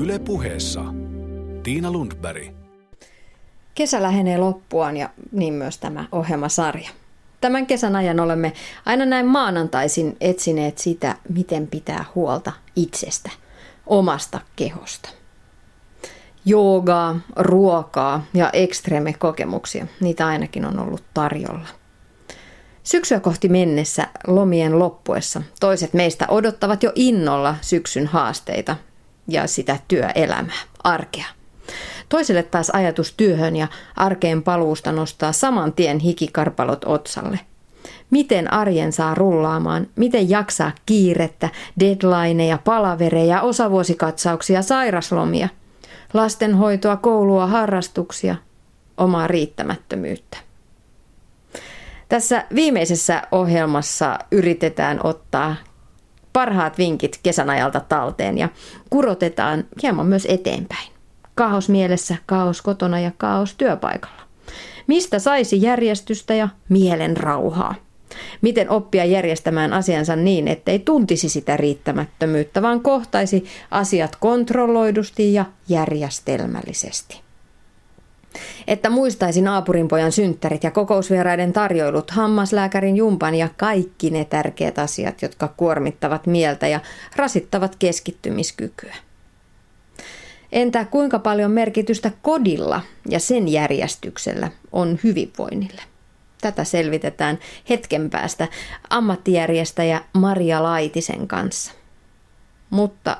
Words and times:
Yle 0.00 0.18
puheessa 0.18 0.84
Tiina 1.62 1.92
Lundberg. 1.92 2.48
Kesä 3.74 4.02
lähenee 4.02 4.38
loppuaan 4.38 4.96
ja 4.96 5.10
niin 5.32 5.54
myös 5.54 5.78
tämä 5.78 6.04
ohjelmasarja. 6.12 6.90
Tämän 7.40 7.66
kesän 7.66 7.96
ajan 7.96 8.20
olemme 8.20 8.52
aina 8.86 9.04
näin 9.04 9.26
maanantaisin 9.26 10.16
etsineet 10.20 10.78
sitä, 10.78 11.16
miten 11.28 11.66
pitää 11.66 12.04
huolta 12.14 12.52
itsestä, 12.76 13.30
omasta 13.86 14.40
kehosta. 14.56 15.10
Joogaa, 16.44 17.20
ruokaa 17.36 18.24
ja 18.34 18.50
ekstreme 18.52 19.12
kokemuksia, 19.12 19.86
niitä 20.00 20.26
ainakin 20.26 20.64
on 20.64 20.78
ollut 20.78 21.04
tarjolla. 21.14 21.68
Syksyä 22.82 23.20
kohti 23.20 23.48
mennessä 23.48 24.08
lomien 24.26 24.78
loppuessa 24.78 25.42
toiset 25.60 25.94
meistä 25.94 26.26
odottavat 26.28 26.82
jo 26.82 26.92
innolla 26.94 27.56
syksyn 27.60 28.06
haasteita 28.06 28.76
ja 29.32 29.46
sitä 29.46 29.78
työelämää, 29.88 30.60
arkea. 30.84 31.26
Toiselle 32.08 32.42
taas 32.42 32.70
ajatus 32.70 33.14
työhön 33.16 33.56
ja 33.56 33.68
arkeen 33.96 34.42
paluusta 34.42 34.92
nostaa 34.92 35.32
saman 35.32 35.72
tien 35.72 35.98
hikikarpalot 35.98 36.84
otsalle. 36.84 37.40
Miten 38.10 38.52
arjen 38.52 38.92
saa 38.92 39.14
rullaamaan, 39.14 39.86
miten 39.96 40.30
jaksaa 40.30 40.72
kiirettä, 40.86 41.48
deadlineja, 41.80 42.58
palavereja, 42.64 43.42
osavuosikatsauksia, 43.42 44.62
sairaslomia, 44.62 45.48
lastenhoitoa, 46.14 46.96
koulua, 46.96 47.46
harrastuksia, 47.46 48.36
omaa 48.96 49.26
riittämättömyyttä. 49.26 50.36
Tässä 52.08 52.44
viimeisessä 52.54 53.22
ohjelmassa 53.32 54.18
yritetään 54.30 55.00
ottaa 55.04 55.56
parhaat 56.32 56.78
vinkit 56.78 57.20
kesän 57.22 57.50
ajalta 57.50 57.80
talteen 57.80 58.38
ja 58.38 58.48
kurotetaan 58.90 59.64
hieman 59.82 60.06
myös 60.06 60.26
eteenpäin. 60.30 60.88
Kaos 61.34 61.68
mielessä, 61.68 62.16
kaos 62.26 62.62
kotona 62.62 63.00
ja 63.00 63.10
kaos 63.18 63.54
työpaikalla. 63.54 64.22
Mistä 64.86 65.18
saisi 65.18 65.62
järjestystä 65.62 66.34
ja 66.34 66.48
mielen 66.68 67.16
rauhaa? 67.16 67.74
Miten 68.40 68.70
oppia 68.70 69.04
järjestämään 69.04 69.72
asiansa 69.72 70.16
niin, 70.16 70.48
ettei 70.48 70.78
tuntisi 70.78 71.28
sitä 71.28 71.56
riittämättömyyttä, 71.56 72.62
vaan 72.62 72.80
kohtaisi 72.80 73.44
asiat 73.70 74.16
kontrolloidusti 74.20 75.34
ja 75.34 75.44
järjestelmällisesti? 75.68 77.20
Että 78.66 78.90
muistaisi 78.90 79.40
naapurin 79.40 79.88
pojan 79.88 80.12
synttärit 80.12 80.64
ja 80.64 80.70
kokousvieraiden 80.70 81.52
tarjoilut, 81.52 82.10
hammaslääkärin 82.10 82.96
jumpan 82.96 83.34
ja 83.34 83.48
kaikki 83.56 84.10
ne 84.10 84.24
tärkeät 84.24 84.78
asiat, 84.78 85.22
jotka 85.22 85.48
kuormittavat 85.56 86.26
mieltä 86.26 86.68
ja 86.68 86.80
rasittavat 87.16 87.76
keskittymiskykyä. 87.76 88.94
Entä 90.52 90.84
kuinka 90.84 91.18
paljon 91.18 91.50
merkitystä 91.50 92.10
kodilla 92.22 92.82
ja 93.08 93.20
sen 93.20 93.48
järjestyksellä 93.48 94.50
on 94.72 94.98
hyvinvoinnille? 95.04 95.82
Tätä 96.40 96.64
selvitetään 96.64 97.38
hetken 97.68 98.10
päästä 98.10 98.48
ammattijärjestäjä 98.90 100.00
Maria 100.12 100.62
Laitisen 100.62 101.28
kanssa. 101.28 101.72
Mutta 102.70 103.16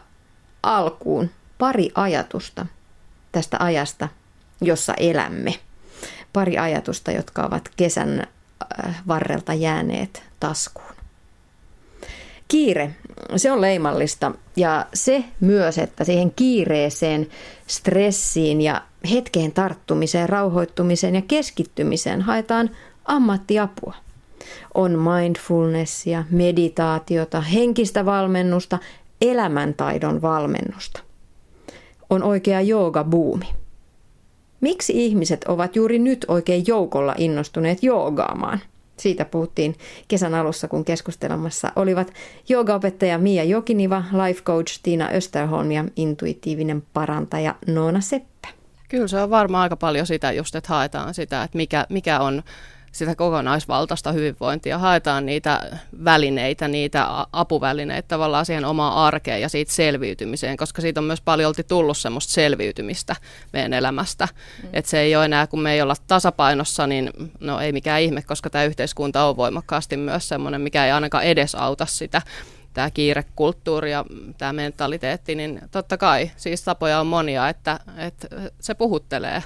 alkuun 0.62 1.31
pari 1.58 1.91
ajatusta 1.94 2.66
tästä 3.33 3.56
ajasta, 3.61 4.08
jossa 4.61 4.94
elämme. 4.94 5.55
Pari 6.33 6.58
ajatusta, 6.58 7.12
jotka 7.12 7.42
ovat 7.42 7.69
kesän 7.77 8.27
äh, 8.86 9.03
varrelta 9.08 9.55
jääneet 9.55 10.22
taskuun. 10.41 10.94
Kiire, 12.48 12.94
se 13.36 13.53
on 13.53 13.61
leimallista 13.61 14.33
ja 14.56 14.86
se 14.94 15.25
myös, 15.41 15.78
että 15.78 16.05
siihen 16.05 16.33
kiireeseen, 16.36 17.27
stressiin 17.66 18.61
ja 18.61 18.83
hetkeen 19.11 19.53
tarttumiseen, 19.53 20.28
rauhoittumiseen 20.28 21.15
ja 21.15 21.22
keskittymiseen 21.22 22.22
haetaan 22.22 22.70
ammattiapua. 23.04 23.94
On 24.75 24.99
mindfulnessia, 24.99 26.25
meditaatiota, 26.31 27.41
henkistä 27.41 28.04
valmennusta, 28.04 28.78
elämäntaidon 29.20 30.22
valmennusta. 30.22 31.00
On 32.10 32.22
oikea 32.22 32.60
jooga-buumi. 32.60 33.59
Miksi 34.60 35.06
ihmiset 35.06 35.44
ovat 35.48 35.76
juuri 35.76 35.98
nyt 35.98 36.25
oikein 36.28 36.65
joukolla 36.66 37.15
innostuneet 37.19 37.82
joogaamaan? 37.82 38.60
Siitä 38.97 39.25
puhuttiin 39.25 39.75
kesän 40.09 40.34
alussa, 40.34 40.69
kun 40.69 40.84
keskustelemassa 40.84 41.72
olivat 41.76 42.12
joogaopettaja 42.48 43.19
Mia 43.19 43.44
Jokiniva, 43.44 44.04
life 44.26 44.43
coach 44.43 44.81
Tiina 44.82 45.09
Österholm 45.15 45.70
ja 45.70 45.84
intuitiivinen 45.97 46.82
parantaja 46.93 47.54
Noona 47.66 48.00
Seppä. 48.00 48.49
Kyllä 48.88 49.09
se 49.09 49.22
on 49.22 49.31
varmaan 49.31 49.62
aika 49.62 49.76
paljon 49.76 50.06
sitä 50.06 50.32
just, 50.32 50.54
että 50.54 50.69
haetaan 50.69 51.15
sitä, 51.15 51.43
että 51.43 51.56
mikä, 51.56 51.87
mikä 51.88 52.20
on 52.20 52.43
sitä 52.92 53.14
kokonaisvaltaista 53.14 54.12
hyvinvointia, 54.12 54.78
haetaan 54.78 55.26
niitä 55.26 55.78
välineitä, 56.04 56.68
niitä 56.68 57.06
apuvälineitä 57.32 58.08
tavallaan 58.08 58.46
siihen 58.46 58.64
omaan 58.64 58.94
arkeen 58.94 59.40
ja 59.40 59.48
siitä 59.48 59.72
selviytymiseen, 59.72 60.56
koska 60.56 60.82
siitä 60.82 61.00
on 61.00 61.04
myös 61.04 61.20
paljon 61.20 61.54
tullut 61.68 61.98
semmoista 61.98 62.32
selviytymistä 62.32 63.16
meidän 63.52 63.72
elämästä. 63.72 64.28
Mm. 64.62 64.68
Että 64.72 64.90
se 64.90 65.00
ei 65.00 65.16
ole 65.16 65.24
enää, 65.24 65.46
kun 65.46 65.60
me 65.60 65.72
ei 65.72 65.82
olla 65.82 65.96
tasapainossa, 66.06 66.86
niin 66.86 67.10
no 67.40 67.60
ei 67.60 67.72
mikään 67.72 68.02
ihme, 68.02 68.22
koska 68.22 68.50
tämä 68.50 68.64
yhteiskunta 68.64 69.24
on 69.24 69.36
voimakkaasti 69.36 69.96
myös 69.96 70.28
semmoinen, 70.28 70.60
mikä 70.60 70.86
ei 70.86 70.92
ainakaan 70.92 71.24
edesauta 71.24 71.86
sitä 71.86 72.22
tämä 72.72 72.90
kiirekulttuuri 72.90 73.90
ja 73.90 74.04
tämä 74.38 74.52
mentaliteetti, 74.52 75.34
niin 75.34 75.60
totta 75.70 75.96
kai 75.96 76.30
siis 76.36 76.64
tapoja 76.64 77.00
on 77.00 77.06
monia, 77.06 77.48
että, 77.48 77.80
että 77.96 78.28
se 78.60 78.74
puhuttelee. 78.74 79.42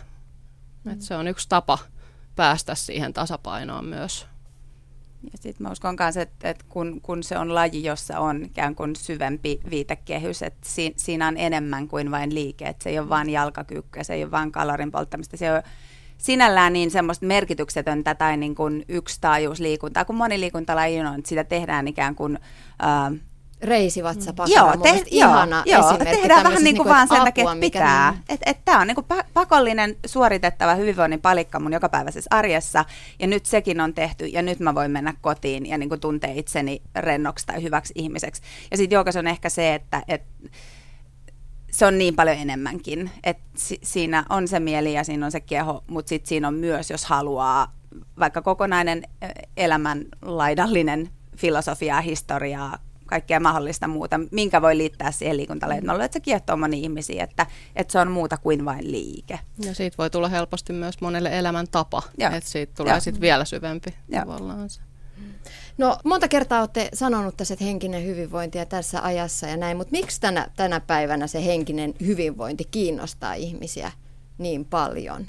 Mm. 0.84 0.92
Että 0.92 1.04
se 1.04 1.16
on 1.16 1.28
yksi 1.28 1.48
tapa 1.48 1.78
päästä 2.36 2.74
siihen 2.74 3.12
tasapainoon 3.12 3.84
myös. 3.84 4.26
Ja 5.32 5.38
sitten 5.38 5.66
mä 5.66 5.72
uskon 5.72 5.96
myös, 6.00 6.16
että, 6.16 6.50
että 6.50 6.64
kun, 6.68 7.00
kun 7.00 7.22
se 7.22 7.38
on 7.38 7.54
laji, 7.54 7.84
jossa 7.84 8.20
on 8.20 8.44
ikään 8.44 8.74
kuin 8.74 8.96
syvempi 8.96 9.60
viitekehys, 9.70 10.42
että 10.42 10.68
si, 10.68 10.92
siinä 10.96 11.28
on 11.28 11.36
enemmän 11.36 11.88
kuin 11.88 12.10
vain 12.10 12.34
liike, 12.34 12.64
että 12.64 12.82
se 12.82 12.90
ei 12.90 12.98
ole 12.98 13.08
vain 13.08 13.30
jalkakyykkyä, 13.30 14.02
se 14.02 14.14
ei 14.14 14.22
ole 14.22 14.30
vain 14.30 14.52
kalorin 14.52 14.90
polttamista, 14.90 15.36
se 15.36 15.52
on 15.52 15.62
sinällään 16.18 16.72
niin 16.72 16.90
semmoista 16.90 17.26
merkityksetöntä 17.26 18.14
tai 18.14 18.36
niin 18.36 18.54
kuin 18.54 18.84
yksi 18.88 19.20
taajuusliikuntaa, 19.20 20.04
kun 20.04 20.16
moni 20.16 20.40
liikuntalaji 20.40 21.00
on, 21.00 21.18
että 21.18 21.28
sitä 21.28 21.44
tehdään 21.44 21.88
ikään 21.88 22.14
kuin 22.14 22.38
äh, 22.82 23.20
reisivatsapakka 23.62 24.54
joo, 24.54 24.76
te, 24.76 25.02
ihana 25.06 25.62
joo, 25.66 25.90
esimerkki. 25.90 26.16
tehdään 26.16 26.44
vähän 26.44 26.64
niin 26.64 26.76
kuin 26.76 26.88
vaan 26.88 27.08
sen 27.08 27.22
takia, 27.24 27.44
että 27.44 27.60
pitää. 27.60 28.10
Niin... 28.10 28.22
Että 28.28 28.50
et 28.50 28.64
tämä 28.64 28.80
on 28.80 28.86
niin 28.86 28.94
kuin 28.94 29.06
pakollinen 29.34 29.96
suoritettava 30.06 30.74
hyvinvoinnin 30.74 31.20
palikka 31.20 31.60
mun 31.60 31.72
jokapäiväisessä 31.72 32.28
arjessa, 32.30 32.84
ja 33.18 33.26
nyt 33.26 33.46
sekin 33.46 33.80
on 33.80 33.94
tehty, 33.94 34.26
ja 34.26 34.42
nyt 34.42 34.60
mä 34.60 34.74
voin 34.74 34.90
mennä 34.90 35.14
kotiin 35.20 35.66
ja 35.66 35.78
niin 35.78 35.88
kuin 35.88 36.00
tuntea 36.00 36.32
itseni 36.32 36.82
rennoksi 36.96 37.46
tai 37.46 37.62
hyväksi 37.62 37.92
ihmiseksi. 37.96 38.42
Ja 38.70 38.76
sitten 38.76 38.96
joukas 38.96 39.16
on 39.16 39.26
ehkä 39.26 39.48
se, 39.48 39.74
että 39.74 40.02
et, 40.08 40.22
se 41.70 41.86
on 41.86 41.98
niin 41.98 42.16
paljon 42.16 42.36
enemmänkin, 42.36 43.10
että 43.24 43.42
si- 43.56 43.80
siinä 43.82 44.24
on 44.28 44.48
se 44.48 44.60
mieli 44.60 44.92
ja 44.92 45.04
siinä 45.04 45.26
on 45.26 45.32
se 45.32 45.40
keho, 45.40 45.84
mutta 45.86 46.08
sitten 46.08 46.28
siinä 46.28 46.48
on 46.48 46.54
myös, 46.54 46.90
jos 46.90 47.04
haluaa 47.04 47.72
vaikka 48.18 48.42
kokonainen 48.42 49.02
elämän 49.56 50.04
laidallinen 50.22 51.10
filosofiaa, 51.36 52.00
historiaa, 52.00 52.78
kaikkea 53.06 53.40
mahdollista 53.40 53.88
muuta, 53.88 54.20
minkä 54.30 54.62
voi 54.62 54.76
liittää 54.76 55.10
siihen 55.10 55.36
liikuntalajeen. 55.36 55.84
Mm. 55.84 56.00
Että 56.00 56.12
se 56.12 56.20
kiehtoo 56.20 56.56
moni 56.56 56.80
ihmisiä, 56.80 57.24
että, 57.24 57.46
että 57.76 57.92
se 57.92 57.98
on 57.98 58.10
muuta 58.10 58.36
kuin 58.36 58.64
vain 58.64 58.92
liike. 58.92 59.38
Ja 59.64 59.74
siitä 59.74 59.94
voi 59.98 60.10
tulla 60.10 60.28
helposti 60.28 60.72
myös 60.72 61.00
monelle 61.00 61.38
elämäntapa, 61.38 62.02
että 62.18 62.50
siitä 62.50 62.72
tulee 62.76 63.00
sitten 63.00 63.20
vielä 63.20 63.44
syvempi 63.44 63.94
Joo. 64.08 64.20
tavallaan 64.20 64.70
se. 64.70 64.80
No 65.78 65.98
monta 66.04 66.28
kertaa 66.28 66.60
olette 66.60 66.88
sanonut 66.94 67.36
tässä, 67.36 67.54
että 67.54 67.64
henkinen 67.64 68.04
hyvinvointi 68.04 68.58
ja 68.58 68.66
tässä 68.66 69.02
ajassa 69.02 69.46
ja 69.46 69.56
näin, 69.56 69.76
mutta 69.76 69.90
miksi 69.90 70.20
tänä, 70.20 70.48
tänä 70.56 70.80
päivänä 70.80 71.26
se 71.26 71.44
henkinen 71.44 71.94
hyvinvointi 72.06 72.64
kiinnostaa 72.70 73.34
ihmisiä 73.34 73.92
niin 74.38 74.64
paljon? 74.64 75.26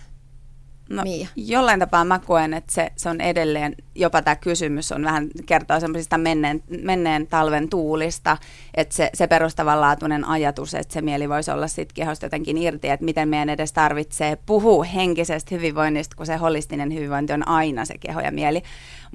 No, 0.89 1.03
Mia. 1.03 1.27
Jollain 1.35 1.79
tapaa 1.79 2.05
mä 2.05 2.19
koen, 2.19 2.53
että 2.53 2.73
se, 2.73 2.91
se 2.95 3.09
on 3.09 3.21
edelleen, 3.21 3.75
jopa 3.95 4.21
tämä 4.21 4.35
kysymys 4.35 4.91
on 4.91 5.03
vähän 5.03 5.27
kertoo 5.45 5.79
semmoisista 5.79 6.17
menneen, 6.17 6.63
menneen 6.83 7.27
talven 7.27 7.69
tuulista, 7.69 8.37
että 8.73 8.95
se, 8.95 9.09
se 9.13 9.27
perustavanlaatuinen 9.27 10.25
ajatus, 10.25 10.73
että 10.73 10.93
se 10.93 11.01
mieli 11.01 11.29
voisi 11.29 11.51
olla 11.51 11.67
sitten 11.67 11.95
kehosta 11.95 12.25
jotenkin 12.25 12.57
irti, 12.57 12.89
että 12.89 13.05
miten 13.05 13.29
meidän 13.29 13.49
edes 13.49 13.73
tarvitsee 13.73 14.37
puhua 14.45 14.83
henkisestä 14.83 15.55
hyvinvoinnista, 15.55 16.15
kun 16.15 16.25
se 16.25 16.35
holistinen 16.35 16.93
hyvinvointi 16.93 17.33
on 17.33 17.47
aina 17.47 17.85
se 17.85 17.97
keho 17.97 18.19
ja 18.19 18.31
mieli. 18.31 18.61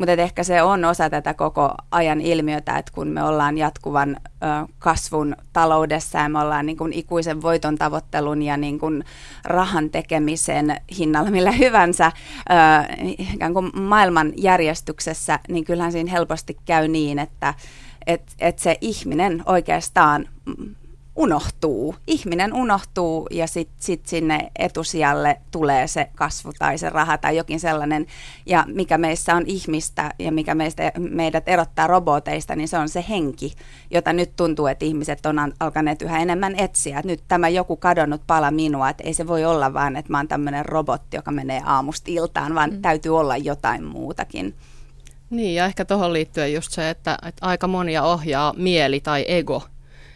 Mutta 0.00 0.12
ehkä 0.12 0.44
se 0.44 0.62
on 0.62 0.84
osa 0.84 1.10
tätä 1.10 1.34
koko 1.34 1.74
ajan 1.90 2.20
ilmiötä, 2.20 2.78
että 2.78 2.92
kun 2.94 3.08
me 3.08 3.22
ollaan 3.22 3.58
jatkuvan 3.58 4.16
ö, 4.24 4.46
kasvun 4.78 5.36
taloudessa 5.52 6.18
ja 6.18 6.28
me 6.28 6.38
ollaan 6.38 6.66
niin 6.66 6.76
kuin 6.76 6.92
ikuisen 6.92 7.42
voiton 7.42 7.76
tavoittelun 7.76 8.42
ja 8.42 8.56
niin 8.56 8.78
kuin 8.78 9.04
rahan 9.44 9.90
tekemisen 9.90 10.76
hinnalla 10.98 11.30
millä 11.30 11.52
hyvänsä 11.52 12.12
ö, 12.50 12.52
ikään 13.18 13.54
kuin 13.54 13.70
maailman 13.74 14.32
järjestyksessä, 14.36 15.38
niin 15.48 15.64
kyllähän 15.64 15.92
siinä 15.92 16.10
helposti 16.10 16.56
käy 16.64 16.88
niin, 16.88 17.18
että 17.18 17.54
et, 18.06 18.22
et 18.38 18.58
se 18.58 18.76
ihminen 18.80 19.42
oikeastaan 19.46 20.28
unohtuu. 21.16 21.94
Ihminen 22.06 22.54
unohtuu 22.54 23.26
ja 23.30 23.46
sitten 23.46 23.76
sit 23.78 24.06
sinne 24.06 24.50
etusijalle 24.58 25.40
tulee 25.50 25.86
se 25.86 26.10
kasvu 26.14 26.52
tai 26.58 26.78
se 26.78 26.90
raha 26.90 27.18
tai 27.18 27.36
jokin 27.36 27.60
sellainen. 27.60 28.06
Ja 28.46 28.64
mikä 28.68 28.98
meissä 28.98 29.34
on 29.34 29.44
ihmistä 29.46 30.10
ja 30.18 30.32
mikä 30.32 30.54
meistä, 30.54 30.92
meidät 30.98 31.48
erottaa 31.48 31.86
roboteista, 31.86 32.56
niin 32.56 32.68
se 32.68 32.78
on 32.78 32.88
se 32.88 33.04
henki, 33.08 33.52
jota 33.90 34.12
nyt 34.12 34.36
tuntuu, 34.36 34.66
että 34.66 34.84
ihmiset 34.84 35.26
on 35.26 35.36
alkaneet 35.60 36.02
yhä 36.02 36.18
enemmän 36.18 36.54
etsiä. 36.58 36.98
Että 36.98 37.06
nyt 37.06 37.22
tämä 37.28 37.48
joku 37.48 37.76
kadonnut 37.76 38.22
pala 38.26 38.50
minua, 38.50 38.88
että 38.88 39.04
ei 39.04 39.14
se 39.14 39.26
voi 39.26 39.44
olla 39.44 39.74
vaan, 39.74 39.96
että 39.96 40.12
mä 40.12 40.18
oon 40.18 40.28
tämmöinen 40.28 40.66
robotti, 40.66 41.16
joka 41.16 41.30
menee 41.30 41.62
aamusta 41.64 42.10
iltaan, 42.10 42.54
vaan 42.54 42.70
mm. 42.70 42.82
täytyy 42.82 43.18
olla 43.18 43.36
jotain 43.36 43.84
muutakin. 43.84 44.54
Niin, 45.30 45.54
ja 45.54 45.64
ehkä 45.64 45.84
tuohon 45.84 46.12
liittyen 46.12 46.52
just 46.52 46.72
se, 46.72 46.90
että, 46.90 47.18
että 47.26 47.46
aika 47.46 47.66
monia 47.66 48.02
ohjaa 48.02 48.54
mieli 48.56 49.00
tai 49.00 49.24
ego 49.28 49.62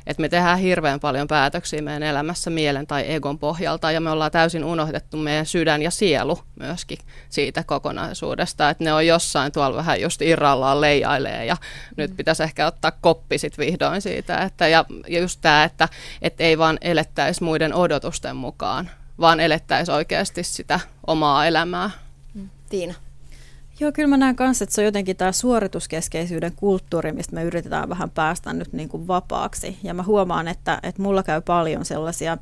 että 0.06 0.20
me 0.20 0.28
tehdään 0.28 0.58
hirveän 0.58 1.00
paljon 1.00 1.28
päätöksiä 1.28 1.82
meidän 1.82 2.02
elämässä 2.02 2.50
mielen 2.50 2.86
tai 2.86 3.12
egon 3.12 3.38
pohjalta 3.38 3.90
ja 3.90 4.00
me 4.00 4.10
ollaan 4.10 4.30
täysin 4.30 4.64
unohdettu 4.64 5.16
meidän 5.16 5.46
sydän 5.46 5.82
ja 5.82 5.90
sielu 5.90 6.38
myöskin 6.60 6.98
siitä 7.28 7.62
kokonaisuudesta, 7.62 8.70
että 8.70 8.84
ne 8.84 8.92
on 8.92 9.06
jossain 9.06 9.52
tuolla 9.52 9.76
vähän 9.76 10.00
just 10.00 10.22
irrallaan 10.22 10.80
leijailee 10.80 11.44
ja 11.44 11.54
mm. 11.54 11.94
nyt 11.96 12.16
pitäisi 12.16 12.42
ehkä 12.42 12.66
ottaa 12.66 12.92
koppi 13.00 13.38
sit 13.38 13.58
vihdoin 13.58 14.02
siitä, 14.02 14.38
että 14.38 14.68
ja, 14.68 14.84
ja 15.08 15.20
just 15.20 15.38
tämä, 15.42 15.64
että, 15.64 15.88
että 16.22 16.44
ei 16.44 16.58
vaan 16.58 16.78
elettäisi 16.80 17.44
muiden 17.44 17.74
odotusten 17.74 18.36
mukaan, 18.36 18.90
vaan 19.20 19.40
elettäisi 19.40 19.92
oikeasti 19.92 20.42
sitä 20.42 20.80
omaa 21.06 21.46
elämää. 21.46 21.90
Tiina. 22.68 22.94
Joo, 23.80 23.92
kyllä 23.92 24.08
mä 24.08 24.16
näen 24.16 24.36
kanssa, 24.36 24.64
että 24.64 24.74
se 24.74 24.80
on 24.80 24.84
jotenkin 24.84 25.16
tämä 25.16 25.32
suorituskeskeisyyden 25.32 26.52
kulttuuri, 26.56 27.12
mistä 27.12 27.34
me 27.34 27.42
yritetään 27.42 27.88
vähän 27.88 28.10
päästä 28.10 28.52
nyt 28.52 28.72
niin 28.72 28.88
kuin 28.88 29.06
vapaaksi. 29.06 29.78
Ja 29.82 29.94
mä 29.94 30.02
huomaan, 30.02 30.48
että, 30.48 30.78
että 30.82 31.02
mulla 31.02 31.22
käy 31.22 31.40
paljon 31.40 31.84
sellaisia 31.84 32.38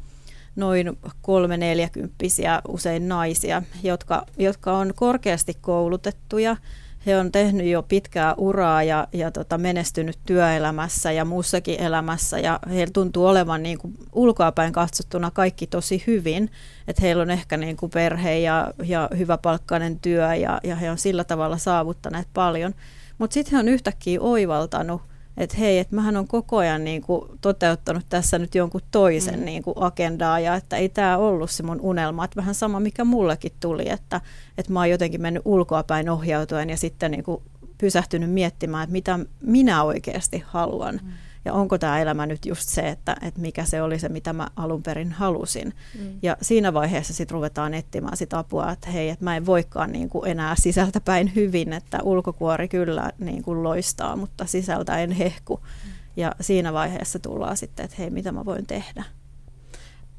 noin 0.56 0.98
kolme 1.22 1.56
neljäkymppisiä 1.56 2.62
usein 2.68 3.08
naisia, 3.08 3.62
jotka, 3.82 4.26
jotka 4.38 4.72
on 4.72 4.92
korkeasti 4.96 5.56
koulutettuja– 5.60 6.56
he 7.06 7.18
on 7.18 7.32
tehnyt 7.32 7.66
jo 7.66 7.82
pitkää 7.82 8.34
uraa 8.34 8.82
ja, 8.82 9.08
ja 9.12 9.30
tota, 9.30 9.58
menestynyt 9.58 10.18
työelämässä 10.26 11.12
ja 11.12 11.24
muussakin 11.24 11.80
elämässä 11.80 12.38
ja 12.38 12.60
heillä 12.70 12.92
tuntuu 12.92 13.26
olevan 13.26 13.62
niin 13.62 13.78
kuin 13.78 13.94
ulkoapäin 14.12 14.72
katsottuna 14.72 15.30
kaikki 15.30 15.66
tosi 15.66 16.04
hyvin, 16.06 16.50
että 16.88 17.02
heillä 17.02 17.22
on 17.22 17.30
ehkä 17.30 17.56
niin 17.56 17.76
kuin 17.76 17.90
perhe 17.90 18.38
ja, 18.38 18.72
ja 18.84 19.08
hyväpalkkainen 19.18 20.00
työ 20.00 20.34
ja, 20.34 20.60
ja 20.64 20.76
he 20.76 20.90
on 20.90 20.98
sillä 20.98 21.24
tavalla 21.24 21.56
saavuttaneet 21.56 22.28
paljon, 22.34 22.74
mutta 23.18 23.34
sitten 23.34 23.52
he 23.52 23.58
on 23.58 23.68
yhtäkkiä 23.68 24.20
oivaltanut, 24.20 25.02
että 25.36 25.56
hei, 25.56 25.78
että 25.78 25.94
mähän 25.94 26.16
on 26.16 26.28
koko 26.28 26.56
ajan 26.56 26.84
niin 26.84 27.02
kuin 27.02 27.28
toteuttanut 27.40 28.06
tässä 28.08 28.38
nyt 28.38 28.54
jonkun 28.54 28.80
toisen 28.90 29.38
mm. 29.38 29.44
niin 29.44 29.62
kuin 29.62 29.74
agendaa 29.80 30.40
ja 30.40 30.54
että 30.54 30.76
ei 30.76 30.88
tämä 30.88 31.18
ollut 31.18 31.50
se 31.50 31.62
mun 31.62 31.80
unelma, 31.80 32.24
että 32.24 32.36
vähän 32.36 32.54
sama 32.54 32.80
mikä 32.80 33.04
mullekin 33.04 33.52
tuli, 33.60 33.88
että, 33.88 34.20
että 34.58 34.72
mä 34.72 34.80
oon 34.80 34.90
jotenkin 34.90 35.22
mennyt 35.22 35.42
ulkoapäin 35.44 36.10
ohjautuen 36.10 36.70
ja 36.70 36.76
sitten 36.76 37.10
niin 37.10 37.24
kuin 37.24 37.42
pysähtynyt 37.78 38.30
miettimään, 38.30 38.82
että 38.82 38.92
mitä 38.92 39.18
minä 39.40 39.82
oikeasti 39.82 40.42
haluan. 40.46 41.00
Mm 41.02 41.12
ja 41.44 41.52
onko 41.52 41.78
tämä 41.78 42.00
elämä 42.00 42.26
nyt 42.26 42.46
just 42.46 42.68
se, 42.68 42.88
että, 42.88 43.16
että 43.22 43.40
mikä 43.40 43.64
se 43.64 43.82
oli 43.82 43.98
se, 43.98 44.08
mitä 44.08 44.32
mä 44.32 44.48
alun 44.56 44.82
perin 44.82 45.12
halusin. 45.12 45.74
Mm. 45.98 46.18
Ja 46.22 46.36
siinä 46.42 46.72
vaiheessa 46.72 47.14
sitten 47.14 47.34
ruvetaan 47.34 47.74
etsimään 47.74 48.16
sit 48.16 48.34
apua, 48.34 48.72
että 48.72 48.90
hei, 48.90 49.08
että 49.08 49.24
mä 49.24 49.36
en 49.36 49.46
voikaan 49.46 49.92
niin 49.92 50.08
kuin 50.08 50.30
enää 50.30 50.54
sisältäpäin 50.58 51.34
hyvin, 51.34 51.72
että 51.72 51.98
ulkokuori 52.02 52.68
kyllä 52.68 53.12
niin 53.18 53.42
kuin 53.42 53.62
loistaa, 53.62 54.16
mutta 54.16 54.46
sisältä 54.46 54.98
en 54.98 55.10
hehku. 55.10 55.60
Mm. 55.64 55.92
Ja 56.16 56.34
siinä 56.40 56.72
vaiheessa 56.72 57.18
tullaan 57.18 57.56
sitten, 57.56 57.84
että 57.84 57.96
hei, 57.98 58.10
mitä 58.10 58.32
mä 58.32 58.44
voin 58.44 58.66
tehdä. 58.66 59.04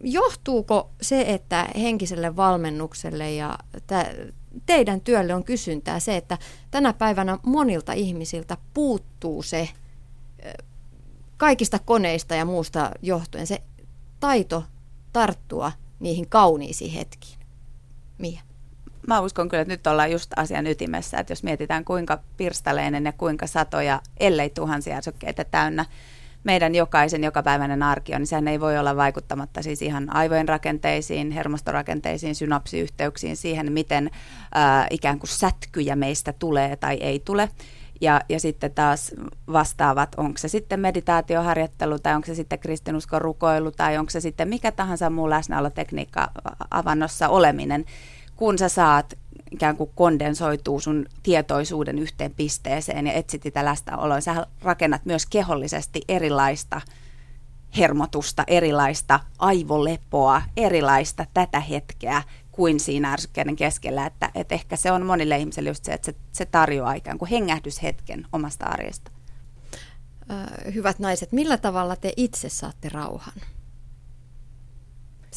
Johtuuko 0.04 0.92
se, 1.02 1.26
että 1.28 1.68
henkiselle 1.76 2.36
valmennukselle 2.36 3.32
ja 3.32 3.58
teidän 4.66 5.02
työlle 5.02 5.36
on 5.36 5.44
kysyntää 5.44 6.00
se, 6.00 6.18
että 6.18 6.38
tänä 6.72 6.94
päivänä 6.94 7.38
monilta 7.44 7.94
ihmisiltä 7.94 8.58
puuttuu 8.74 9.44
se 9.44 9.70
kaikista 11.44 11.80
koneista 11.80 12.36
ja 12.36 12.46
muusta 12.46 12.92
johtuen 13.02 13.48
se 13.48 13.62
taito 14.20 14.64
tarttua 15.14 15.72
niihin 16.00 16.30
kauniisiin 16.30 16.92
hetkiin. 16.92 17.40
Mia? 18.18 18.42
Mä 19.08 19.20
uskon 19.20 19.50
kyllä, 19.50 19.62
että 19.62 19.74
nyt 19.74 19.88
ollaan 19.88 20.12
just 20.12 20.32
asian 20.36 20.68
ytimessä, 20.68 21.18
että 21.18 21.32
jos 21.32 21.44
mietitään 21.44 21.86
kuinka 21.86 22.20
pirstaleinen 22.38 23.06
ja 23.06 23.12
kuinka 23.12 23.48
satoja, 23.48 24.02
ellei 24.20 24.50
tuhansia 24.50 24.98
ärsykkeitä 24.98 25.44
täynnä 25.44 25.86
meidän 26.44 26.76
jokaisen 26.76 27.24
jokapäiväinen 27.24 27.84
arki 27.84 28.14
on, 28.14 28.22
niin 28.22 28.28
sehän 28.28 28.48
ei 28.48 28.60
voi 28.60 28.78
olla 28.78 28.96
vaikuttamatta 28.96 29.62
siis 29.62 29.82
ihan 29.82 30.16
aivojen 30.16 30.50
rakenteisiin, 30.50 31.32
hermostorakenteisiin, 31.32 32.36
synapsiyhteyksiin, 32.36 33.38
siihen, 33.38 33.72
miten 33.72 34.12
äh, 34.58 34.88
ikään 34.90 35.20
kuin 35.20 35.30
sätkyjä 35.30 35.96
meistä 35.96 36.34
tulee 36.34 36.76
tai 36.76 36.98
ei 36.98 37.20
tule. 37.20 37.50
Ja, 38.04 38.22
ja 38.30 38.40
sitten 38.40 38.74
taas 38.74 39.12
vastaavat, 39.52 40.16
onko 40.18 40.38
se 40.38 40.48
sitten 40.48 40.80
meditaatioharjoittelu 40.80 42.00
tai 42.00 42.16
onko 42.16 42.26
se 42.26 42.36
sitten 42.36 42.60
kristinuskon 42.60 43.22
rukoilu 43.22 43.72
tai 43.72 43.98
onko 43.98 44.10
se 44.10 44.20
sitten 44.20 44.48
mikä 44.48 44.72
tahansa 44.72 45.10
muu 45.10 45.30
läsnäolotekniikka 45.30 46.32
avannossa 46.72 47.30
oleminen, 47.30 47.86
kun 48.36 48.58
sä 48.58 48.70
saat 48.70 49.14
ikään 49.52 49.78
kuin 49.78 49.90
kondensoituu 49.96 50.80
sun 50.80 51.06
tietoisuuden 51.24 52.00
yhteen 52.00 52.34
pisteeseen 52.34 53.08
ja 53.08 53.14
etsit 53.14 53.44
sitä 53.44 53.66
läsnäoloa. 53.66 54.22
Sä 54.22 54.48
rakennat 54.62 55.06
myös 55.06 55.26
kehollisesti 55.26 56.02
erilaista 56.08 56.82
hermotusta, 57.78 58.44
erilaista 58.48 59.20
aivolepoa, 59.40 60.42
erilaista 60.58 61.26
tätä 61.34 61.60
hetkeä, 61.60 62.24
kuin 62.54 62.80
siinä 62.80 63.14
ärsykkeiden 63.14 63.56
keskellä, 63.56 64.06
että, 64.06 64.32
että 64.36 64.56
ehkä 64.56 64.76
se 64.76 64.92
on 64.92 65.06
monille 65.06 65.38
ihmisille 65.38 65.70
just 65.70 65.86
se, 65.86 65.94
että 65.94 66.06
se, 66.06 66.18
se 66.32 66.46
tarjoaa 66.46 66.94
ikään 66.94 67.18
kuin 67.18 67.30
hengähdyshetken 67.30 68.28
omasta 68.34 68.66
arjesta. 68.66 69.12
Hyvät 70.74 71.00
naiset, 71.00 71.32
millä 71.32 71.58
tavalla 71.58 71.96
te 71.96 72.14
itse 72.18 72.50
saatte 72.50 72.90
rauhan? 72.90 73.34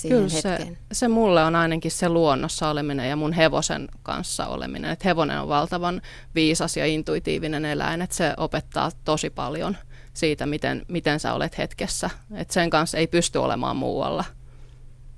Kyllä 0.09 0.29
se, 0.29 0.77
se 0.93 1.09
mulle 1.09 1.45
on 1.45 1.57
ainakin 1.57 1.91
se 1.91 2.09
luonnossa 2.09 2.69
oleminen 2.69 3.11
ja 3.11 3.17
mun 3.17 3.33
hevosen 3.33 3.89
kanssa 4.03 4.47
oleminen. 4.47 4.91
Et 4.91 5.05
hevonen 5.05 5.41
on 5.41 5.49
valtavan 5.49 6.03
viisas 6.35 6.77
ja 6.77 6.87
intuitiivinen 6.87 7.65
eläin, 7.65 8.03
että 8.03 8.17
se 8.17 8.35
opettaa 8.37 8.91
tosi 9.05 9.31
paljon 9.31 9.77
siitä, 10.15 10.47
miten, 10.47 10.85
miten 10.89 11.21
sä 11.21 11.35
olet 11.35 11.59
hetkessä. 11.59 12.11
Et 12.35 12.51
sen 12.51 12.71
kanssa 12.71 12.99
ei 12.99 13.07
pysty 13.07 13.39
olemaan 13.39 13.77
muualla. 13.77 14.25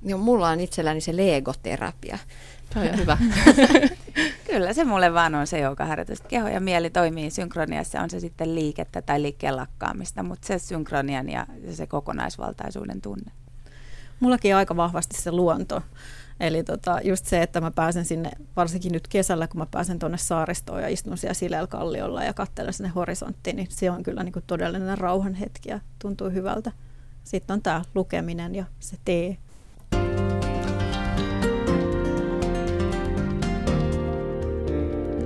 Joo, 0.02 0.18
mulla 0.18 0.48
on 0.48 0.60
itselläni 0.60 1.00
se 1.00 1.16
legoterapia. 1.16 2.18
Se 2.72 2.78
on 2.78 2.98
hyvä. 2.98 3.18
Kyllä 4.50 4.72
se 4.72 4.84
mulle 4.84 5.14
vaan 5.14 5.34
on 5.34 5.46
se 5.46 5.60
joka 5.60 5.84
harjoitus. 5.84 6.20
Keho 6.20 6.48
ja 6.48 6.60
mieli 6.60 6.90
toimii 6.90 7.30
synkroniassa, 7.30 8.00
on 8.00 8.10
se 8.10 8.20
sitten 8.20 8.54
liikettä 8.54 9.02
tai 9.02 9.22
liikkeen 9.22 9.56
lakkaamista, 9.56 10.22
mutta 10.22 10.46
se 10.46 10.58
synkronian 10.58 11.28
ja 11.28 11.46
se 11.72 11.86
kokonaisvaltaisuuden 11.86 13.00
tunne. 13.00 13.32
Mullakin 14.20 14.54
on 14.54 14.58
aika 14.58 14.76
vahvasti 14.76 15.22
se 15.22 15.32
luonto. 15.32 15.82
Eli 16.40 16.64
tota, 16.64 17.00
just 17.04 17.26
se, 17.26 17.42
että 17.42 17.60
mä 17.60 17.70
pääsen 17.70 18.04
sinne, 18.04 18.30
varsinkin 18.56 18.92
nyt 18.92 19.08
kesällä, 19.08 19.48
kun 19.48 19.58
mä 19.58 19.66
pääsen 19.70 19.98
tuonne 19.98 20.18
saaristoon 20.18 20.82
ja 20.82 20.88
istun 20.88 21.18
siellä 21.18 21.34
sileällä 21.34 21.66
kalliolla 21.66 22.24
ja 22.24 22.34
katselen 22.34 22.72
sinne 22.72 22.88
horisonttiin, 22.88 23.56
niin 23.56 23.68
se 23.70 23.90
on 23.90 24.02
kyllä 24.02 24.22
niin 24.22 24.32
kuin 24.32 24.44
todellinen 24.46 24.98
rauhan 24.98 25.34
hetki 25.34 25.68
ja 25.68 25.80
tuntuu 25.98 26.30
hyvältä. 26.30 26.72
Sitten 27.24 27.54
on 27.54 27.62
tämä 27.62 27.82
lukeminen 27.94 28.54
ja 28.54 28.64
se 28.80 28.96
tee 29.04 29.36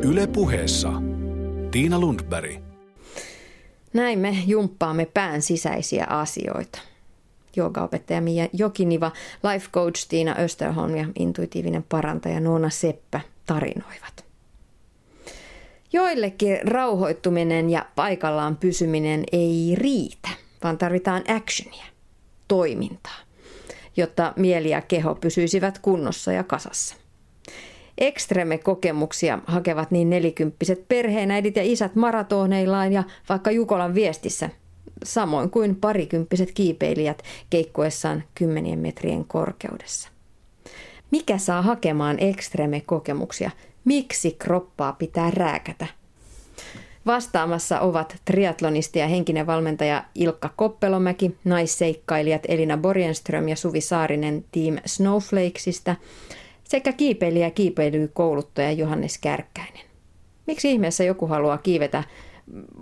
Yle 0.04 0.26
puheessa 0.26 0.92
Tiina 1.71 2.00
Lundberg. 2.00 2.62
Näin 3.92 4.18
me 4.18 4.37
jumppaamme 4.47 5.06
pään 5.06 5.42
sisäisiä 5.42 6.06
asioita. 6.09 6.78
Joogaopettaja 7.56 8.21
Mia 8.21 8.49
Jokiniva, 8.52 9.12
life 9.52 9.68
coach 9.73 10.09
Tiina 10.09 10.35
Österholm 10.38 10.97
ja 10.97 11.06
intuitiivinen 11.18 11.85
parantaja 11.88 12.40
Noona 12.40 12.71
Seppä 12.71 13.21
tarinoivat. 13.47 14.25
Joillekin 15.92 16.59
rauhoittuminen 16.64 17.71
ja 17.71 17.87
paikallaan 17.97 18.56
pysyminen 18.56 19.25
ei 19.32 19.75
riitä, 19.76 20.28
vaan 20.64 20.78
tarvitaan 20.78 21.23
actionia, 21.37 21.87
toimintaa, 22.49 23.18
jotta 23.97 24.32
mieli 24.37 24.71
ja 24.71 24.80
keho 24.80 25.14
pysyisivät 25.14 25.78
kunnossa 25.78 26.32
ja 26.32 26.44
kasassa. 26.44 27.01
Ekstreme-kokemuksia 27.99 29.39
hakevat 29.47 29.91
niin 29.91 30.11
nelikymppiset 30.11 30.89
perheenäidit 30.89 31.57
ja 31.57 31.63
isät 31.63 31.95
maratoneillaan 31.95 32.93
ja 32.93 33.05
vaikka 33.29 33.51
Jukolan 33.51 33.95
viestissä, 33.95 34.51
samoin 35.05 35.51
kuin 35.51 35.77
parikymppiset 35.77 36.53
kiipeilijät 36.53 37.23
keikkoessaan 37.51 38.25
kymmenien 38.35 38.79
metrien 38.79 39.25
korkeudessa. 39.25 40.09
Mikä 41.11 41.39
saa 41.39 41.63
hakemaan 41.63 42.17
ekstreme-kokemuksia? 42.21 43.51
Miksi 43.85 44.37
kroppaa 44.39 44.93
pitää 44.93 45.31
rääkätä? 45.31 45.87
Vastaamassa 47.07 47.81
ovat 47.81 48.17
triatlonisti 48.25 48.99
ja 48.99 49.07
henkinen 49.07 49.47
valmentaja 49.47 50.05
Ilkka 50.15 50.51
Koppelomäki, 50.57 51.37
naisseikkailijat 51.45 52.43
Elina 52.49 52.77
Borjenström 52.77 53.49
ja 53.49 53.57
Suvi 53.57 53.81
Saarinen 53.81 54.45
Team 54.53 54.77
Snowflakesista 54.87 55.97
sekä 56.73 56.93
kiipeilijä 56.93 57.47
ja 57.47 57.50
kiipeilykouluttaja 57.50 58.73
Johannes 58.73 59.19
Kärkkäinen. 59.19 59.83
Miksi 60.47 60.71
ihmeessä 60.71 61.05
joku 61.05 61.26
haluaa 61.26 61.59
kiivetä 61.59 62.05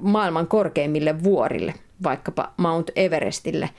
maailman 0.00 0.46
korkeimmille 0.46 1.22
vuorille, 1.22 1.74
vaikkapa 2.02 2.52
Mount 2.56 2.90
Everestille, 2.96 3.70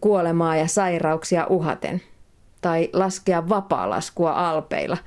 kuolemaa 0.00 0.56
ja 0.56 0.66
sairauksia 0.66 1.46
uhaten, 1.46 2.02
tai 2.60 2.90
laskea 2.92 3.48
vapaa-laskua 3.48 4.50
alpeilla, 4.50 4.98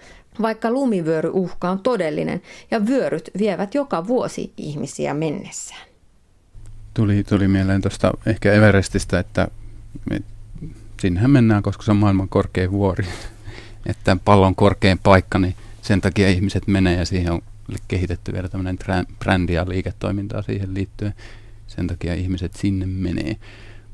vaikka 0.41 0.72
lumivyöryuhka 0.72 1.70
on 1.70 1.79
todellinen 1.79 2.41
ja 2.72 2.86
vyöryt 2.86 3.32
vievät 3.39 3.75
joka 3.75 4.08
vuosi 4.08 4.53
ihmisiä 4.58 5.13
mennessään. 5.13 5.88
Tuli, 6.94 7.24
tuli 7.24 7.48
mieleen 7.48 7.82
tuosta 7.82 8.12
ehkä 8.25 8.53
Everestistä, 8.53 9.20
että, 9.20 9.48
että 10.12 10.29
sinnehän 11.01 11.32
mennään, 11.32 11.63
koska 11.63 11.84
se 11.84 11.91
on 11.91 11.98
maailman 11.98 12.29
korkein 12.29 12.72
vuori. 12.72 13.06
Että 13.86 14.17
pallon 14.25 14.55
korkein 14.55 15.00
paikka, 15.00 15.39
niin 15.39 15.55
sen 15.81 16.01
takia 16.01 16.29
ihmiset 16.29 16.67
menee 16.67 16.98
ja 16.98 17.05
siihen 17.05 17.31
on 17.31 17.41
kehitetty 17.88 18.33
vielä 18.33 18.50
tämmöinen 18.50 18.77
brändi 19.19 19.53
ja 19.53 19.69
liiketoimintaa 19.69 20.41
siihen 20.41 20.74
liittyen. 20.74 21.13
Sen 21.67 21.88
takia 21.88 22.13
ihmiset 22.13 22.55
sinne 22.55 22.86
menee. 22.86 23.36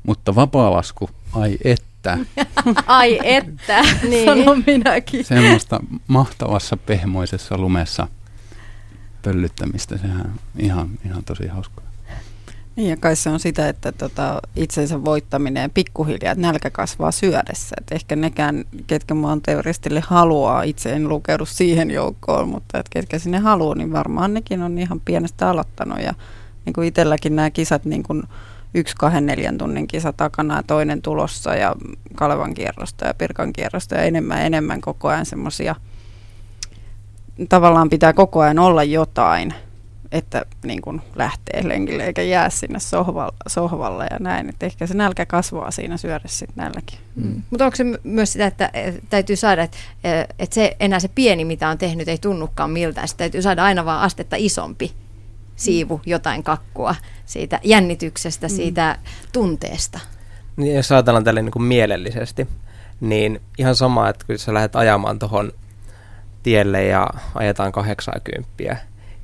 Mutta 0.02 0.34
vapaalasku, 0.34 1.10
ai 1.32 1.58
että. 1.64 2.18
ai 2.86 3.20
että, 3.22 3.82
niin. 4.10 4.24
sanon 4.24 4.62
minäkin. 4.66 5.24
Semmoista 5.24 5.80
mahtavassa 6.08 6.76
pehmoisessa 6.76 7.58
lumessa 7.58 8.08
pöllyttämistä, 9.22 9.98
sehän 9.98 10.20
on 10.20 10.40
ihan, 10.58 10.90
ihan 11.04 11.24
tosi 11.24 11.46
hauskaa. 11.46 11.85
Niin 12.76 12.88
ja 12.90 12.96
kai 12.96 13.16
se 13.16 13.30
on 13.30 13.40
sitä, 13.40 13.68
että 13.68 13.92
tota, 13.92 14.40
itsensä 14.56 15.04
voittaminen 15.04 15.70
pikkuhiljaa, 15.70 16.32
että 16.32 16.42
nälkä 16.42 16.70
kasvaa 16.70 17.12
syödessä. 17.12 17.76
Et 17.80 17.92
ehkä 17.92 18.16
nekään, 18.16 18.64
ketkä 18.86 19.14
Mount 19.14 19.48
Everestille 19.48 20.02
haluaa, 20.06 20.62
itse 20.62 20.92
en 20.92 21.08
lukeudu 21.08 21.46
siihen 21.46 21.90
joukkoon, 21.90 22.48
mutta 22.48 22.78
et 22.78 22.88
ketkä 22.88 23.18
sinne 23.18 23.38
haluaa, 23.38 23.74
niin 23.74 23.92
varmaan 23.92 24.34
nekin 24.34 24.62
on 24.62 24.78
ihan 24.78 25.00
pienestä 25.00 25.50
aloittanut. 25.50 26.00
Ja 26.00 26.14
niin 26.64 26.72
kuin 26.72 26.88
itselläkin 26.88 27.36
nämä 27.36 27.50
kisat, 27.50 27.84
niin 27.84 28.02
kuin 28.02 28.22
yksi 28.74 28.94
kahden 28.98 29.26
neljän 29.26 29.58
tunnin 29.58 29.86
kisa 29.86 30.12
takana 30.12 30.56
ja 30.56 30.62
toinen 30.62 31.02
tulossa 31.02 31.54
ja 31.54 31.74
Kalevan 32.14 32.54
kierrosta 32.54 33.06
ja 33.06 33.14
Pirkan 33.14 33.52
kierrosta 33.52 33.94
ja 33.94 34.02
enemmän 34.02 34.42
enemmän 34.42 34.80
koko 34.80 35.08
ajan 35.08 35.26
semmoisia, 35.26 35.74
tavallaan 37.48 37.90
pitää 37.90 38.12
koko 38.12 38.40
ajan 38.40 38.58
olla 38.58 38.84
jotain– 38.84 39.54
että 40.18 40.46
niin 40.64 40.82
kuin 40.82 41.02
lähtee 41.14 41.68
lenkille 41.68 42.04
eikä 42.04 42.22
jää 42.22 42.50
sinne 42.50 42.78
sohvalle, 42.78 43.36
sohvalle 43.46 44.06
ja 44.10 44.16
näin. 44.20 44.48
Että 44.48 44.66
ehkä 44.66 44.86
se 44.86 44.94
nälkä 44.94 45.26
kasvaa 45.26 45.70
siinä 45.70 45.96
syödä 45.96 46.24
sitten 46.26 46.64
nälläkin. 46.64 46.98
Mm. 47.16 47.42
Mutta 47.50 47.64
onko 47.64 47.76
se 47.76 47.84
myös 48.04 48.32
sitä, 48.32 48.46
että 48.46 48.70
täytyy 49.10 49.36
saada, 49.36 49.62
että, 49.62 49.76
että 50.38 50.54
se 50.54 50.76
enää 50.80 51.00
se 51.00 51.08
pieni, 51.08 51.44
mitä 51.44 51.68
on 51.68 51.78
tehnyt, 51.78 52.08
ei 52.08 52.18
tunnukaan 52.18 52.70
miltään. 52.70 53.08
Sitten 53.08 53.24
täytyy 53.24 53.42
saada 53.42 53.64
aina 53.64 53.84
vaan 53.84 54.02
astetta 54.02 54.36
isompi 54.38 54.92
siivu, 55.56 55.96
mm. 55.96 56.02
jotain 56.06 56.42
kakkua 56.42 56.94
siitä 57.26 57.60
jännityksestä, 57.64 58.46
mm. 58.46 58.50
siitä 58.50 58.98
tunteesta. 59.32 60.00
Niin, 60.56 60.76
jos 60.76 60.92
ajatellaan 60.92 61.24
tälle 61.24 61.42
niin 61.42 61.52
kuin 61.52 61.62
mielellisesti, 61.62 62.48
niin 63.00 63.40
ihan 63.58 63.76
sama, 63.76 64.08
että 64.08 64.26
kun 64.26 64.38
sä 64.38 64.54
lähdet 64.54 64.76
ajamaan 64.76 65.18
tuohon 65.18 65.52
tielle 66.42 66.84
ja 66.84 67.10
ajetaan 67.34 67.72
80, 67.72 68.48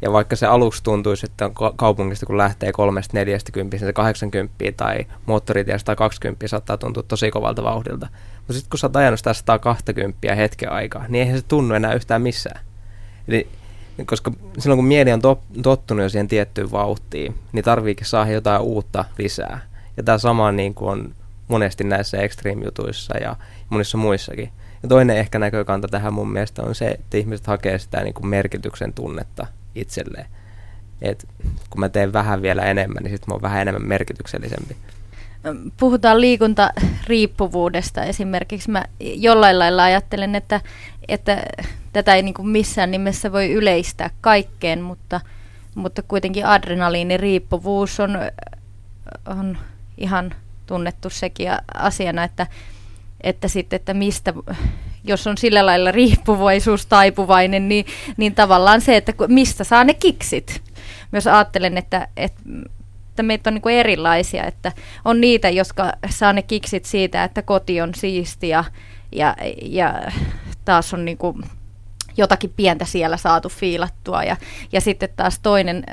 ja 0.03 0.13
vaikka 0.13 0.37
se 0.37 0.47
aluksi 0.47 0.83
tuntuisi, 0.83 1.27
että 1.27 1.51
kaupungista 1.77 2.27
kun 2.27 2.39
lähtee 2.39 2.73
340, 2.73 3.79
se 3.79 3.93
80 3.93 4.55
tai 4.77 5.07
moottoritiestä 5.27 5.93
120 5.93 6.49
saattaa 6.49 6.77
tuntua 6.77 7.03
tosi 7.03 7.31
kovalta 7.31 7.63
vauhdilta. 7.63 8.09
Mutta 8.37 8.53
sitten 8.53 8.71
kun 8.71 8.79
sä 8.79 8.87
oot 8.87 8.97
ajanut 8.97 9.21
sitä 9.21 9.33
120 9.33 10.35
hetken 10.35 10.73
aikaa, 10.73 11.09
niin 11.09 11.23
eihän 11.23 11.39
se 11.39 11.45
tunnu 11.49 11.75
enää 11.75 11.95
yhtään 11.95 12.23
missään. 12.23 12.65
Eli 13.29 13.49
koska 14.07 14.33
silloin 14.59 14.79
kun 14.79 14.85
mieli 14.85 15.13
on 15.13 15.23
tottunut 15.63 16.03
jo 16.03 16.09
siihen 16.09 16.29
tiettyyn 16.29 16.73
vauhtiin, 16.73 17.35
niin 17.53 17.65
tarviikin 17.65 18.07
saada 18.07 18.31
jotain 18.31 18.63
uutta 18.63 19.05
lisää. 19.19 19.61
Ja 19.97 20.03
tämä 20.03 20.19
sama 20.19 20.53
niin 20.53 20.75
kuin 20.75 20.91
on 20.91 21.15
monesti 21.49 21.85
näissä 21.85 22.19
extreme-jutuissa 22.19 23.19
ja 23.19 23.37
monissa 23.69 23.99
muissakin. 23.99 24.51
Ja 24.83 24.89
toinen 24.89 25.17
ehkä 25.17 25.39
näkökanta 25.39 25.89
tähän 25.89 26.13
mun 26.13 26.33
mielestä 26.33 26.63
on 26.63 26.75
se, 26.75 26.89
että 26.89 27.17
ihmiset 27.17 27.47
hakee 27.47 27.79
sitä 27.79 28.01
niin 28.01 28.15
kuin 28.15 28.27
merkityksen 28.27 28.93
tunnetta 28.93 29.47
itselleen. 29.75 30.27
Et 31.03 31.29
kun 31.71 31.81
mä 31.81 31.89
teen 31.89 32.13
vähän 32.13 32.43
vielä 32.43 32.63
enemmän, 32.63 33.03
niin 33.03 33.11
sitten 33.11 33.29
mä 33.29 33.35
oon 33.35 33.43
vähän 33.43 33.63
enemmän 33.63 33.89
merkityksellisempi. 33.89 34.77
Puhutaan 35.81 36.21
liikuntariippuvuudesta 36.21 38.05
esimerkiksi. 38.05 38.71
Mä 38.71 38.85
jollain 39.01 39.59
lailla 39.59 39.85
ajattelen, 39.85 40.35
että, 40.35 40.61
että 41.09 41.43
tätä 41.93 42.15
ei 42.15 42.23
niin 42.23 42.35
kuin 42.35 42.49
missään 42.49 42.91
nimessä 42.91 43.33
voi 43.33 43.53
yleistää 43.53 44.11
kaikkeen, 44.21 44.83
mutta, 44.83 45.21
mutta 45.75 46.03
kuitenkin 46.03 46.47
adrenaliiniriippuvuus 46.47 48.01
on, 48.01 48.19
on 49.27 49.59
ihan 49.99 50.35
tunnettu 50.67 51.11
sekin 51.11 51.49
asiana, 51.75 52.25
että, 52.25 52.47
että, 53.21 53.49
sitten, 53.49 53.77
että 53.77 53.95
mistä 53.95 54.35
jos 55.05 55.27
on 55.27 55.39
sillä 55.39 55.67
lailla 55.67 55.93
riippuvaisuus 55.93 56.87
taipuvainen, 56.87 57.69
niin, 57.69 57.87
niin 58.17 58.35
tavallaan 58.35 58.81
se, 58.81 58.97
että 58.97 59.13
mistä 59.29 59.65
saa 59.65 59.85
ne 59.85 59.95
kiksit. 59.95 60.63
Myös 61.13 61.27
ajattelen, 61.27 61.79
että, 61.79 62.09
että 62.17 62.41
että 63.13 63.23
meitä 63.23 63.51
on 63.51 63.55
niin 63.55 63.79
erilaisia, 63.79 64.45
että 64.45 64.73
on 65.05 65.21
niitä, 65.21 65.51
jotka 65.51 65.93
saa 66.11 66.33
ne 66.33 66.43
kiksit 66.43 66.85
siitä, 66.85 67.25
että 67.25 67.43
koti 67.43 67.81
on 67.81 67.95
siistiä 67.95 68.65
ja, 69.13 69.37
ja 69.63 70.03
taas 70.65 70.95
on 70.95 71.05
niin 71.05 71.19
kuin 71.19 71.37
jotakin 72.17 72.53
pientä 72.57 72.85
siellä 72.85 73.17
saatu 73.17 73.49
fiilattua 73.49 74.25
ja, 74.25 74.37
ja 74.73 74.81
sitten 74.81 75.09
taas 75.17 75.39
toinen, 75.39 75.85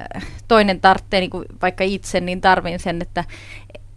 toinen 0.48 0.82
tarvitsee, 0.82 1.20
niin 1.20 1.30
kuin 1.30 1.46
vaikka 1.62 1.84
itse, 1.84 2.20
niin 2.20 2.42
tarvin 2.42 2.80
sen, 2.80 3.02
että, 3.02 3.24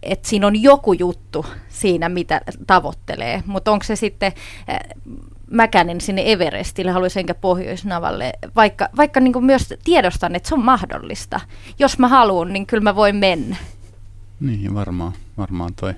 että 0.05 0.29
siinä 0.29 0.47
on 0.47 0.61
joku 0.61 0.93
juttu 0.93 1.45
siinä, 1.69 2.09
mitä 2.09 2.41
tavoittelee. 2.67 3.43
Mutta 3.45 3.71
onko 3.71 3.83
se 3.83 3.95
sitten 3.95 4.31
äh, 4.69 4.79
Mäkänen 5.53 6.01
sinne 6.01 6.31
Everestille, 6.31 6.91
haluaisin 6.91 7.19
enkä 7.19 7.33
Pohjoisnavalle, 7.33 8.33
vaikka, 8.55 8.89
vaikka 8.97 9.19
niin 9.19 9.45
myös 9.45 9.73
tiedostan, 9.83 10.35
että 10.35 10.49
se 10.49 10.55
on 10.55 10.63
mahdollista. 10.63 11.39
Jos 11.79 11.99
mä 11.99 12.07
haluan, 12.07 12.53
niin 12.53 12.65
kyllä 12.65 12.83
mä 12.83 12.95
voin 12.95 13.15
mennä. 13.15 13.55
Niin, 14.39 14.73
varmaan, 14.73 15.13
varmaan 15.37 15.73
toi, 15.75 15.93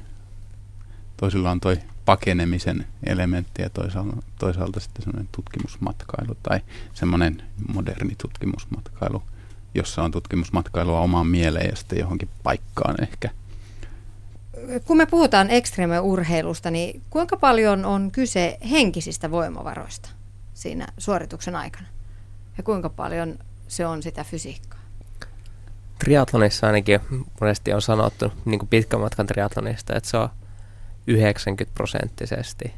toisilla 1.18 1.52
on 1.52 1.60
toi 1.60 1.78
pakenemisen 2.06 2.86
elementti 3.04 3.62
ja 3.62 3.70
toisaalta, 3.70 4.18
toisaalta 4.40 4.80
sitten 4.80 5.04
semmoinen 5.04 5.30
tutkimusmatkailu 5.32 6.38
tai 6.44 6.60
semmoinen 6.94 7.44
moderni 7.74 8.16
tutkimusmatkailu, 8.22 9.24
jossa 9.76 10.04
on 10.04 10.12
tutkimusmatkailua 10.12 11.00
omaan 11.00 11.28
mieleen 11.28 11.70
ja 11.70 11.76
sitten 11.76 12.00
johonkin 12.00 12.30
paikkaan 12.44 12.96
ehkä– 13.02 13.30
kun 14.86 14.98
me 14.98 15.06
puhutaan 15.06 15.50
ekstreeme-urheilusta, 15.50 16.72
niin 16.72 17.02
kuinka 17.10 17.38
paljon 17.38 17.86
on 17.86 18.12
kyse 18.12 18.58
henkisistä 18.72 19.32
voimavaroista 19.32 20.10
siinä 20.54 20.88
suorituksen 20.98 21.56
aikana? 21.56 21.88
Ja 22.58 22.64
kuinka 22.64 22.90
paljon 22.90 23.40
se 23.68 23.86
on 23.86 24.04
sitä 24.04 24.24
fysiikkaa? 24.24 24.80
Triathlonissa 26.00 26.68
ainakin 26.68 27.00
monesti 27.42 27.74
on 27.74 27.82
sanottu 27.82 28.34
niin 28.46 28.60
kuin 28.60 28.70
pitkän 28.70 29.00
matkan 29.00 29.28
triathlonista, 29.28 29.96
että 29.96 30.10
se 30.10 30.18
on 30.18 30.30
90 31.08 31.74
prosenttisesti 31.76 32.74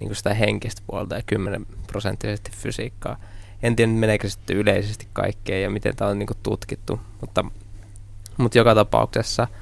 niin 0.00 0.08
kuin 0.08 0.16
sitä 0.16 0.34
henkistä 0.34 0.82
puolta 0.86 1.14
ja 1.14 1.22
10 1.26 1.66
prosenttisesti 1.86 2.50
fysiikkaa. 2.56 3.20
En 3.62 3.76
tiedä, 3.76 3.92
meneekö 3.92 4.28
sitten 4.28 4.56
yleisesti 4.56 5.08
kaikkeen 5.12 5.62
ja 5.62 5.70
miten 5.70 5.96
tämä 5.96 6.10
on 6.10 6.18
niin 6.18 6.26
kuin 6.26 6.38
tutkittu, 6.42 7.00
mutta, 7.20 7.44
mutta 8.36 8.58
joka 8.58 8.74
tapauksessa– 8.74 9.48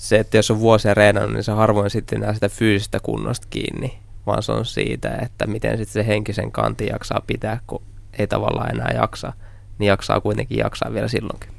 se, 0.00 0.18
että 0.18 0.36
jos 0.36 0.50
on 0.50 0.60
vuosia 0.60 0.94
reenannut, 0.94 1.32
niin 1.32 1.44
se 1.44 1.52
harvoin 1.52 1.90
sitten 1.90 2.22
enää 2.22 2.34
sitä 2.34 2.48
fyysistä 2.48 3.00
kunnosta 3.00 3.46
kiinni, 3.50 3.98
vaan 4.26 4.42
se 4.42 4.52
on 4.52 4.66
siitä, 4.66 5.18
että 5.22 5.46
miten 5.46 5.78
sitten 5.78 5.92
se 5.92 6.06
henkisen 6.06 6.52
kanti 6.52 6.86
jaksaa 6.86 7.20
pitää, 7.26 7.60
kun 7.66 7.82
ei 8.18 8.26
tavallaan 8.26 8.70
enää 8.70 8.90
jaksa, 8.94 9.32
niin 9.78 9.88
jaksaa 9.88 10.20
kuitenkin 10.20 10.58
jaksaa 10.58 10.92
vielä 10.92 11.08
silloinkin. 11.08 11.50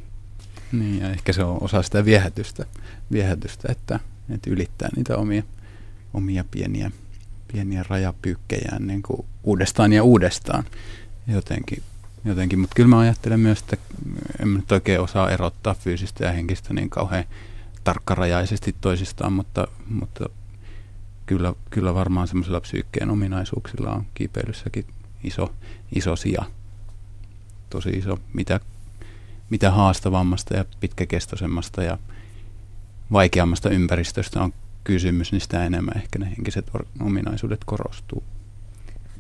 Niin, 0.72 1.02
ja 1.02 1.10
ehkä 1.10 1.34
se 1.34 1.44
on 1.44 1.58
osa 1.62 1.82
sitä 1.82 2.06
viehätystä, 2.06 2.66
viehätystä 3.12 3.72
että, 3.72 4.00
että 4.30 4.50
ylittää 4.50 4.90
niitä 4.96 5.18
omia, 5.18 5.44
omia 6.14 6.44
pieniä, 6.52 6.92
pieniä 7.54 7.86
rajapyykkejään 7.90 8.88
niin 8.88 9.02
kuin 9.02 9.26
uudestaan 9.44 9.94
ja 9.94 10.04
uudestaan 10.04 10.64
jotenkin. 11.28 11.84
jotenkin. 12.26 12.60
Mutta 12.60 12.76
kyllä 12.76 12.90
mä 12.90 13.00
ajattelen 13.00 13.40
myös, 13.40 13.60
että 13.60 13.78
en 14.40 14.54
nyt 14.54 14.72
oikein 14.72 15.02
osaa 15.02 15.30
erottaa 15.30 15.74
fyysistä 15.74 16.26
ja 16.26 16.32
henkistä 16.32 16.74
niin 16.74 16.90
kauhean 16.90 17.24
tarkkarajaisesti 17.84 18.76
toisistaan, 18.82 19.34
mutta, 19.34 19.68
mutta 19.90 20.30
kyllä, 21.26 21.54
kyllä 21.70 21.94
varmaan 21.94 22.28
semmoisilla 22.28 22.62
psyykkeen 22.62 23.10
ominaisuuksilla 23.10 23.92
on 23.92 24.06
kiipeilyssäkin 24.14 24.86
iso, 25.24 25.54
iso 25.96 26.16
sija. 26.16 26.46
Tosi 27.70 27.90
iso. 27.90 28.20
Mitä, 28.34 28.60
mitä 29.50 29.72
haastavammasta 29.72 30.54
ja 30.56 30.66
pitkäkestoisemmasta 30.80 31.84
ja 31.84 31.98
vaikeammasta 33.12 33.70
ympäristöstä 33.70 34.44
on 34.44 34.54
kysymys, 34.84 35.32
niin 35.32 35.42
sitä 35.42 35.66
enemmän 35.66 35.98
ehkä 35.98 36.20
ne 36.20 36.26
henkiset 36.26 36.72
ominaisuudet 37.02 37.64
korostuu. 37.66 38.24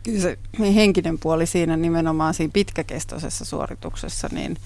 Kyllä 0.03 0.22
se 0.22 0.38
henkinen 0.75 1.20
puoli 1.20 1.46
siinä 1.46 1.77
nimenomaan 1.77 2.34
siinä 2.34 2.51
pitkäkestoisessa 2.53 3.46
suorituksessa, 3.46 4.30
niin 4.32 4.58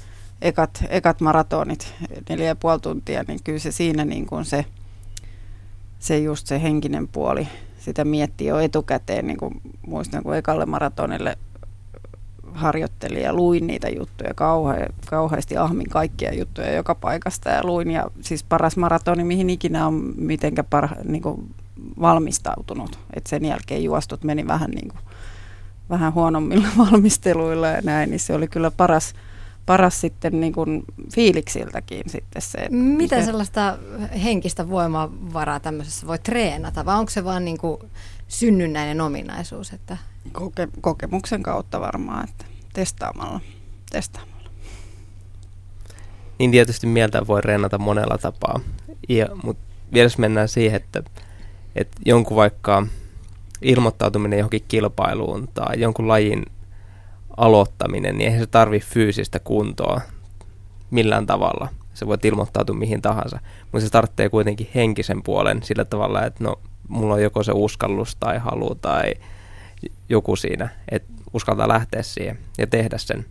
ekat, 0.41 0.83
ekat 0.89 1.21
maratonit, 1.21 1.93
neljä 2.29 2.45
ja 2.45 2.55
puoli 2.55 2.79
tuntia, 2.79 3.23
niin 3.27 3.39
kyllä 3.43 3.59
se 3.59 3.71
siinä 3.71 4.05
niin 4.05 4.25
kuin 4.25 4.45
se, 4.45 4.65
se 5.99 6.19
just 6.19 6.47
se 6.47 6.61
henkinen 6.61 7.07
puoli, 7.07 7.47
sitä 7.79 8.05
miettii 8.05 8.47
jo 8.47 8.59
etukäteen, 8.59 9.27
niin 9.27 9.37
kuin 9.37 9.61
muistan 9.87 10.23
kun 10.23 10.35
ekalle 10.35 10.65
maratonille 10.65 11.37
harjoittelin 12.53 13.21
ja 13.21 13.33
luin 13.33 13.67
niitä 13.67 13.89
juttuja 13.89 14.33
kauhe, 14.33 14.87
kauheasti 15.09 15.57
ahmin 15.57 15.89
kaikkia 15.89 16.33
juttuja 16.33 16.73
joka 16.73 16.95
paikasta 16.95 17.49
ja 17.49 17.63
luin 17.63 17.91
ja 17.91 18.11
siis 18.21 18.43
paras 18.43 18.77
maratoni 18.77 19.23
mihin 19.23 19.49
ikinä 19.49 19.87
on 19.87 20.13
mitenkä 20.17 20.63
parha, 20.63 20.95
niin 21.03 21.21
kuin 21.21 21.55
valmistautunut. 22.01 22.99
Et 23.13 23.27
sen 23.27 23.45
jälkeen 23.45 23.83
juostut 23.83 24.23
meni 24.23 24.47
vähän, 24.47 24.71
niin 24.71 24.89
kuin, 24.89 24.99
vähän 25.89 26.13
huonommilla 26.13 26.67
valmisteluilla 26.91 27.67
ja 27.67 27.81
näin, 27.81 28.09
niin 28.09 28.19
se 28.19 28.33
oli 28.33 28.47
kyllä 28.47 28.71
paras, 28.71 29.13
paras 29.65 30.01
sitten 30.01 30.39
niin 30.39 30.53
kuin 30.53 30.83
fiiliksiltäkin 31.15 32.03
sitten 32.07 32.41
se. 32.41 32.69
Mitä 32.69 33.19
se, 33.19 33.25
sellaista 33.25 33.77
henkistä 34.23 34.69
voimavaraa 34.69 35.59
tämmöisessä 35.59 36.07
voi 36.07 36.19
treenata 36.19 36.85
vai 36.85 36.99
onko 36.99 37.09
se 37.09 37.23
vaan 37.23 37.45
niin 37.45 37.57
kuin 37.57 37.79
synnynnäinen 38.27 39.01
ominaisuus? 39.01 39.73
Että... 39.73 39.97
Koke, 40.31 40.67
kokemuksen 40.81 41.43
kautta 41.43 41.79
varmaan, 41.79 42.29
että 42.29 42.45
testaamalla. 42.73 43.39
testaamalla. 43.91 44.49
Niin 46.39 46.51
tietysti 46.51 46.87
mieltä 46.87 47.27
voi 47.27 47.41
reenata 47.41 47.77
monella 47.77 48.17
tapaa, 48.17 48.59
ja, 49.09 49.27
mutta 49.43 49.63
vielä 49.93 50.05
jos 50.05 50.17
mennään 50.17 50.47
siihen, 50.47 50.75
että, 50.75 51.03
että 51.75 51.97
jonkun 52.05 52.37
vaikka 52.37 52.87
ilmoittautuminen 53.61 54.39
johonkin 54.39 54.65
kilpailuun 54.67 55.47
tai 55.53 55.79
jonkun 55.79 56.07
lajin 56.07 56.45
aloittaminen, 57.37 58.17
niin 58.17 58.25
eihän 58.25 58.41
se 58.41 58.47
tarvi 58.47 58.79
fyysistä 58.79 59.39
kuntoa 59.39 60.01
millään 60.91 61.25
tavalla. 61.25 61.69
Se 61.93 62.07
voi 62.07 62.17
ilmoittautua 62.23 62.75
mihin 62.75 63.01
tahansa, 63.01 63.39
mutta 63.71 63.85
se 63.85 63.91
tarvitsee 63.91 64.29
kuitenkin 64.29 64.69
henkisen 64.75 65.23
puolen 65.23 65.63
sillä 65.63 65.85
tavalla, 65.85 66.25
että 66.25 66.43
no, 66.43 66.59
mulla 66.87 67.13
on 67.13 67.21
joko 67.21 67.43
se 67.43 67.51
uskallus 67.51 68.15
tai 68.15 68.37
halu 68.37 68.75
tai 68.75 69.13
joku 70.09 70.35
siinä, 70.35 70.69
että 70.91 71.13
uskaltaa 71.33 71.67
lähteä 71.67 72.03
siihen 72.03 72.37
ja 72.57 72.67
tehdä 72.67 72.97
sen. 72.97 73.25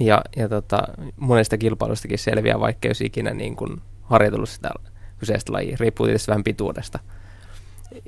Ja, 0.00 0.22
ja 0.36 0.48
tota, 0.48 0.82
monesta 1.16 1.58
kilpailustakin 1.58 2.18
selviää, 2.18 2.60
vaikka 2.60 2.88
jos 2.88 3.00
ikinä 3.00 3.34
niin 3.34 3.56
kuin 3.56 3.80
harjoitellut 4.02 4.48
sitä 4.48 4.70
kyseistä 5.18 5.52
lajia, 5.52 5.76
riippuu 5.80 6.06
tietysti 6.06 6.28
vähän 6.28 6.44
pituudesta. 6.44 6.98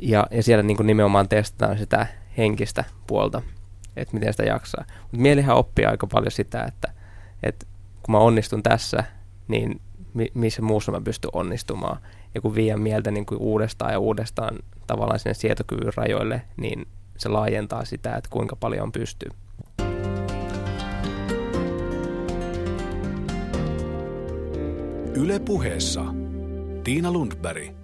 Ja, 0.03 0.27
ja 0.31 0.43
siellä 0.43 0.63
niin 0.63 0.77
kuin 0.77 0.87
nimenomaan 0.87 1.29
testataan 1.29 1.79
sitä 1.79 2.07
henkistä 2.39 2.85
puolta, 3.07 3.43
että 4.01 4.15
miten 4.15 4.33
sitä 4.33 4.43
jaksaa. 4.43 4.85
Mutta 5.03 5.19
mielihän 5.19 5.57
oppii 5.57 5.85
aika 5.85 6.07
paljon 6.07 6.33
sitä, 6.33 6.65
että, 6.65 6.93
että 7.43 7.67
kun 8.03 8.13
mä 8.13 8.19
onnistun 8.19 8.63
tässä, 8.63 9.05
niin 9.49 9.81
mi- 10.15 10.33
missä 10.35 10.63
muussa 10.63 10.93
mä 10.93 11.01
pystyn 11.01 11.31
onnistumaan. 11.33 12.01
Ja 12.35 12.41
kun 12.41 12.55
vien 12.55 12.81
mieltä 12.81 13.11
niin 13.11 13.27
kuin 13.27 13.41
uudestaan 13.41 13.93
ja 13.93 13.99
uudestaan 13.99 14.59
tavallaan 14.87 15.19
sinne 15.19 15.35
sietokyvyn 15.35 15.93
rajoille, 15.97 16.43
niin 16.57 16.87
se 17.17 17.29
laajentaa 17.29 17.85
sitä, 17.85 18.15
että 18.15 18.31
kuinka 18.31 18.57
paljon 18.57 18.93
pystyy. 18.93 19.31
Yle 25.15 25.39
puheessa 25.39 26.05
Tiina 26.85 27.13
Lundberg. 27.13 27.75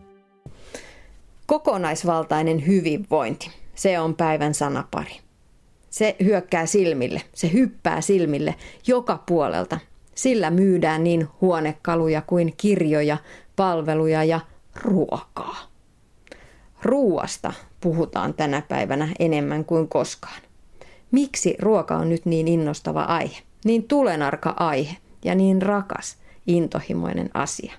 Kokonaisvaltainen 1.47 2.67
hyvinvointi, 2.67 3.51
se 3.75 4.01
on 4.01 4.15
päivän 4.15 4.55
sanapari. 4.55 5.24
Se 5.95 6.17
hyökkää 6.25 6.67
silmille, 6.67 7.23
se 7.35 7.53
hyppää 7.53 8.01
silmille 8.01 8.55
joka 8.87 9.23
puolelta. 9.27 9.79
Sillä 10.15 10.51
myydään 10.51 11.05
niin 11.05 11.29
huonekaluja 11.41 12.23
kuin 12.23 12.55
kirjoja, 12.57 13.17
palveluja 13.57 14.25
ja 14.25 14.41
ruokaa. 14.83 15.57
Ruuasta 16.83 17.53
puhutaan 17.81 18.35
tänä 18.35 18.63
päivänä 18.63 19.09
enemmän 19.19 19.65
kuin 19.65 19.89
koskaan. 19.89 20.43
Miksi 21.11 21.57
ruoka 21.59 21.97
on 21.97 22.09
nyt 22.09 22.27
niin 22.27 22.49
innostava 22.49 23.03
aihe, 23.03 23.39
niin 23.65 23.85
tulenarka 23.89 24.55
aihe 24.57 24.97
ja 25.25 25.35
niin 25.35 25.63
rakas, 25.63 26.19
intohimoinen 26.47 27.31
asia? 27.35 27.73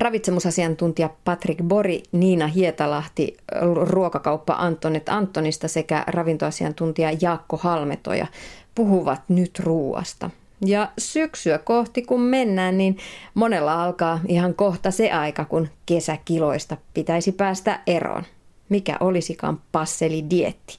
Ravitsemusasiantuntija 0.00 1.10
Patrick 1.24 1.62
Bori, 1.62 2.02
Niina 2.12 2.46
Hietalahti, 2.46 3.36
ruokakauppa 3.82 4.54
Antonet 4.58 5.08
Antonista 5.08 5.68
sekä 5.68 6.04
ravintoasiantuntija 6.06 7.10
Jaakko 7.20 7.56
Halmetoja 7.56 8.26
puhuvat 8.74 9.22
nyt 9.28 9.58
ruuasta. 9.58 10.30
Ja 10.66 10.88
syksyä 10.98 11.58
kohti 11.58 12.02
kun 12.02 12.20
mennään, 12.20 12.78
niin 12.78 12.98
monella 13.34 13.84
alkaa 13.84 14.20
ihan 14.28 14.54
kohta 14.54 14.90
se 14.90 15.10
aika, 15.12 15.44
kun 15.44 15.68
kesäkiloista 15.86 16.76
pitäisi 16.94 17.32
päästä 17.32 17.80
eroon. 17.86 18.22
Mikä 18.68 18.96
olisikaan 19.00 19.60
passeli 19.72 20.24
dietti? 20.30 20.78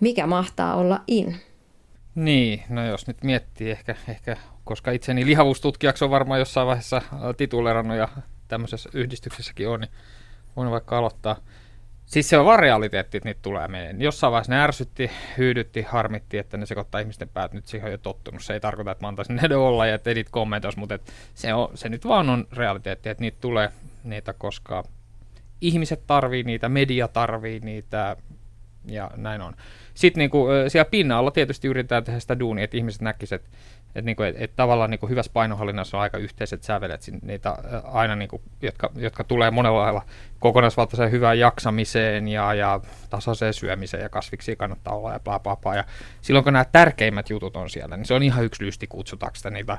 Mikä 0.00 0.26
mahtaa 0.26 0.74
olla 0.74 1.00
in? 1.06 1.36
Niin, 2.14 2.62
no 2.68 2.86
jos 2.86 3.06
nyt 3.06 3.24
miettii 3.24 3.70
ehkä, 3.70 3.94
ehkä 4.08 4.36
koska 4.64 4.90
itseni 4.90 5.26
lihavuustutkijaksi 5.26 6.04
on 6.04 6.10
varmaan 6.10 6.40
jossain 6.40 6.66
vaiheessa 6.66 7.02
titulerannut 7.36 7.96
ja 7.96 8.08
tämmöisessä 8.52 8.90
yhdistyksessäkin 8.92 9.68
on, 9.68 9.80
niin 9.80 9.90
voin 10.56 10.70
vaikka 10.70 10.98
aloittaa. 10.98 11.36
Siis 12.06 12.28
se 12.28 12.38
on 12.38 12.46
vaan 12.46 12.58
realiteetti, 12.58 13.16
että 13.16 13.28
niitä 13.28 13.42
tulee 13.42 13.68
meidän. 13.68 14.02
Jossain 14.02 14.30
vaiheessa 14.30 14.52
ne 14.52 14.62
ärsytti, 14.62 15.10
hyydytti, 15.38 15.82
harmitti, 15.82 16.38
että 16.38 16.56
ne 16.56 16.66
sekoittaa 16.66 17.00
ihmisten 17.00 17.28
päät. 17.28 17.52
Nyt 17.52 17.66
siihen 17.66 17.86
on 17.86 17.92
jo 17.92 17.98
tottunut. 17.98 18.42
Se 18.42 18.52
ei 18.52 18.60
tarkoita, 18.60 18.90
että 18.90 19.04
mä 19.04 19.08
antaisin 19.08 19.36
ne 19.36 19.56
olla 19.56 19.86
ja 19.86 19.98
edit 20.06 20.28
kommentoisi, 20.30 20.78
mutta 20.78 20.94
et 20.94 21.12
se, 21.34 21.54
on, 21.54 21.70
se 21.74 21.88
nyt 21.88 22.04
vaan 22.04 22.30
on 22.30 22.46
realiteetti, 22.52 23.08
että 23.08 23.20
niitä 23.20 23.38
tulee 23.40 23.72
niitä, 24.04 24.32
koska 24.32 24.84
ihmiset 25.60 26.02
tarvii 26.06 26.42
niitä, 26.42 26.68
media 26.68 27.08
tarvii 27.08 27.60
niitä 27.60 28.16
ja 28.86 29.10
näin 29.16 29.40
on. 29.40 29.54
Sitten 29.94 30.18
niin 30.18 30.30
kuin, 30.30 30.70
siellä 30.70 30.90
pinnalla 30.90 31.30
tietysti 31.30 31.68
yritetään 31.68 32.04
tehdä 32.04 32.20
sitä 32.20 32.38
duunia, 32.38 32.64
että 32.64 32.76
ihmiset 32.76 33.02
näkisivät, 33.02 33.42
että 33.42 33.56
että 33.94 34.06
niinku, 34.06 34.22
et, 34.22 34.34
et 34.38 34.56
tavallaan 34.56 34.90
niinku 34.90 35.08
hyvässä 35.08 35.32
painohallinnassa 35.34 35.96
on 35.96 36.02
aika 36.02 36.18
yhteiset 36.18 36.62
sävelet, 36.62 37.00
niitä 37.22 37.56
aina, 37.84 38.16
niinku, 38.16 38.42
jotka, 38.62 38.90
jotka 38.96 39.24
tulee 39.24 39.50
monella 39.50 39.80
lailla 39.80 40.02
kokonaisvaltaiseen 40.38 41.10
hyvään 41.10 41.38
jaksamiseen 41.38 42.28
ja, 42.28 42.54
ja 42.54 42.80
tasaiseen 43.10 43.54
syömiseen 43.54 44.02
ja 44.02 44.08
kasviksi 44.08 44.56
kannattaa 44.56 44.96
olla 44.96 45.12
ja 45.12 45.20
bla 45.20 45.38
bla 45.38 45.56
bla. 45.56 45.74
Ja 45.74 45.84
silloin 46.20 46.44
kun 46.44 46.52
nämä 46.52 46.64
tärkeimmät 46.64 47.30
jutut 47.30 47.56
on 47.56 47.70
siellä, 47.70 47.96
niin 47.96 48.06
se 48.06 48.14
on 48.14 48.22
ihan 48.22 48.44
yksi 48.44 48.64
lysti 48.64 48.86
kutsutaanko 48.86 49.36
sitä 49.36 49.50
niitä 49.50 49.78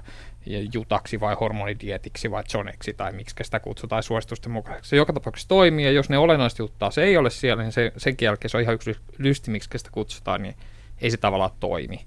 jutaksi 0.74 1.20
vai 1.20 1.36
hormonidietiksi 1.40 2.32
vai 2.32 2.44
zoneksi 2.44 2.94
tai 2.94 3.12
miksi 3.12 3.36
sitä 3.44 3.60
kutsutaan 3.60 4.04
suositusten 4.04 4.52
mukaan. 4.52 4.80
Se 4.82 4.96
joka 4.96 5.14
tapauksessa 5.14 5.50
toimii 5.50 5.86
ja 5.86 5.92
jos 5.92 6.10
ne 6.10 6.18
olennaiset 6.18 6.60
juttaa 6.60 6.92
se 6.92 7.04
ei 7.04 7.18
ole 7.18 7.30
siellä, 7.30 7.64
niin 7.64 7.72
se, 7.72 7.92
sen 7.98 8.16
jälkeen 8.22 8.50
se 8.50 8.58
on 8.58 8.64
ihan 8.64 8.76
yksi 8.76 8.96
lysti, 9.18 9.52
miksi 9.52 9.70
sitä 9.78 9.90
kutsutaan, 9.92 10.44
niin 10.44 10.56
ei 11.02 11.12
se 11.12 11.18
tavallaan 11.18 11.52
toimi. 11.60 12.06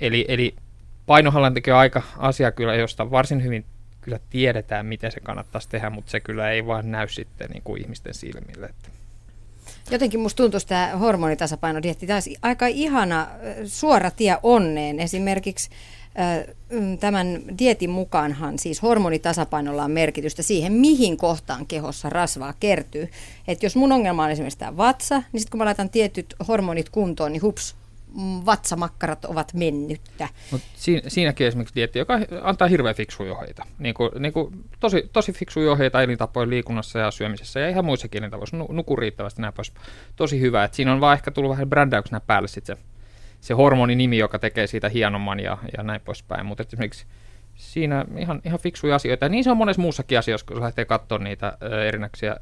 Eli, 0.00 0.24
eli 0.28 0.54
painohallintakin 1.06 1.72
on 1.72 1.78
aika 1.78 2.02
asia 2.18 2.52
kyllä, 2.52 2.74
josta 2.74 3.10
varsin 3.10 3.42
hyvin 3.42 3.64
kyllä 4.00 4.20
tiedetään, 4.30 4.86
miten 4.86 5.12
se 5.12 5.20
kannattaisi 5.20 5.68
tehdä, 5.68 5.90
mutta 5.90 6.10
se 6.10 6.20
kyllä 6.20 6.50
ei 6.50 6.66
vaan 6.66 6.90
näy 6.90 7.08
sitten 7.08 7.50
niin 7.50 7.62
kuin 7.62 7.82
ihmisten 7.82 8.14
silmille. 8.14 8.66
Että. 8.66 8.88
Jotenkin 9.90 10.20
musta 10.20 10.36
tuntuu 10.36 10.60
tämä 10.68 10.96
hormonitasapainodietti, 10.96 12.12
olisi 12.12 12.36
aika 12.42 12.66
ihana 12.66 13.28
suora 13.66 14.10
tie 14.10 14.36
onneen. 14.42 15.00
Esimerkiksi 15.00 15.70
mm, 16.70 16.98
tämän 16.98 17.42
dietin 17.58 17.90
mukaanhan 17.90 18.58
siis 18.58 18.82
hormonitasapainolla 18.82 19.84
on 19.84 19.90
merkitystä 19.90 20.42
siihen, 20.42 20.72
mihin 20.72 21.16
kohtaan 21.16 21.66
kehossa 21.66 22.10
rasvaa 22.10 22.54
kertyy. 22.60 23.08
että 23.48 23.66
jos 23.66 23.76
mun 23.76 23.92
ongelma 23.92 24.24
on 24.24 24.30
esimerkiksi 24.30 24.58
tämä 24.58 24.76
vatsa, 24.76 25.22
niin 25.32 25.40
sitten 25.40 25.50
kun 25.50 25.58
mä 25.58 25.64
laitan 25.64 25.90
tietyt 25.90 26.34
hormonit 26.48 26.88
kuntoon, 26.88 27.32
niin 27.32 27.42
hups, 27.42 27.76
vatsamakkarat 28.46 29.24
ovat 29.24 29.54
mennyttä. 29.54 30.28
Mut 30.50 30.60
siinä, 30.74 31.02
siinäkin 31.08 31.46
esimerkiksi 31.46 31.74
dietti, 31.74 31.98
joka 31.98 32.18
antaa 32.42 32.68
hirveän 32.68 32.94
fiksuja 32.94 33.32
ohjeita. 33.32 33.66
Niin 33.78 33.94
kuin, 33.94 34.10
niin 34.18 34.32
kuin 34.32 34.64
tosi, 34.80 35.10
tosi 35.12 35.32
fiksuja 35.32 35.72
ohjeita 35.72 36.02
elintapojen 36.02 36.50
liikunnassa 36.50 36.98
ja 36.98 37.10
syömisessä 37.10 37.60
ja 37.60 37.68
ihan 37.68 37.84
muissakin 37.84 38.18
elintavoissa. 38.18 38.56
Nuku 38.56 38.96
riittävästi 38.96 39.42
näin 39.42 39.54
pois. 39.54 39.72
Tosi 40.16 40.40
hyvä. 40.40 40.64
Et 40.64 40.74
siinä 40.74 40.92
on 40.92 41.00
vaan 41.00 41.14
ehkä 41.14 41.30
tullut 41.30 41.50
vähän 41.50 41.70
brändäyksenä 41.70 42.20
päälle 42.20 42.48
sit 42.48 42.66
se, 42.66 42.76
se 43.40 43.54
hormoninimi, 43.54 44.18
joka 44.18 44.38
tekee 44.38 44.66
siitä 44.66 44.88
hienomman 44.88 45.40
ja, 45.40 45.58
ja 45.76 45.82
näin 45.82 46.00
poispäin. 46.00 46.46
Mutta 46.46 46.62
esimerkiksi 46.62 47.06
siinä 47.54 48.04
ihan, 48.18 48.40
ihan 48.44 48.60
fiksuja 48.60 48.94
asioita. 48.94 49.24
Ja 49.24 49.28
niin 49.28 49.44
se 49.44 49.50
on 49.50 49.56
monessa 49.56 49.82
muussakin 49.82 50.18
asioissa, 50.18 50.46
kun 50.46 50.60
lähtee 50.60 50.84
katsoa 50.84 51.18
niitä 51.18 51.58
ö, 51.62 51.88
erinäköisiä 51.88 52.36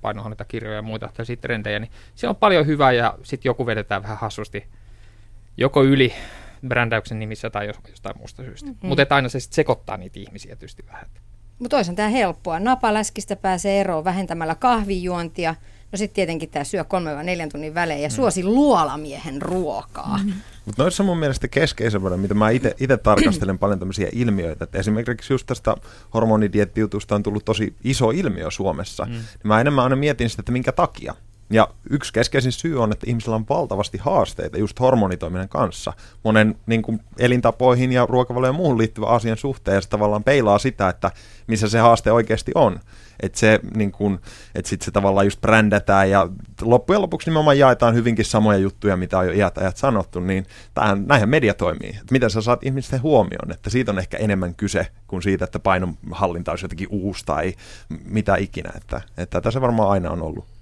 painohallintakirjoja 0.00 0.76
ja 0.76 0.82
muita 0.82 1.10
trendejä, 1.40 1.78
niin 1.78 1.90
se 2.14 2.28
on 2.28 2.36
paljon 2.36 2.66
hyvää 2.66 2.92
ja 2.92 3.14
sitten 3.22 3.48
joku 3.48 3.66
vedetään 3.66 4.02
vähän 4.02 4.18
hassusti 4.18 4.66
joko 5.56 5.84
yli 5.84 6.12
brändäyksen 6.68 7.18
nimissä 7.18 7.50
tai 7.50 7.66
jostain 7.66 8.18
muusta 8.18 8.42
syystä. 8.42 8.70
Mm. 8.70 8.76
Mutta 8.82 9.06
aina 9.10 9.28
se 9.28 9.40
sekoittaa 9.40 9.96
niitä 9.96 10.20
ihmisiä 10.20 10.56
tietysti 10.56 10.84
vähän. 10.86 11.06
Mutta 11.58 11.76
toisaalta 11.76 11.96
tämä 11.96 12.08
helppoa. 12.08 12.60
Napaläskistä 12.60 13.36
pääsee 13.36 13.80
eroon 13.80 14.04
vähentämällä 14.04 14.54
kahvijuontia. 14.54 15.54
No 15.92 15.96
sitten 15.96 16.14
tietenkin 16.14 16.50
tämä 16.50 16.64
syö 16.64 16.84
kolme 16.84 17.14
vai 17.14 17.24
neljän 17.24 17.48
tunnin 17.48 17.74
välein 17.74 18.02
ja 18.02 18.08
mm. 18.08 18.12
suosi 18.12 18.44
luolamiehen 18.44 19.42
ruokaa. 19.42 20.18
Mm. 20.24 20.32
Mutta 20.64 20.82
noissa 20.82 21.02
mun 21.02 21.18
mielestä 21.18 21.48
keskeisempänä, 21.48 22.16
mitä 22.16 22.34
mä 22.34 22.50
itse 22.50 22.96
tarkastelen 23.02 23.58
paljon 23.58 23.78
tämmöisiä 23.78 24.08
ilmiöitä, 24.12 24.64
että 24.64 24.78
esimerkiksi 24.78 25.32
just 25.32 25.46
tästä 25.46 25.76
hormonidieettijutusta 26.14 27.14
on 27.14 27.22
tullut 27.22 27.44
tosi 27.44 27.74
iso 27.84 28.10
ilmiö 28.10 28.50
Suomessa, 28.50 29.04
mm. 29.04 29.12
niin 29.12 29.24
mä 29.44 29.60
enemmän 29.60 29.84
aina 29.84 29.96
mietin 29.96 30.30
sitä, 30.30 30.40
että 30.40 30.52
minkä 30.52 30.72
takia. 30.72 31.14
Ja 31.50 31.68
yksi 31.90 32.12
keskeisin 32.12 32.52
syy 32.52 32.82
on, 32.82 32.92
että 32.92 33.06
ihmisillä 33.08 33.36
on 33.36 33.46
valtavasti 33.48 33.98
haasteita 33.98 34.58
just 34.58 34.80
hormonitoiminnan 34.80 35.48
kanssa. 35.48 35.92
Monen 36.24 36.54
niin 36.66 36.82
kuin, 36.82 37.00
elintapoihin 37.18 37.92
ja 37.92 38.06
ruokavalioon 38.06 38.54
ja 38.54 38.56
muuhun 38.56 38.78
liittyvä 38.78 39.06
asian 39.06 39.36
suhteen, 39.36 39.82
se 39.82 39.88
tavallaan 39.88 40.24
peilaa 40.24 40.58
sitä, 40.58 40.88
että 40.88 41.10
missä 41.46 41.68
se 41.68 41.78
haaste 41.78 42.12
oikeasti 42.12 42.52
on. 42.54 42.80
Että 43.20 43.38
se, 43.38 43.60
niin 43.76 43.92
kuin, 43.92 44.18
että 44.54 44.68
sit 44.68 44.82
se 44.82 44.90
tavallaan 44.90 45.26
just 45.26 45.40
brändätään 45.40 46.10
ja 46.10 46.28
loppujen 46.62 47.02
lopuksi 47.02 47.30
nimenomaan 47.30 47.58
jaetaan 47.58 47.94
hyvinkin 47.94 48.24
samoja 48.24 48.58
juttuja, 48.58 48.96
mitä 48.96 49.18
on 49.18 49.26
jo 49.26 49.32
iät 49.32 49.58
ajat 49.58 49.76
sanottu, 49.76 50.20
niin 50.20 50.46
tähän, 50.74 51.04
näinhän 51.06 51.28
media 51.28 51.54
toimii. 51.54 51.90
Että 51.90 52.12
miten 52.12 52.30
sä 52.30 52.40
saat 52.40 52.64
ihmisten 52.64 53.02
huomioon, 53.02 53.52
että 53.52 53.70
siitä 53.70 53.92
on 53.92 53.98
ehkä 53.98 54.16
enemmän 54.16 54.54
kyse 54.54 54.86
kuin 55.06 55.22
siitä, 55.22 55.44
että 55.44 55.58
painonhallinta 55.58 56.52
olisi 56.52 56.64
jotenkin 56.64 56.88
uusi 56.90 57.24
tai 57.26 57.54
mitä 58.04 58.36
ikinä. 58.36 58.70
Että, 58.76 59.00
että 59.16 59.40
tässä 59.40 59.60
varmaan 59.60 59.90
aina 59.90 60.10
on 60.10 60.22
ollut. 60.22 60.55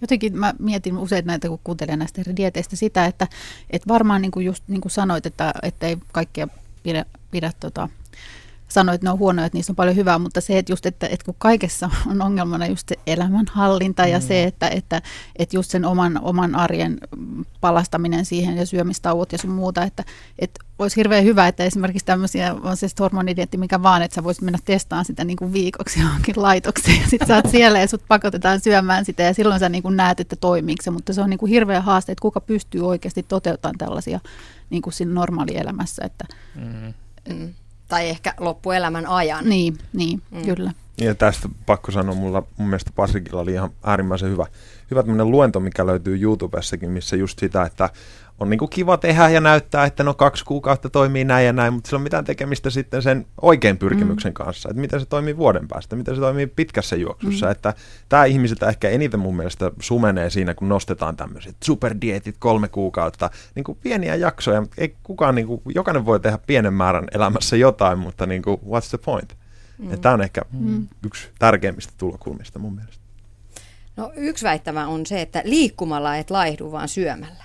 Jotenkin 0.00 0.38
mä 0.38 0.54
mietin 0.58 0.98
usein 0.98 1.26
näitä, 1.26 1.48
kun 1.48 1.60
kuuntelen 1.64 1.98
näistä 1.98 2.20
eri 2.20 2.36
dieteistä 2.36 2.76
sitä, 2.76 3.06
että, 3.06 3.26
että 3.70 3.88
varmaan 3.88 4.22
niin 4.22 4.30
kuin 4.30 4.46
just 4.46 4.64
niin 4.68 4.80
kuin 4.80 4.92
sanoit, 4.92 5.26
että, 5.26 5.54
että 5.62 5.86
ei 5.86 5.96
kaikkea 6.12 6.48
pidä, 6.82 7.04
pidä 7.30 7.52
tota, 7.60 7.88
sanoa, 8.68 8.94
että 8.94 9.06
ne 9.06 9.10
on 9.10 9.18
huonoja, 9.18 9.46
että 9.46 9.56
niissä 9.56 9.72
on 9.72 9.76
paljon 9.76 9.96
hyvää, 9.96 10.18
mutta 10.18 10.40
se, 10.40 10.58
että 10.58 10.72
just, 10.72 10.86
että, 10.86 11.06
että 11.06 11.24
kun 11.24 11.34
kaikessa 11.38 11.90
on 12.06 12.22
ongelmana 12.22 12.66
just 12.66 12.88
se 12.88 12.96
elämänhallinta 13.06 14.02
mm. 14.02 14.08
ja 14.08 14.20
se, 14.20 14.44
että, 14.44 14.68
että, 14.68 15.02
että 15.36 15.56
just 15.56 15.70
sen 15.70 15.84
oman, 15.84 16.20
oman 16.22 16.54
arjen 16.54 16.98
palastaminen 17.60 18.24
siihen 18.24 18.56
ja 18.56 18.66
syömistauot 18.66 19.32
ja 19.32 19.38
sun 19.38 19.50
muuta, 19.50 19.82
että, 19.82 20.04
että 20.38 20.64
olisi 20.78 20.96
hirveän 20.96 21.24
hyvä, 21.24 21.48
että 21.48 21.64
esimerkiksi 21.64 22.06
tämmöisiä, 22.06 22.54
on 22.54 22.76
se 22.76 22.86
hormonidietti 23.00 23.56
mikä 23.56 23.82
vaan, 23.82 24.02
että 24.02 24.14
sä 24.14 24.24
voisit 24.24 24.42
mennä 24.42 24.58
testaamaan 24.64 25.04
sitä 25.04 25.24
niin 25.24 25.36
kuin 25.36 25.52
viikoksi 25.52 26.00
johonkin 26.00 26.42
laitokseen 26.42 27.00
ja 27.00 27.08
sitten 27.08 27.28
sä 27.28 27.36
oot 27.36 27.50
siellä 27.56 27.80
ja 27.80 27.88
sut 27.88 28.02
pakotetaan 28.08 28.60
syömään 28.60 29.04
sitä 29.04 29.22
ja 29.22 29.34
silloin 29.34 29.60
sä 29.60 29.68
niin 29.68 29.82
kuin 29.82 29.96
näet, 29.96 30.20
että 30.20 30.36
toimiiko 30.36 30.82
se, 30.82 30.90
mutta 30.90 31.12
se 31.12 31.20
on 31.20 31.30
niin 31.30 31.38
kuin 31.38 31.50
hirveä 31.50 31.80
haaste, 31.80 32.12
että 32.12 32.22
kuka 32.22 32.40
pystyy 32.40 32.86
oikeasti 32.86 33.22
toteuttamaan 33.22 33.78
tällaisia 33.78 34.20
niin 34.70 34.82
kuin 34.82 34.92
siinä 34.92 35.12
normaalielämässä, 35.12 36.04
että 36.04 36.24
mm. 36.54 36.94
Mm 37.28 37.54
tai 37.88 38.08
ehkä 38.08 38.34
loppuelämän 38.38 39.06
ajan. 39.06 39.48
Niin, 39.48 39.78
niin 39.92 40.22
mm. 40.30 40.42
kyllä. 40.42 40.72
Ja 41.00 41.14
tästä 41.14 41.48
pakko 41.66 41.92
sanoa, 41.92 42.14
mulla, 42.14 42.42
mun 42.56 42.68
mielestä 42.68 42.90
Patrikilla 42.96 43.40
oli 43.40 43.52
ihan 43.52 43.70
äärimmäisen 43.84 44.30
hyvä, 44.30 44.46
hyvä 44.90 45.04
luento, 45.24 45.60
mikä 45.60 45.86
löytyy 45.86 46.22
YouTubessakin, 46.22 46.90
missä 46.90 47.16
just 47.16 47.38
sitä, 47.38 47.62
että 47.62 47.90
on 48.40 48.50
niin 48.50 48.58
kuin 48.58 48.68
kiva 48.68 48.96
tehdä 48.96 49.28
ja 49.28 49.40
näyttää, 49.40 49.84
että 49.84 50.02
no 50.04 50.14
kaksi 50.14 50.44
kuukautta 50.44 50.90
toimii 50.90 51.24
näin 51.24 51.46
ja 51.46 51.52
näin, 51.52 51.72
mutta 51.72 51.88
sillä 51.88 51.98
on 51.98 52.02
mitään 52.02 52.24
tekemistä 52.24 52.70
sitten 52.70 53.02
sen 53.02 53.26
oikein 53.42 53.78
pyrkimyksen 53.78 54.30
mm. 54.30 54.34
kanssa, 54.34 54.68
että 54.68 54.80
miten 54.80 55.00
se 55.00 55.06
toimii 55.06 55.36
vuoden 55.36 55.68
päästä, 55.68 55.96
miten 55.96 56.14
se 56.14 56.20
toimii 56.20 56.46
pitkässä 56.46 56.96
juoksussa, 56.96 57.46
mm. 57.46 57.52
että 57.52 57.74
tämä 58.08 58.24
ihmisiltä 58.24 58.68
ehkä 58.68 58.88
eniten 58.88 59.20
mun 59.20 59.36
mielestä 59.36 59.70
sumenee 59.80 60.30
siinä, 60.30 60.54
kun 60.54 60.68
nostetaan 60.68 61.16
tämmöiset 61.16 61.56
superdietit 61.64 62.36
kolme 62.38 62.68
kuukautta, 62.68 63.30
niin 63.54 63.64
kuin 63.64 63.78
pieniä 63.82 64.14
jaksoja, 64.14 64.62
ei 64.78 64.94
kukaan, 65.02 65.34
niin 65.34 65.46
kuin, 65.46 65.62
jokainen 65.74 66.06
voi 66.06 66.20
tehdä 66.20 66.38
pienen 66.46 66.74
määrän 66.74 67.06
elämässä 67.14 67.56
jotain, 67.56 67.98
mutta 67.98 68.26
niin 68.26 68.42
kuin, 68.42 68.60
what's 68.60 68.88
the 68.88 68.98
point? 69.04 69.36
Mm. 69.78 70.00
Tämä 70.00 70.12
on 70.12 70.22
ehkä 70.22 70.42
mm. 70.52 70.88
yksi 71.06 71.30
tärkeimmistä 71.38 71.92
tulokulmista 71.98 72.58
mun 72.58 72.74
mielestä. 72.74 73.04
No 73.96 74.12
yksi 74.16 74.44
väittämä 74.44 74.86
on 74.86 75.06
se, 75.06 75.20
että 75.20 75.42
liikkumalla 75.44 76.16
et 76.16 76.30
laihdu, 76.30 76.72
vaan 76.72 76.88
syömällä. 76.88 77.44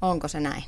Onko 0.00 0.28
se 0.28 0.40
näin? 0.40 0.64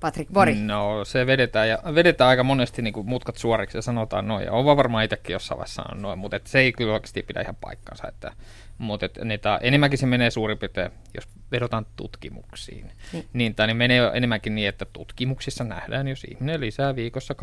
Patrick 0.00 0.32
Bori. 0.32 0.54
No 0.54 1.04
se 1.04 1.26
vedetään, 1.26 1.68
ja 1.68 1.78
vedetään 1.94 2.30
aika 2.30 2.44
monesti 2.44 2.82
niin 2.82 2.94
kuin 2.94 3.08
mutkat 3.08 3.36
suoriksi 3.36 3.78
ja 3.78 3.82
sanotaan 3.82 4.28
noin. 4.28 4.44
Ja 4.44 4.52
on 4.52 4.76
varmaan 4.76 5.04
itsekin 5.04 5.32
jossain 5.32 5.58
vaiheessa 5.58 5.82
noin, 5.94 6.18
mutta 6.18 6.40
se 6.44 6.58
ei 6.58 6.72
kyllä 6.72 6.92
oikeasti 6.92 7.22
pidä 7.22 7.40
ihan 7.40 7.56
paikkansa. 7.60 8.08
Että, 8.08 8.32
mutta 8.78 9.06
et, 9.06 9.18
niitä, 9.24 9.58
enemmänkin 9.62 9.98
se 9.98 10.06
menee 10.06 10.30
suurin 10.30 10.58
piirtein, 10.58 10.90
jos 11.14 11.28
vedotaan 11.52 11.86
tutkimuksiin, 11.96 12.90
niin, 13.12 13.24
niin, 13.32 13.54
tai 13.54 13.66
niin 13.66 13.76
menee 13.76 14.10
enemmänkin 14.14 14.54
niin, 14.54 14.68
että 14.68 14.84
tutkimuksissa 14.84 15.64
nähdään, 15.64 16.08
jos 16.08 16.24
ihminen 16.24 16.60
lisää 16.60 16.96
viikossa 16.96 17.34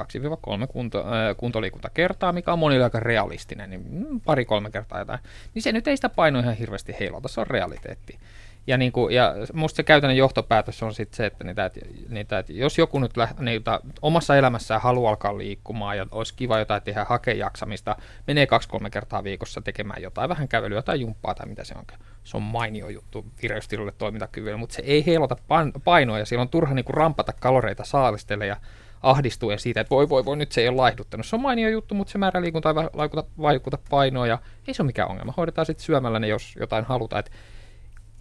2-3 0.64 0.68
kunto, 0.68 1.00
äh, 1.00 1.38
kuntoliikuntakertaa, 1.38 2.32
mikä 2.32 2.54
on 2.54 2.60
monille 2.60 2.84
aika 2.84 3.00
realistinen, 3.00 3.70
niin 3.70 3.86
mm, 3.90 4.22
pari-kolme 4.22 4.72
kertaa 4.72 5.00
jotain, 5.00 5.20
niin 5.54 5.64
se 5.64 5.72
nyt 5.72 5.88
ei 5.88 5.98
sitä 5.98 6.10
painoa 6.10 6.42
ihan 6.42 6.58
hirveästi 6.58 6.96
heilota, 7.00 7.28
se 7.28 7.42
on 7.42 7.48
realiteetti. 7.48 8.20
Ja, 8.68 8.78
niin 8.78 8.92
kuin, 8.92 9.16
ja 9.16 9.36
musta 9.54 9.78
se 9.78 9.84
käytännön 9.84 10.18
johtopäätös 10.18 10.84
on 10.84 10.94
sitten 10.94 11.18
se, 11.18 11.26
että, 11.26 11.44
niitä, 11.44 11.66
että, 11.66 11.80
niitä, 12.10 12.40
että 12.40 12.54
jos 12.54 12.78
joku 12.78 13.00
nyt 13.00 13.18
läht, 13.18 13.40
niitä, 13.40 13.80
omassa 14.02 14.38
elämässään 14.38 14.82
haluaa 14.82 15.10
alkaa 15.10 15.38
liikkumaan 15.38 15.98
ja 15.98 16.06
olisi 16.12 16.34
kiva 16.34 16.60
jotain 16.60 16.82
tehdä, 16.82 17.06
hakea 17.10 17.34
jaksamista, 17.34 17.96
menee 18.28 18.48
kaksi-kolme 18.48 18.90
kertaa 18.90 19.24
viikossa 19.24 19.62
tekemään 19.62 20.02
jotain, 20.02 20.30
vähän 20.30 20.48
kävelyä 20.48 20.82
tai 20.82 21.02
jumppaa 21.02 21.36
tai 21.36 21.48
mitä 21.48 21.64
se 21.64 21.74
on. 21.78 21.86
Se 22.24 22.38
on 22.38 22.44
mainio 22.44 22.90
juttu 22.90 23.26
vireystilulle 23.42 23.94
toimintakyvylle, 23.98 24.58
mutta 24.58 24.76
se 24.76 24.82
ei 24.82 25.06
heilota 25.06 25.36
painoa 25.84 26.20
ja 26.20 26.26
siellä 26.26 26.42
on 26.42 26.50
turha 26.50 26.74
niin 26.74 26.86
kuin 26.86 26.94
rampata 26.94 27.34
kaloreita 27.40 27.84
saalistelle 27.84 28.46
ja 28.46 28.58
ahdistuen 29.04 29.60
siitä, 29.60 29.82
että 29.82 29.90
voi 29.90 30.10
voi 30.10 30.26
voi, 30.26 30.38
nyt 30.38 30.52
se 30.52 30.62
ei 30.62 30.68
ole 30.68 30.76
laihduttanut. 30.76 31.26
Se 31.26 31.36
on 31.36 31.42
mainio 31.42 31.70
juttu, 31.70 31.96
mutta 31.96 32.12
se 32.12 32.18
määrä 32.18 32.42
liikunta 32.42 32.70
ei 32.70 32.76
vaikuta, 32.76 33.24
vaikuta 33.42 33.78
painoa 33.90 34.28
ja 34.28 34.38
ei 34.68 34.74
se 34.74 34.82
ole 34.82 34.88
mikään 34.88 35.10
ongelma. 35.10 35.34
Hoidetaan 35.38 35.66
sitten 35.66 35.86
syömällä 35.86 36.20
ne, 36.20 36.28
jos 36.28 36.56
jotain 36.60 36.86
halutaan. 36.86 37.20
Että 37.20 37.32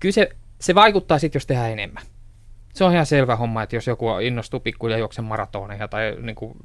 kyllä 0.02 0.12
se, 0.12 0.28
se 0.60 0.74
vaikuttaa 0.74 1.18
sitten, 1.18 1.36
jos 1.36 1.46
tehdään 1.46 1.72
enemmän. 1.72 2.02
Se 2.74 2.84
on 2.84 2.92
ihan 2.92 3.06
selvä 3.06 3.36
homma, 3.36 3.62
että 3.62 3.76
jos 3.76 3.86
joku 3.86 4.08
innostuu 4.22 4.60
pikkuja 4.60 4.98
juoksen 4.98 5.24
maratoneja 5.24 5.88
tai 5.88 6.16
niin, 6.20 6.34
kuin, 6.34 6.58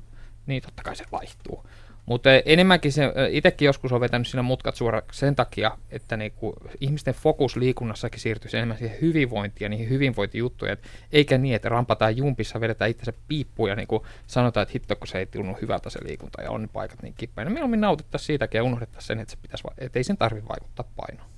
niin 0.45 0.61
totta 0.61 0.83
kai 0.83 0.95
se 0.95 1.05
vaihtuu. 1.11 1.65
Mutta 2.05 2.29
enemmänkin 2.45 2.91
se, 2.91 3.03
itsekin 3.29 3.65
joskus 3.65 3.91
on 3.91 4.01
vetänyt 4.01 4.27
siinä 4.27 4.41
mutkat 4.41 4.75
suoraksi 4.75 5.19
sen 5.19 5.35
takia, 5.35 5.77
että 5.89 6.17
niinku 6.17 6.53
ihmisten 6.81 7.13
fokus 7.13 7.55
liikunnassakin 7.55 8.19
siirtyisi 8.19 8.57
enemmän 8.57 8.77
siihen 8.77 8.97
hyvinvointiin 9.01 9.65
ja 9.65 9.69
niihin 9.69 9.89
hyvinvointijuttuihin, 9.89 10.77
eikä 11.11 11.37
niin, 11.37 11.55
että 11.55 11.69
rampataan 11.69 12.17
jumpissa, 12.17 12.61
vedetään 12.61 12.91
itsensä 12.91 13.13
piippuun 13.27 13.69
ja 13.69 13.75
niinku 13.75 14.05
sanotaan, 14.27 14.61
että 14.61 14.73
hitto, 14.73 14.95
kun 14.95 15.07
se 15.07 15.17
ei 15.19 15.25
tunnu 15.25 15.57
hyvältä 15.61 15.89
se 15.89 15.99
liikunta 16.03 16.41
ja 16.41 16.51
on 16.51 16.69
paikat 16.73 17.01
niin 17.01 17.13
kippäinä. 17.17 17.51
Mieluummin 17.51 17.81
nautittaisiin 17.81 18.27
siitäkin 18.27 18.59
ja 18.59 18.63
unohdettaisiin 18.63 19.07
sen, 19.07 19.19
että, 19.19 19.31
se 19.31 19.37
pitäisi, 19.41 19.63
että 19.77 19.99
ei 19.99 20.03
sen 20.03 20.17
tarvitse 20.17 20.49
vaikuttaa 20.49 20.85
painoon. 20.95 21.36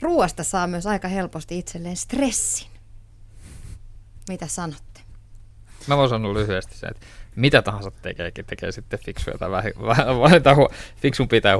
Ruoasta 0.00 0.44
saa 0.44 0.66
myös 0.66 0.86
aika 0.86 1.08
helposti 1.08 1.58
itselleen 1.58 1.96
stressin. 1.96 2.68
Mitä 4.28 4.46
sanotte? 4.46 5.00
Mä 5.86 5.96
voin 5.96 6.08
sanoa 6.08 6.34
lyhyesti 6.34 6.78
se, 6.78 6.86
että 6.86 7.06
mitä 7.36 7.62
tahansa 7.62 7.90
tekeekin, 7.90 8.44
tekee 8.44 8.72
sitten 8.72 8.98
fiksuja 9.04 9.38
tai 9.38 9.50
valintaa, 10.20 10.56
fiksumpi 10.96 11.40
tai 11.40 11.56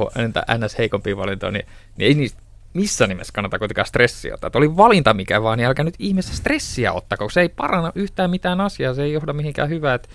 ns. 0.58 0.78
heikompia 0.78 1.16
valintoja, 1.16 1.52
niin, 1.52 1.66
niin 1.96 2.08
ei 2.08 2.14
niistä 2.14 2.42
missä 2.74 3.06
nimessä 3.06 3.32
kannata 3.32 3.58
kuitenkaan 3.58 3.86
stressiä 3.86 4.34
ottaa. 4.34 4.48
Että 4.48 4.58
oli 4.58 4.76
valinta 4.76 5.14
mikä 5.14 5.42
vaan, 5.42 5.58
niin 5.58 5.66
älkää 5.66 5.84
nyt 5.84 5.94
ihmeessä 5.98 6.36
stressiä 6.36 6.92
ottaa, 6.92 7.18
koska 7.18 7.34
se 7.34 7.40
ei 7.40 7.48
paranna 7.48 7.92
yhtään 7.94 8.30
mitään 8.30 8.60
asiaa, 8.60 8.94
se 8.94 9.02
ei 9.02 9.12
johda 9.12 9.32
mihinkään 9.32 9.68
hyvää. 9.68 9.94
Että 9.94 10.08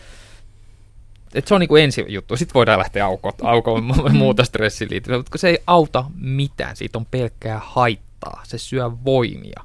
et 1.33 1.47
se 1.47 1.53
on 1.53 1.59
niinku 1.59 1.75
ensi 1.75 2.05
juttu. 2.07 2.37
Sitten 2.37 2.53
voidaan 2.53 2.79
lähteä 2.79 3.05
aukoon, 3.05 3.33
aukoon 3.41 3.83
muuta 4.11 4.43
stressiin 4.43 4.91
liittyen, 4.91 5.19
mutta 5.19 5.37
se 5.37 5.49
ei 5.49 5.59
auta 5.67 6.05
mitään. 6.15 6.75
Siitä 6.75 6.97
on 6.97 7.05
pelkkää 7.05 7.61
haittaa. 7.63 8.12
Se 8.43 8.57
syö 8.57 8.91
voimia. 9.05 9.61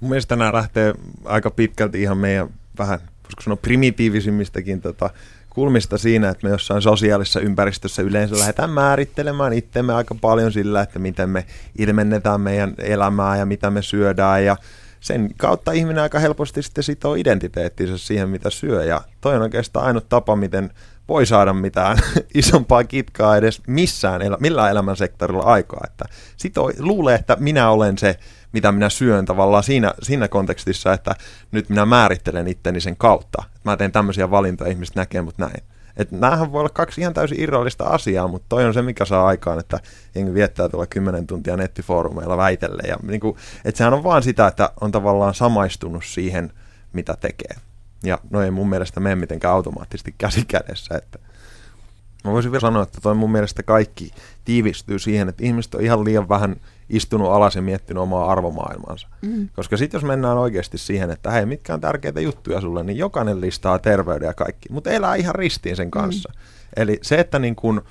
Mun 0.00 0.10
mielestä 0.10 0.36
nämä 0.36 0.52
lähtee 0.52 0.94
aika 1.24 1.50
pitkälti 1.50 2.02
ihan 2.02 2.18
meidän 2.18 2.48
vähän, 2.78 2.98
voisiko 3.00 3.42
sanoa 3.42 3.56
primitiivisimmistäkin 3.56 4.80
tota, 4.80 5.10
kulmista 5.50 5.98
siinä, 5.98 6.28
että 6.28 6.46
me 6.46 6.50
jossain 6.50 6.82
sosiaalisessa 6.82 7.40
ympäristössä 7.40 8.02
yleensä 8.02 8.38
lähdetään 8.38 8.70
määrittelemään 8.70 9.52
itsemme 9.52 9.94
aika 9.94 10.14
paljon 10.14 10.52
sillä, 10.52 10.82
että 10.82 10.98
miten 10.98 11.30
me 11.30 11.46
ilmennetään 11.78 12.40
meidän 12.40 12.74
elämää 12.78 13.36
ja 13.36 13.46
mitä 13.46 13.70
me 13.70 13.82
syödään 13.82 14.44
ja 14.44 14.56
sen 15.00 15.30
kautta 15.36 15.72
ihminen 15.72 16.02
aika 16.02 16.18
helposti 16.18 16.62
sitten 16.62 16.84
sitoo 16.84 17.14
identiteettinsä 17.14 17.98
siihen, 17.98 18.28
mitä 18.28 18.50
syö. 18.50 18.84
Ja 18.84 19.00
toi 19.20 19.36
on 19.36 19.42
oikeastaan 19.42 19.86
ainut 19.86 20.08
tapa, 20.08 20.36
miten 20.36 20.70
voi 21.08 21.26
saada 21.26 21.52
mitään 21.52 21.98
isompaa 22.34 22.84
kitkaa 22.84 23.36
edes 23.36 23.62
missään, 23.66 24.20
millään 24.40 24.70
elämän 24.70 24.96
sektorilla 24.96 25.42
aikaa. 25.42 25.80
Että 25.84 26.04
sitoo, 26.36 26.70
luulee, 26.78 27.14
että 27.14 27.36
minä 27.40 27.70
olen 27.70 27.98
se, 27.98 28.18
mitä 28.52 28.72
minä 28.72 28.88
syön 28.88 29.24
tavallaan 29.24 29.62
siinä, 29.62 29.94
siinä 30.02 30.28
kontekstissa, 30.28 30.92
että 30.92 31.14
nyt 31.52 31.68
minä 31.68 31.86
määrittelen 31.86 32.48
itteni 32.48 32.80
sen 32.80 32.96
kautta. 32.96 33.42
Mä 33.64 33.76
teen 33.76 33.92
tämmöisiä 33.92 34.30
valintoja, 34.30 34.70
ihmiset 34.70 34.96
näkee 34.96 35.22
mut 35.22 35.38
näin. 35.38 35.62
Et 35.96 36.12
näähän 36.12 36.52
voi 36.52 36.60
olla 36.60 36.68
kaksi 36.68 37.00
ihan 37.00 37.14
täysin 37.14 37.40
irrallista 37.40 37.84
asiaa, 37.84 38.28
mutta 38.28 38.46
toi 38.48 38.64
on 38.64 38.74
se, 38.74 38.82
mikä 38.82 39.04
saa 39.04 39.26
aikaan, 39.26 39.58
että 39.58 39.80
jengi 40.14 40.34
viettää 40.34 40.68
tuolla 40.68 40.86
10 40.86 41.26
tuntia 41.26 41.56
nettifoorumeilla 41.56 42.36
väitelle. 42.36 42.82
Ja 42.88 42.96
niin 43.02 43.20
kuin, 43.20 43.36
et 43.64 43.76
sehän 43.76 43.94
on 43.94 44.04
vaan 44.04 44.22
sitä, 44.22 44.46
että 44.46 44.70
on 44.80 44.92
tavallaan 44.92 45.34
samaistunut 45.34 46.04
siihen, 46.04 46.52
mitä 46.92 47.16
tekee. 47.20 47.56
Ja 48.02 48.18
no 48.30 48.42
ei 48.42 48.50
mun 48.50 48.68
mielestä 48.68 49.00
mene 49.00 49.14
mitenkään 49.14 49.54
automaattisesti 49.54 50.14
käsi 50.18 50.44
kädessä. 50.44 50.94
Että 50.94 51.18
mä 52.24 52.32
voisin 52.32 52.52
vielä 52.52 52.60
sanoa, 52.60 52.82
että 52.82 52.98
toi 53.02 53.14
mun 53.14 53.32
mielestä 53.32 53.62
kaikki 53.62 54.10
tiivistyy 54.44 54.98
siihen, 54.98 55.28
että 55.28 55.44
ihmiset 55.44 55.74
on 55.74 55.80
ihan 55.80 56.04
liian 56.04 56.28
vähän 56.28 56.56
istunut 56.88 57.30
alas 57.30 57.56
ja 57.56 57.62
miettinyt 57.62 58.02
omaa 58.02 58.32
arvomaailmansa. 58.32 59.08
Mm. 59.22 59.48
Koska 59.56 59.76
sitten 59.76 59.98
jos 59.98 60.04
mennään 60.04 60.38
oikeasti 60.38 60.78
siihen, 60.78 61.10
että 61.10 61.30
hei, 61.30 61.46
mitkä 61.46 61.74
on 61.74 61.80
tärkeitä 61.80 62.20
juttuja 62.20 62.60
sulle, 62.60 62.82
niin 62.82 62.98
jokainen 62.98 63.40
listaa 63.40 63.78
terveyden 63.78 64.26
ja 64.26 64.34
kaikki, 64.34 64.68
mutta 64.72 64.90
elää 64.90 65.14
ihan 65.14 65.34
ristiin 65.34 65.76
sen 65.76 65.90
kanssa. 65.90 66.32
Mm. 66.34 66.40
Eli 66.76 66.98
se, 67.02 67.20
että 67.20 67.38
niin 67.38 67.56
kun, 67.56 67.82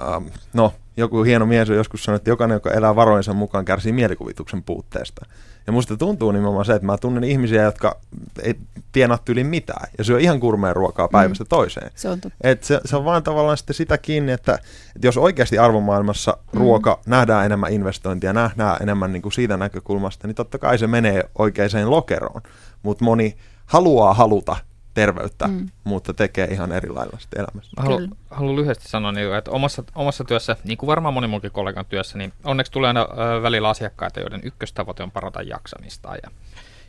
ähm, 0.00 0.24
no, 0.52 0.72
joku 0.96 1.22
hieno 1.22 1.46
mies 1.46 1.70
on 1.70 1.76
joskus 1.76 2.04
sanonut, 2.04 2.20
että 2.20 2.30
jokainen, 2.30 2.54
joka 2.54 2.70
elää 2.70 2.96
varoinsa 2.96 3.32
mukaan, 3.32 3.64
kärsii 3.64 3.92
mielikuvituksen 3.92 4.62
puutteesta. 4.62 5.26
Ja 5.66 5.72
musta 5.72 5.96
tuntuu 5.96 6.32
nimenomaan 6.32 6.64
se, 6.64 6.72
että 6.72 6.86
mä 6.86 6.98
tunnen 6.98 7.24
ihmisiä, 7.24 7.62
jotka 7.62 7.96
ei 8.42 8.54
tienaa 8.92 9.18
yli 9.28 9.44
mitään 9.44 9.88
ja 9.98 10.04
syö 10.04 10.20
ihan 10.20 10.40
kurmeen 10.40 10.76
ruokaa 10.76 11.08
päivästä 11.08 11.44
mm. 11.44 11.48
toiseen. 11.48 11.90
Se 11.94 12.08
on 12.08 12.20
totta. 12.20 12.38
Et 12.40 12.64
se, 12.64 12.80
se 12.84 12.96
on 12.96 13.04
vaan 13.04 13.22
tavallaan 13.22 13.56
sitten 13.56 13.74
sitä 13.74 13.98
kiinni, 13.98 14.32
että, 14.32 14.54
että 14.96 15.06
jos 15.06 15.16
oikeasti 15.16 15.58
arvomaailmassa 15.58 16.36
mm. 16.52 16.60
ruoka 16.60 17.00
nähdään 17.06 17.46
enemmän 17.46 17.72
investointia, 17.72 18.32
nähdään 18.32 18.76
enemmän 18.80 19.12
niin 19.12 19.22
kuin 19.22 19.32
siitä 19.32 19.56
näkökulmasta, 19.56 20.26
niin 20.26 20.34
totta 20.34 20.58
kai 20.58 20.78
se 20.78 20.86
menee 20.86 21.30
oikeaan 21.38 21.90
lokeroon. 21.90 22.42
Mutta 22.82 23.04
moni 23.04 23.36
haluaa 23.66 24.14
haluta 24.14 24.56
terveyttä, 24.94 25.48
mm. 25.48 25.68
mutta 25.84 26.14
tekee 26.14 26.46
ihan 26.46 26.72
eri 26.72 26.88
lailla 26.88 27.18
sitten 27.18 27.40
elämässä. 27.40 27.72
Haluan, 27.76 28.14
haluan 28.30 28.56
lyhyesti 28.56 28.88
sanoa, 28.88 29.12
niin, 29.12 29.34
että 29.34 29.50
omassa, 29.50 29.84
omassa 29.94 30.24
työssä, 30.24 30.56
niin 30.64 30.78
kuin 30.78 30.86
varmaan 30.86 31.14
moni 31.14 31.26
muukin 31.26 31.50
kollegan 31.50 31.86
työssä, 31.86 32.18
niin 32.18 32.32
onneksi 32.44 32.72
tulee 32.72 32.88
aina 32.88 33.08
välillä 33.42 33.68
asiakkaita, 33.68 34.20
joiden 34.20 34.40
ykköstavoite 34.44 35.02
on 35.02 35.10
parata 35.10 35.42
jaksamista 35.42 36.14
ja, 36.22 36.30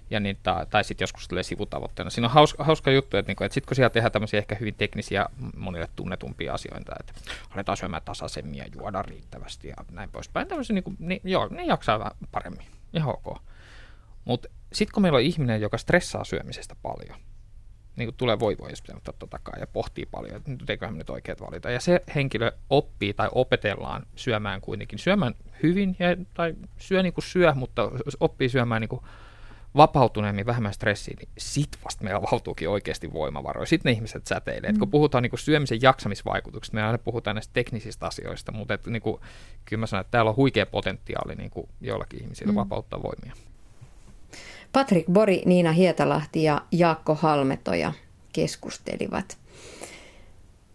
ja 0.09 0.19
niin, 0.19 0.37
tai, 0.43 0.65
tai 0.65 0.83
sitten 0.83 1.03
joskus 1.03 1.27
tulee 1.27 1.43
sivutavoitteena. 1.43 2.09
Siinä 2.09 2.27
on 2.27 2.33
hauska, 2.33 2.63
hauska 2.63 2.91
juttu, 2.91 3.17
että, 3.17 3.29
niin 3.29 3.43
että 3.43 3.53
sitten 3.53 3.67
kun 3.67 3.75
siellä 3.75 3.89
tehdään 3.89 4.11
tämmöisiä 4.11 4.37
ehkä 4.37 4.55
hyvin 4.55 4.75
teknisiä, 4.75 5.25
monille 5.57 5.89
tunnetumpia 5.95 6.53
asioita, 6.53 6.95
että 6.99 7.13
aletaan 7.49 7.77
syömään 7.77 8.03
tasaisemmin 8.05 8.57
ja 8.57 8.65
juoda 8.75 9.01
riittävästi 9.01 9.67
ja 9.67 9.75
näin 9.91 10.09
poispäin, 10.09 10.47
tämmöisiä, 10.47 10.73
niin, 10.73 10.83
kuin, 10.83 10.95
niin, 10.99 11.21
joo, 11.23 11.47
ne 11.51 11.65
jaksaa 11.65 11.99
vähän 11.99 12.13
paremmin, 12.31 12.65
ihan 12.93 13.09
ok. 13.09 13.37
Mutta 14.25 14.49
sitten 14.73 14.93
kun 14.93 15.01
meillä 15.01 15.17
on 15.17 15.21
ihminen, 15.21 15.61
joka 15.61 15.77
stressaa 15.77 16.23
syömisestä 16.23 16.75
paljon, 16.81 17.19
niin 17.95 18.07
kuin 18.07 18.15
tulee 18.17 18.39
voi 18.39 18.57
voi, 18.59 18.69
jos 18.69 18.81
pitää 18.81 18.97
ottaa 19.07 19.27
takaa 19.29 19.59
ja 19.59 19.67
pohtii 19.67 20.05
paljon, 20.05 20.35
että 20.35 20.51
tekeekö 20.65 20.95
nyt 20.95 21.09
oikeat 21.09 21.41
valita. 21.41 21.71
Ja 21.71 21.79
se 21.79 22.01
henkilö 22.15 22.51
oppii 22.69 23.13
tai 23.13 23.29
opetellaan 23.31 24.05
syömään 24.15 24.61
kuitenkin, 24.61 24.99
syömään 24.99 25.35
hyvin 25.63 25.95
ja, 25.99 26.07
tai 26.33 26.55
syö 26.77 27.03
niin 27.03 27.13
kuin 27.13 27.25
syö, 27.25 27.53
mutta 27.53 27.91
oppii 28.19 28.49
syömään 28.49 28.81
niin 28.81 28.89
kuin 28.89 29.01
vapautuneemmin, 29.77 30.45
vähemmän 30.45 30.73
stressiä, 30.73 31.15
niin 31.19 31.29
sit 31.37 31.69
vasta 31.85 32.03
meillä 32.03 32.17
avautuukin 32.17 32.69
oikeasti 32.69 33.13
voimavaroja. 33.13 33.65
Sitten 33.65 33.89
ne 33.89 33.93
ihmiset 33.95 34.27
säteilee. 34.27 34.69
Mm. 34.69 34.75
Et 34.75 34.79
kun 34.79 34.91
puhutaan 34.91 35.21
niin 35.21 35.29
kuin 35.29 35.39
syömisen 35.39 35.81
jaksamisvaikutuksista, 35.81 36.75
me 36.75 36.83
aina 36.83 36.97
puhutaan 36.97 37.35
näistä 37.35 37.53
teknisistä 37.53 38.05
asioista, 38.05 38.51
mutta 38.51 38.73
et, 38.73 38.87
niin 38.87 39.01
kuin, 39.01 39.21
kyllä 39.65 39.79
mä 39.79 39.87
sanon, 39.87 40.01
että 40.01 40.11
täällä 40.11 40.29
on 40.29 40.35
huikea 40.35 40.65
potentiaali 40.65 41.35
niin 41.35 41.49
kuin 41.49 41.69
joillakin 41.81 42.21
ihmisillä 42.21 42.51
mm. 42.51 42.55
vapauttaa 42.55 43.03
voimia. 43.03 43.33
Patrik 44.73 45.05
Bori, 45.11 45.41
Niina 45.45 45.71
Hietalahti 45.71 46.43
ja 46.43 46.61
Jaakko 46.71 47.15
Halmetoja 47.15 47.93
keskustelivat. 48.33 49.37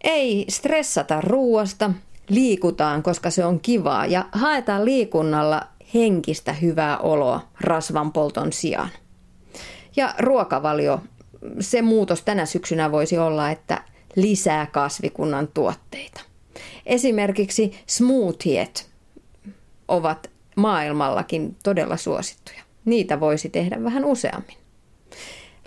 Ei 0.04 0.44
stressata 0.48 1.20
ruuasta, 1.20 1.90
liikutaan, 2.28 3.02
koska 3.02 3.30
se 3.30 3.44
on 3.44 3.60
kivaa 3.60 4.06
ja 4.06 4.26
haetaan 4.32 4.84
liikunnalla 4.84 5.62
henkistä 5.94 6.52
hyvää 6.52 6.98
oloa 6.98 7.48
rasvan 7.60 8.12
polton 8.12 8.52
sijaan. 8.52 8.90
Ja 9.96 10.14
ruokavalio, 10.18 11.00
se 11.60 11.82
muutos 11.82 12.22
tänä 12.22 12.46
syksynä 12.46 12.92
voisi 12.92 13.18
olla, 13.18 13.50
että 13.50 13.84
lisää 14.16 14.66
kasvikunnan 14.66 15.48
tuotteita. 15.48 16.20
Esimerkiksi 16.86 17.82
smoothiet 17.86 18.90
ovat 19.88 20.30
maailmallakin 20.56 21.56
todella 21.62 21.96
suosittuja 21.96 22.67
niitä 22.90 23.20
voisi 23.20 23.48
tehdä 23.48 23.84
vähän 23.84 24.04
useammin. 24.04 24.56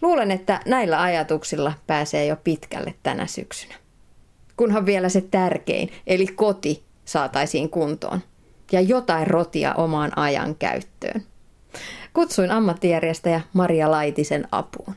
Luulen, 0.02 0.32
että 0.32 0.60
näillä 0.66 1.02
ajatuksilla 1.02 1.74
pääsee 1.88 2.26
jo 2.26 2.36
pitkälle 2.44 2.94
tänä 3.04 3.28
syksynä. 3.28 3.76
Kunhan 4.58 4.86
vielä 4.86 5.10
se 5.10 5.22
tärkein, 5.22 5.90
eli 6.08 6.28
koti, 6.28 6.84
saataisiin 7.06 7.70
kuntoon. 7.70 8.20
Ja 8.72 8.82
jotain 8.82 9.28
rotia 9.28 9.74
omaan 9.74 10.18
ajan 10.18 10.56
käyttöön. 10.56 11.24
Kutsuin 12.14 12.52
ammattijärjestäjä 12.52 13.42
Maria 13.54 13.92
Laitisen 13.92 14.48
apuun. 14.52 14.96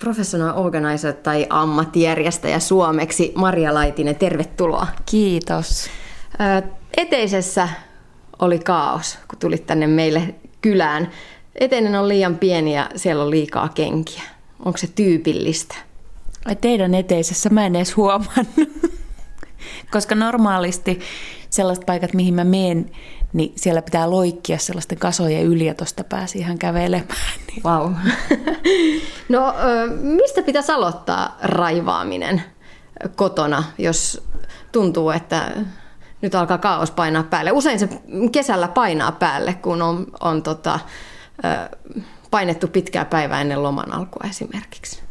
Professional 0.00 0.58
Organizer 0.58 1.12
tai 1.12 1.46
ammattijärjestäjä 1.50 2.58
suomeksi 2.58 3.32
Maria 3.34 3.74
Laitinen, 3.74 4.16
tervetuloa. 4.16 4.86
Kiitos. 5.06 5.90
Eteisessä 6.96 7.68
oli 8.38 8.58
kaos, 8.58 9.18
kun 9.28 9.38
tulit 9.38 9.66
tänne 9.66 9.86
meille 9.86 10.34
kylään. 10.62 11.10
Eteinen 11.54 11.94
on 11.94 12.08
liian 12.08 12.38
pieni 12.38 12.74
ja 12.74 12.90
siellä 12.96 13.22
on 13.22 13.30
liikaa 13.30 13.68
kenkiä. 13.68 14.22
Onko 14.64 14.78
se 14.78 14.86
tyypillistä? 14.86 15.76
Ai 16.44 16.56
teidän 16.56 16.94
eteisessä 16.94 17.50
mä 17.50 17.66
en 17.66 17.76
edes 17.76 17.96
huomannut. 17.96 18.46
Koska 19.92 20.14
normaalisti 20.14 21.00
sellaiset 21.50 21.86
paikat, 21.86 22.14
mihin 22.14 22.34
mä 22.34 22.44
menen, 22.44 22.90
niin 23.32 23.52
siellä 23.56 23.82
pitää 23.82 24.10
loikkia 24.10 24.58
sellaisten 24.58 24.98
kasojen 24.98 25.44
yli 25.44 25.66
ja 25.66 25.74
tuosta 25.74 26.04
pääsi 26.04 26.38
ihan 26.38 26.58
kävelemään. 26.58 27.40
Niin. 27.46 27.62
Wow. 27.64 27.92
No 29.28 29.54
mistä 30.00 30.42
pitäisi 30.42 30.72
aloittaa 30.72 31.38
raivaaminen 31.42 32.42
kotona, 33.16 33.64
jos 33.78 34.22
tuntuu, 34.72 35.10
että 35.10 35.52
nyt 36.22 36.34
alkaa 36.34 36.58
kaos 36.58 36.90
painaa 36.90 37.22
päälle. 37.22 37.52
Usein 37.52 37.78
se 37.78 37.88
kesällä 38.32 38.68
painaa 38.68 39.12
päälle, 39.12 39.54
kun 39.54 39.82
on, 39.82 40.06
on 40.20 40.42
tota, 40.42 40.78
painettu 42.30 42.68
pitkää 42.68 43.04
päivää 43.04 43.40
ennen 43.40 43.62
loman 43.62 43.92
alkua 43.92 44.30
esimerkiksi. 44.30 45.02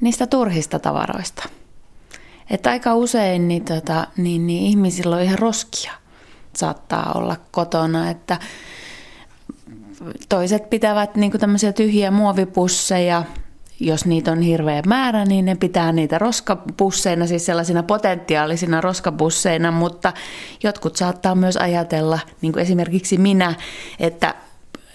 Niistä 0.00 0.26
turhista 0.26 0.78
tavaroista. 0.78 1.48
Että 2.50 2.70
aika 2.70 2.94
usein 2.94 3.48
niin, 3.48 3.64
tota, 3.64 4.06
niin, 4.16 4.46
niin 4.46 4.62
ihmisillä 4.66 5.16
on 5.16 5.22
ihan 5.22 5.38
roskia 5.38 5.92
saattaa 6.56 7.12
olla 7.14 7.36
kotona, 7.50 8.10
että 8.10 8.38
toiset 10.28 10.70
pitävät 10.70 11.16
niin 11.16 11.32
tämmöisiä 11.32 11.72
tyhjiä 11.72 12.10
muovipusseja, 12.10 13.22
jos 13.80 14.06
niitä 14.06 14.32
on 14.32 14.42
hirveä 14.42 14.82
määrä, 14.86 15.24
niin 15.24 15.44
ne 15.44 15.54
pitää 15.54 15.92
niitä 15.92 16.18
roskapusseina, 16.18 17.26
siis 17.26 17.46
sellaisina 17.46 17.82
potentiaalisina 17.82 18.80
roskapusseina, 18.80 19.70
mutta 19.70 20.12
jotkut 20.62 20.96
saattaa 20.96 21.34
myös 21.34 21.56
ajatella, 21.56 22.18
niin 22.40 22.52
kuin 22.52 22.62
esimerkiksi 22.62 23.18
minä, 23.18 23.54
että 24.00 24.34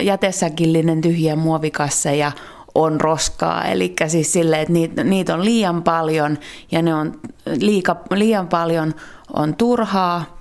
jätesäkillinen 0.02 1.02
tyhjiä 1.02 1.36
muovikasseja 1.36 2.32
on 2.76 3.02
roskaa. 3.02 3.66
Eli 3.66 3.94
siis 4.08 4.34
sille, 4.34 4.62
että 4.62 4.74
niitä, 4.74 5.04
niitä 5.04 5.34
on 5.34 5.46
liian 5.46 5.84
paljon 5.84 6.38
ja 6.72 6.82
ne 6.82 6.96
on 6.96 7.20
liika, 7.60 7.96
liian 8.12 8.48
paljon 8.48 8.94
on 9.34 9.56
turhaa, 9.56 10.33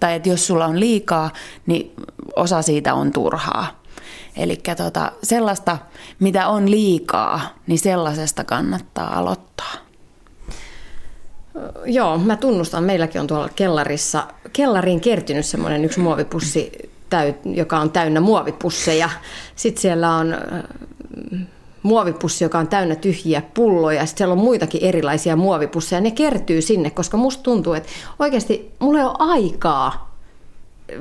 tai 0.00 0.14
että 0.14 0.28
jos 0.28 0.46
sulla 0.46 0.66
on 0.66 0.80
liikaa, 0.80 1.30
niin 1.66 1.92
osa 2.36 2.62
siitä 2.62 2.94
on 2.94 3.12
turhaa. 3.12 3.82
Eli 4.36 4.56
tota, 4.76 5.12
sellaista, 5.22 5.78
mitä 6.18 6.48
on 6.48 6.70
liikaa, 6.70 7.40
niin 7.66 7.78
sellaisesta 7.78 8.44
kannattaa 8.44 9.18
aloittaa. 9.18 9.72
Joo, 11.84 12.18
mä 12.18 12.36
tunnustan, 12.36 12.84
meilläkin 12.84 13.20
on 13.20 13.26
tuolla 13.26 13.48
kellarissa, 13.48 14.26
kellariin 14.52 15.00
kertynyt 15.00 15.46
semmoinen 15.46 15.84
yksi 15.84 16.00
muovipussi, 16.00 16.72
joka 17.44 17.78
on 17.78 17.90
täynnä 17.90 18.20
muovipusseja. 18.20 19.10
Sitten 19.56 19.82
siellä 19.82 20.16
on 20.16 20.34
muovipussi, 21.82 22.44
joka 22.44 22.58
on 22.58 22.68
täynnä 22.68 22.94
tyhjiä 22.94 23.42
pulloja. 23.54 24.06
Sitten 24.06 24.18
siellä 24.18 24.32
on 24.32 24.38
muitakin 24.38 24.82
erilaisia 24.82 25.36
muovipusseja. 25.36 26.00
Ne 26.00 26.10
kertyy 26.10 26.62
sinne, 26.62 26.90
koska 26.90 27.16
musta 27.16 27.42
tuntuu, 27.42 27.72
että 27.72 27.88
oikeasti 28.18 28.70
mulla 28.78 28.98
ei 28.98 29.04
ole 29.04 29.16
aikaa 29.18 30.12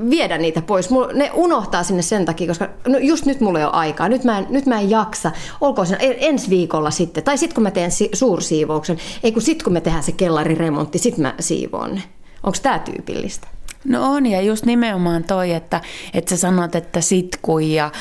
viedä 0.10 0.38
niitä 0.38 0.62
pois. 0.62 0.90
Ne 1.14 1.32
unohtaa 1.34 1.84
sinne 1.84 2.02
sen 2.02 2.26
takia, 2.26 2.48
koska 2.48 2.70
no 2.88 2.98
just 2.98 3.26
nyt 3.26 3.42
mulla 3.42 3.60
ei 3.60 3.66
ole 3.66 3.74
aikaa. 3.74 4.10
Nyt 4.10 4.24
mä 4.24 4.38
en, 4.38 4.48
nyt 4.50 4.66
mä 4.66 4.80
en 4.80 4.90
jaksa. 4.90 5.32
Olkoon 5.62 5.88
se 5.88 5.98
ensi 6.00 6.50
viikolla 6.50 6.92
sitten. 6.92 7.24
Tai 7.24 7.38
sitten 7.38 7.56
kun 7.56 7.64
mä 7.64 7.72
teen 7.72 7.92
si- 7.92 8.10
suursiivouksen. 8.14 8.98
Ei 9.24 9.32
kun 9.32 9.42
sitten 9.42 9.64
kun 9.64 9.74
me 9.74 9.82
tehdään 9.82 10.04
se 10.04 10.12
kellariremontti, 10.12 11.00
sitten 11.00 11.22
mä 11.22 11.34
siivoon 11.40 11.96
ne. 11.96 12.04
Onko 12.44 12.58
tämä 12.62 12.80
tyypillistä? 12.80 13.48
No 13.86 14.14
on 14.14 14.26
ja 14.26 14.42
just 14.42 14.66
nimenomaan 14.66 15.24
toi, 15.24 15.52
että, 15.52 15.82
että 16.14 16.30
sä 16.30 16.38
sanot, 16.38 16.76
että 16.76 17.02
sitkui 17.02 17.74
ja, 17.74 17.92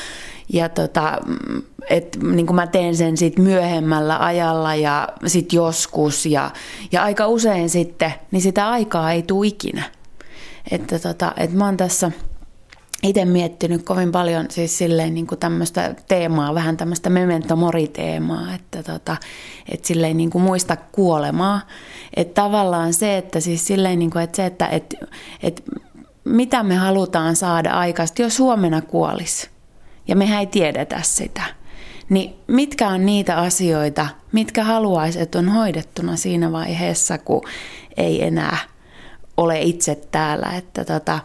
ja 0.53 0.69
tota, 0.69 1.17
että 1.89 2.19
niin 2.19 2.45
kuin 2.45 2.55
mä 2.55 2.67
teen 2.67 2.95
sen 2.95 3.17
sit 3.17 3.39
myöhemmällä 3.39 4.25
ajalla 4.25 4.75
ja 4.75 5.07
sit 5.25 5.53
joskus 5.53 6.25
ja, 6.25 6.51
ja 6.91 7.03
aika 7.03 7.27
usein 7.27 7.69
sitten, 7.69 8.13
niin 8.31 8.41
sitä 8.41 8.69
aikaa 8.69 9.11
ei 9.11 9.23
tule 9.23 9.47
ikinä. 9.47 9.83
että, 10.71 10.99
tota, 10.99 11.33
että 11.37 11.57
mä 11.57 11.65
oon 11.65 11.77
tässä 11.77 12.11
itse 13.03 13.25
miettinyt 13.25 13.83
kovin 13.83 14.11
paljon 14.11 14.45
siis 14.49 14.77
silleen 14.77 15.13
niin 15.13 15.27
tämmöistä 15.39 15.95
teemaa, 16.07 16.55
vähän 16.55 16.77
tämmöistä 16.77 17.09
memento 17.09 17.55
mori-teemaa, 17.55 18.55
että, 18.55 18.83
tota, 18.83 19.17
että 19.71 19.87
silleen 19.87 20.17
niin 20.17 20.29
kuin 20.29 20.43
muista 20.43 20.77
kuolemaa. 20.91 21.61
Että 22.15 22.41
tavallaan 22.41 22.93
se, 22.93 23.17
että 23.17 23.39
siis 23.39 23.67
silleen 23.67 23.99
niin 23.99 24.11
kuin, 24.11 24.23
että 24.23 24.35
se, 24.35 24.45
että, 24.45 24.67
että, 24.67 24.97
että 25.43 25.61
mitä 26.23 26.63
me 26.63 26.75
halutaan 26.75 27.35
saada 27.35 27.71
aikaisesti, 27.71 28.23
jos 28.23 28.39
huomenna 28.39 28.81
kuolis 28.81 29.50
ja 30.11 30.15
mehän 30.15 30.39
ei 30.39 30.47
tiedetä 30.47 30.99
sitä, 31.01 31.41
niin 32.09 32.33
mitkä 32.47 32.89
on 32.89 33.05
niitä 33.05 33.37
asioita, 33.37 34.07
mitkä 34.31 34.63
haluaisit, 34.63 35.21
että 35.21 35.39
on 35.39 35.49
hoidettuna 35.49 36.15
siinä 36.15 36.51
vaiheessa, 36.51 37.17
kun 37.17 37.41
ei 37.97 38.23
enää 38.23 38.57
ole 39.37 39.61
itse 39.61 39.95
täällä, 40.11 40.47
että 40.57 40.85
tota, 40.85 41.19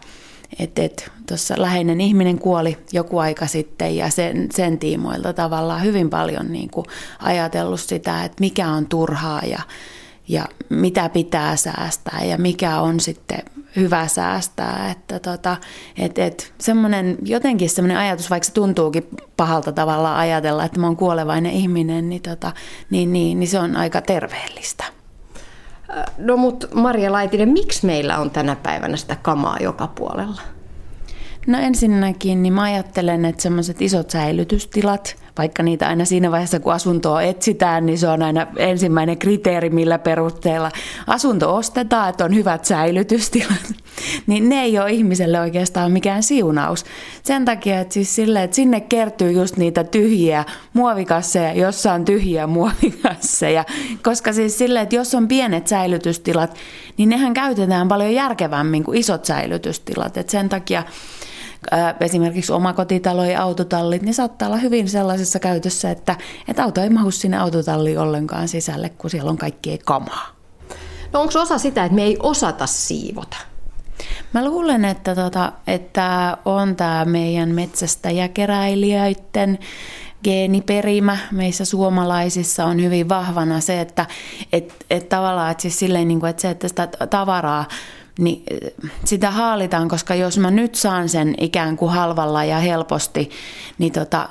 että 0.59 0.83
et, 0.83 1.13
tuossa 1.29 1.55
läheinen 1.59 2.01
ihminen 2.01 2.39
kuoli 2.39 2.79
joku 2.93 3.19
aika 3.19 3.47
sitten 3.47 3.97
ja 3.97 4.11
sen, 4.11 4.49
sen 4.53 4.79
tiimoilta 4.79 5.33
tavallaan 5.33 5.83
hyvin 5.83 6.11
paljon 6.11 6.53
niin 6.53 6.71
kuin 6.71 6.87
ajatellut 7.19 7.81
sitä, 7.81 8.25
että 8.25 8.37
mikä 8.41 8.69
on 8.69 8.87
turhaa 8.87 9.43
ja, 9.47 9.61
ja 10.29 10.45
mitä 10.69 11.09
pitää 11.09 11.57
säästää 11.57 12.25
ja 12.25 12.39
mikä 12.39 12.81
on 12.81 13.01
sitten 13.01 13.43
hyvä 13.77 14.09
säästää. 14.09 14.91
Että 14.91 15.19
tota, 15.19 15.57
et, 15.99 16.19
et, 16.19 16.53
semmoinen, 16.59 17.19
jotenkin 17.23 17.71
semmoinen 17.71 17.99
ajatus, 17.99 18.31
vaikka 18.31 18.47
se 18.47 18.53
tuntuukin 18.53 19.09
pahalta 19.37 19.73
tavalla 19.73 20.19
ajatella, 20.19 20.65
että 20.65 20.81
mä 20.81 20.87
oon 20.87 20.97
kuolevainen 20.97 21.53
ihminen, 21.53 22.09
niin, 22.09 22.23
tota, 22.23 22.53
niin, 22.91 23.13
niin, 23.13 23.41
niin 23.41 23.49
se 23.49 23.59
on 23.59 23.77
aika 23.77 24.01
terveellistä. 24.01 24.85
No 26.19 26.37
mutta 26.37 26.67
Maria 26.75 27.13
Laitinen, 27.13 27.49
miksi 27.49 27.87
meillä 27.87 28.19
on 28.19 28.31
tänä 28.31 28.57
päivänä 28.57 28.97
sitä 28.97 29.17
kamaa 29.17 29.57
joka 29.61 29.87
puolella? 29.87 30.41
No 31.47 31.59
ensinnäkin 31.59 32.43
niin 32.43 32.53
mä 32.53 32.63
ajattelen, 32.63 33.25
että 33.25 33.43
semmoiset 33.43 33.83
isot 33.83 34.11
säilytystilat, 34.11 35.17
vaikka 35.39 35.63
niitä 35.63 35.89
aina 35.89 36.05
siinä 36.05 36.31
vaiheessa 36.31 36.61
kun 36.61 36.73
asuntoa 36.73 37.23
etsitään, 37.23 37.87
niin 37.87 37.99
se 37.99 38.09
on 38.09 38.23
aina 38.23 38.47
ensimmäinen 38.57 39.19
kriteeri, 39.19 39.71
millä 39.71 39.99
perusteella 39.99 40.71
asunto 41.07 41.55
ostetaan, 41.55 42.09
että 42.09 42.25
on 42.25 42.35
hyvät 42.35 42.65
säilytystilat, 42.65 43.75
niin 44.27 44.49
ne 44.49 44.63
ei 44.63 44.79
ole 44.79 44.91
ihmiselle 44.91 45.41
oikeastaan 45.41 45.93
mikään 45.93 46.23
siunaus. 46.23 46.85
Sen 47.23 47.45
takia, 47.45 47.81
että, 47.81 47.95
siis 47.95 48.15
sille, 48.15 48.43
että 48.43 48.57
sinne 48.57 48.81
kertyy 48.81 49.33
just 49.33 49.57
niitä 49.57 49.85
tyhjiä 49.85 50.45
muovikasseja, 50.73 51.53
jossa 51.53 51.93
on 51.93 52.05
tyhjiä 52.05 52.47
muovikasseja, 52.47 53.65
koska 54.03 54.33
siis 54.33 54.59
sille, 54.59 54.81
että 54.81 54.97
jos 54.97 55.15
on 55.15 55.29
pienet 55.29 55.67
säilytystilat, 55.67 56.57
niin 56.97 57.09
nehän 57.09 57.35
käytetään 57.35 57.89
paljon 57.89 58.15
järkevämmin 58.15 58.85
kuin 58.85 58.99
isot 58.99 59.25
säilytystilat, 59.25 60.17
että 60.17 60.33
sen 60.33 60.49
takia 60.49 60.83
esimerkiksi 62.01 62.53
omakotitalo 62.53 63.25
ja 63.25 63.43
autotallit, 63.43 64.03
niin 64.03 64.15
saattaa 64.15 64.49
olla 64.49 64.57
hyvin 64.57 64.89
sellaisessa 64.89 65.39
käytössä, 65.39 65.91
että, 65.91 66.17
että 66.49 66.65
auto 66.65 66.81
ei 66.81 66.91
mahu 66.91 67.11
sinne 67.11 67.39
autotalliin 67.39 67.99
ollenkaan 67.99 68.49
sisälle, 68.49 68.89
kun 68.89 69.11
siellä 69.11 69.31
on 69.31 69.39
kaikkea 69.39 69.77
kamaa. 69.85 70.37
No 71.13 71.21
onko 71.21 71.41
osa 71.41 71.59
sitä, 71.59 71.85
että 71.85 71.97
me 71.97 72.03
ei 72.03 72.17
osata 72.23 72.67
siivota? 72.67 73.37
Mä 74.33 74.45
luulen, 74.45 74.85
että, 74.85 75.15
tota, 75.15 75.53
että 75.67 76.39
on 76.45 76.77
tämä 76.77 77.05
meidän 77.05 77.49
metsästäjäkeräilijöiden 77.49 79.59
geeniperimä 80.25 81.19
meissä 81.33 81.65
suomalaisissa 81.65 82.65
on 82.65 82.83
hyvin 82.83 83.09
vahvana 83.09 83.61
se, 83.61 83.81
että 83.81 84.07
et, 84.53 84.75
et 84.91 85.09
tavallaan 85.09 85.51
että 85.51 85.63
siis 85.63 85.79
silleen, 85.79 86.09
niin 86.09 86.21
kuin, 86.21 86.31
että 86.31 86.43
se, 86.43 86.51
että 86.51 86.69
sitä 86.69 86.89
tavaraa 87.11 87.65
niin 88.19 88.45
sitä 89.05 89.31
haalitaan, 89.31 89.89
koska 89.89 90.15
jos 90.15 90.39
mä 90.39 90.51
nyt 90.51 90.75
saan 90.75 91.09
sen 91.09 91.35
ikään 91.41 91.77
kuin 91.77 91.93
halvalla 91.93 92.45
ja 92.45 92.59
helposti, 92.59 93.31
niin, 93.79 93.93
tota, 93.93 94.29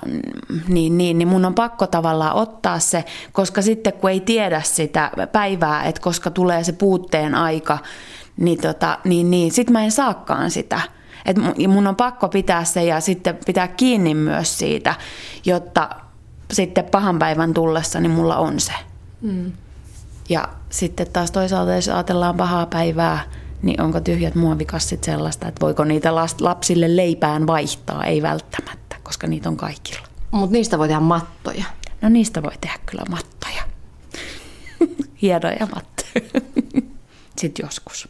niin, 0.68 0.98
niin, 0.98 1.18
niin 1.18 1.28
mun 1.28 1.46
on 1.46 1.56
pakko 1.56 1.88
tavallaan 1.88 2.36
ottaa 2.36 2.80
se, 2.80 3.06
koska 3.32 3.62
sitten 3.62 3.94
kun 3.94 4.10
ei 4.10 4.20
tiedä 4.20 4.62
sitä 4.62 5.12
päivää, 5.32 5.84
että 5.84 6.02
koska 6.02 6.32
tulee 6.32 6.64
se 6.64 6.72
puutteen 6.72 7.36
aika, 7.36 7.78
niin, 8.38 8.62
tota, 8.62 8.98
niin, 9.04 9.32
niin 9.32 9.52
sitten 9.52 9.74
mä 9.74 9.84
en 9.84 9.92
saakaan 9.92 10.52
sitä. 10.52 10.82
Et 11.26 11.38
mun 11.68 11.88
on 11.88 11.96
pakko 11.96 12.30
pitää 12.30 12.64
se 12.64 12.84
ja 12.84 13.00
sitten 13.00 13.40
pitää 13.46 13.68
kiinni 13.68 14.16
myös 14.16 14.60
siitä, 14.60 14.96
jotta 15.46 15.90
sitten 16.52 16.86
pahan 16.86 17.20
päivän 17.20 17.54
tullessa 17.54 18.00
niin 18.00 18.12
mulla 18.12 18.38
on 18.38 18.60
se. 18.60 18.74
Mm. 19.22 19.52
Ja 20.30 20.50
sitten 20.70 21.08
taas 21.14 21.32
toisaalta, 21.32 21.76
jos 21.76 21.90
ajatellaan 21.90 22.38
pahaa 22.38 22.66
päivää, 22.66 23.20
niin 23.62 23.82
onko 23.82 24.00
tyhjät 24.00 24.36
muovikassit 24.36 25.04
sellaista, 25.04 25.48
että 25.48 25.66
voiko 25.66 25.84
niitä 25.84 26.16
lapsille 26.40 26.96
leipään 26.96 27.48
vaihtaa? 27.48 28.04
Ei 28.04 28.22
välttämättä, 28.22 28.96
koska 29.04 29.28
niitä 29.28 29.50
on 29.50 29.58
kaikilla. 29.58 30.08
Mutta 30.32 30.54
niistä 30.54 30.80
voi 30.80 30.88
tehdä 30.88 31.00
mattoja. 31.00 31.66
No 32.02 32.10
niistä 32.10 32.44
voi 32.44 32.54
tehdä 32.62 32.80
kyllä 32.86 33.04
mattoja. 33.10 33.64
Hienoja 35.22 35.68
mattoja. 35.76 36.42
Sitten 37.40 37.64
joskus. 37.64 38.08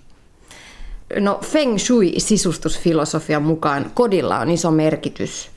No 1.19 1.39
Feng 1.43 1.77
Shui-sisustusfilosofian 1.77 3.43
mukaan 3.43 3.91
kodilla 3.93 4.39
on 4.39 4.51
iso 4.51 4.71
merkitys 4.71 5.49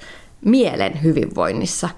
mielen 0.45 1.03
hyvinvoinnissa. 1.03 1.89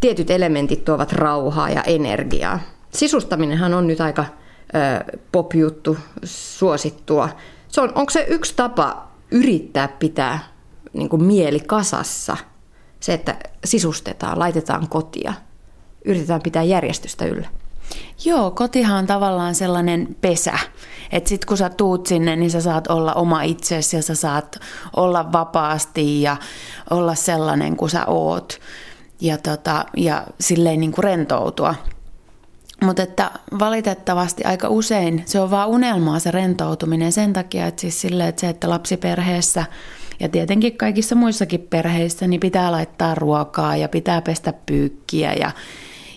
Tietyt 0.00 0.30
elementit 0.30 0.84
tuovat 0.84 1.12
rauhaa 1.12 1.70
ja 1.70 1.82
energiaa. 1.82 2.60
Sisustaminenhan 2.90 3.74
on 3.74 3.86
nyt 3.86 4.00
aika 4.00 4.24
pop-juttu, 5.32 5.96
suosittua. 6.24 7.28
Se 7.68 7.80
on, 7.80 7.92
onko 7.94 8.10
se 8.10 8.26
yksi 8.28 8.54
tapa 8.56 9.08
yrittää 9.30 9.88
pitää 9.88 10.38
niin 10.92 11.08
kuin 11.08 11.24
mieli 11.24 11.60
kasassa? 11.60 12.36
Se, 13.00 13.14
että 13.14 13.36
sisustetaan, 13.64 14.38
laitetaan 14.38 14.88
kotia, 14.88 15.32
yritetään 16.04 16.42
pitää 16.42 16.62
järjestystä 16.62 17.24
yllä. 17.24 17.48
Joo, 18.24 18.50
kotihan 18.50 18.98
on 18.98 19.06
tavallaan 19.06 19.54
sellainen 19.54 20.16
pesä. 20.20 20.58
Että 21.12 21.28
sit 21.28 21.44
kun 21.44 21.56
sä 21.56 21.70
tuut 21.70 22.06
sinne, 22.06 22.36
niin 22.36 22.50
sä 22.50 22.60
saat 22.60 22.86
olla 22.86 23.14
oma 23.14 23.42
itsesi 23.42 23.96
ja 23.96 24.02
sä 24.02 24.14
saat 24.14 24.58
olla 24.96 25.32
vapaasti 25.32 26.22
ja 26.22 26.36
olla 26.90 27.14
sellainen 27.14 27.76
kuin 27.76 27.90
sä 27.90 28.06
oot. 28.06 28.60
Ja, 29.20 29.38
tota, 29.38 29.84
ja 29.96 30.26
silleen 30.40 30.80
niin 30.80 30.92
kuin 30.92 31.04
rentoutua. 31.04 31.74
Mutta 32.82 33.02
että 33.02 33.30
valitettavasti 33.58 34.44
aika 34.44 34.68
usein 34.68 35.22
se 35.26 35.40
on 35.40 35.50
vaan 35.50 35.68
unelmaa 35.68 36.18
se 36.18 36.30
rentoutuminen 36.30 37.12
sen 37.12 37.32
takia, 37.32 37.66
että 37.66 37.80
siis 37.80 38.00
sille, 38.00 38.28
että 38.28 38.40
se, 38.40 38.48
että 38.48 38.70
lapsiperheessä 38.70 39.64
ja 40.20 40.28
tietenkin 40.28 40.76
kaikissa 40.76 41.14
muissakin 41.14 41.60
perheissä 41.70 42.26
niin 42.26 42.40
pitää 42.40 42.72
laittaa 42.72 43.14
ruokaa 43.14 43.76
ja 43.76 43.88
pitää 43.88 44.22
pestä 44.22 44.52
pyykkiä 44.66 45.32
ja, 45.32 45.50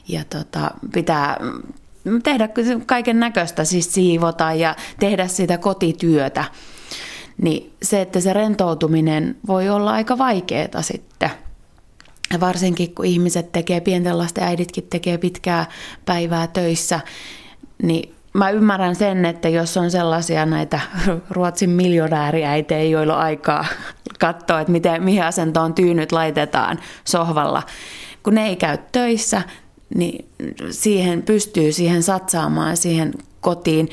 ja 0.08 0.24
tota, 0.30 0.72
pitää 0.94 1.38
tehdä 2.24 2.50
kaiken 2.86 3.20
näköistä, 3.20 3.64
siis 3.64 3.94
siivota 3.94 4.54
ja 4.54 4.76
tehdä 5.00 5.28
sitä 5.28 5.58
kotityötä. 5.58 6.44
Niin 7.42 7.74
se, 7.82 8.02
että 8.02 8.20
se 8.20 8.34
rentoutuminen 8.34 9.36
voi 9.48 9.70
olla 9.70 9.92
aika 9.92 10.18
vaikeaa 10.18 10.82
sitten– 10.82 11.30
varsinkin 12.40 12.96
kun 12.96 13.06
ihmiset 13.06 13.52
tekee, 13.52 13.82
pienten 13.82 14.18
lasten 14.18 14.44
äiditkin 14.44 14.88
tekee 14.90 15.18
pitkää 15.18 15.66
päivää 16.06 16.48
töissä, 16.48 17.00
niin 17.84 18.16
mä 18.34 18.50
ymmärrän 18.50 18.96
sen, 18.96 19.26
että 19.26 19.50
jos 19.50 19.78
on 19.78 19.92
sellaisia 19.92 20.46
näitä 20.46 20.80
Ruotsin 21.30 21.70
miljonääriäitejä, 21.70 22.84
joilla 22.84 23.16
on 23.16 23.22
aikaa 23.22 23.66
katsoa, 24.20 24.60
että 24.60 24.72
miten, 24.72 25.04
mihin 25.04 25.24
asentoon 25.24 25.74
tyynyt 25.74 26.12
laitetaan 26.12 26.80
sohvalla, 27.04 27.64
kun 28.24 28.36
ne 28.36 28.48
ei 28.48 28.56
käy 28.56 28.78
töissä, 28.92 29.42
niin 29.96 30.26
siihen 30.70 31.24
pystyy 31.24 31.72
siihen 31.72 32.04
satsaamaan, 32.04 32.78
siihen 32.78 33.14
kotiin. 33.42 33.90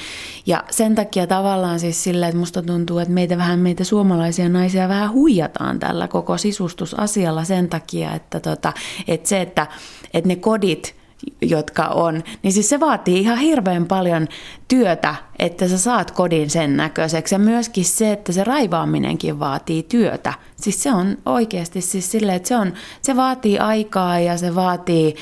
Ja 0.46 0.64
sen 0.70 0.94
takia 0.94 1.26
tavallaan 1.26 1.80
siis 1.80 2.04
sillä, 2.04 2.28
että 2.28 2.38
musta 2.38 2.62
tuntuu, 2.62 2.98
että 2.98 3.14
meitä 3.14 3.38
vähän 3.38 3.58
meitä 3.58 3.84
suomalaisia 3.84 4.48
naisia 4.48 4.88
vähän 4.88 5.12
huijataan 5.12 5.78
tällä 5.78 6.08
koko 6.08 6.38
sisustusasialla 6.38 7.44
sen 7.44 7.68
takia, 7.68 8.14
että, 8.14 8.40
tota, 8.40 8.72
että 9.08 9.28
se, 9.28 9.40
että, 9.40 9.66
että 10.14 10.28
ne 10.28 10.36
kodit, 10.36 10.94
jotka 11.42 11.86
on, 11.86 12.22
niin 12.42 12.52
siis 12.52 12.68
se 12.68 12.80
vaatii 12.80 13.20
ihan 13.20 13.38
hirveän 13.38 13.86
paljon 13.86 14.28
työtä, 14.68 15.14
että 15.38 15.68
sä 15.68 15.78
saat 15.78 16.10
kodin 16.10 16.50
sen 16.50 16.76
näköiseksi. 16.76 17.34
Ja 17.34 17.38
myöskin 17.38 17.84
se, 17.84 18.12
että 18.12 18.32
se 18.32 18.44
raivaaminenkin 18.44 19.38
vaatii 19.38 19.82
työtä. 19.82 20.32
Siis 20.56 20.82
se 20.82 20.92
on 20.92 21.18
oikeasti 21.26 21.80
siis 21.80 22.10
silleen, 22.10 22.36
että 22.36 22.48
se, 22.48 22.56
on, 22.56 22.72
se 23.02 23.16
vaatii 23.16 23.58
aikaa 23.58 24.20
ja 24.20 24.36
se 24.36 24.54
vaatii 24.54 25.14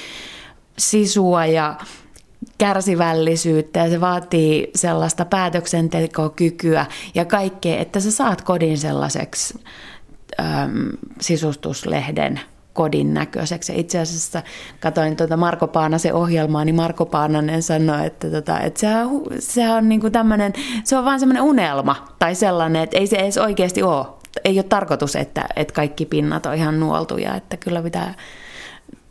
sisua 0.79 1.47
ja 1.47 1.77
kärsivällisyyttä 2.59 3.79
ja 3.79 3.91
se 3.91 4.01
vaatii 4.01 4.71
sellaista 4.75 5.25
päätöksentekokykyä 5.25 6.87
ja 7.15 7.25
kaikkea, 7.25 7.79
että 7.79 8.01
sä 8.01 8.11
saat 8.11 8.43
kodin 8.43 8.79
sellaiseksi 8.79 9.59
äm, 10.41 10.91
sisustuslehden 11.21 12.41
kodin 12.73 13.15
näköiseksi. 13.15 13.73
Itse 13.81 13.99
asiassa 13.99 14.43
katsoin 14.81 15.17
tuota 15.17 15.37
Marko 15.37 15.67
Paanasen 15.67 16.15
ohjelmaa, 16.15 16.65
niin 16.65 16.75
Marko 16.75 17.07
Paananen 17.07 17.63
sanoi, 17.63 18.07
että, 18.07 18.31
tota, 18.31 18.61
että 18.61 18.81
sehän, 18.81 19.09
sehän 19.39 19.77
on 19.77 19.89
niin 19.89 20.13
tämmöinen, 20.13 20.53
se 20.85 20.97
on 20.97 21.05
vaan 21.05 21.21
semmoinen 21.21 21.43
unelma 21.43 21.97
tai 22.19 22.35
sellainen, 22.35 22.83
että 22.83 22.99
ei 22.99 23.07
se 23.07 23.17
edes 23.17 23.39
oikeasti 23.39 23.83
ole. 23.83 24.07
Ei 24.45 24.59
ole 24.59 24.63
tarkoitus, 24.63 25.17
että, 25.17 25.47
että 25.57 25.75
kaikki 25.75 26.07
pinnat 26.07 26.47
on 26.47 26.55
ihan 26.55 26.81
nuoltuja, 26.81 27.35
että 27.35 27.57
kyllä 27.57 27.83
pitää 27.83 28.15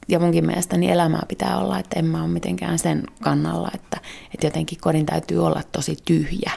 ja 0.08 0.20
munkin 0.20 0.46
mielestä 0.46 0.78
niin 0.78 0.92
elämää 0.92 1.24
pitää 1.28 1.58
olla, 1.58 1.80
että 1.80 2.00
en 2.00 2.06
mä 2.06 2.22
ole 2.22 2.32
mitenkään 2.32 2.80
sen 2.80 3.04
kannalla, 3.22 3.72
että, 3.74 3.98
että 4.34 4.48
jotenkin 4.48 4.78
kodin 4.82 5.06
täytyy 5.06 5.46
olla 5.46 5.62
tosi 5.72 5.98
tyhjä. 6.06 6.52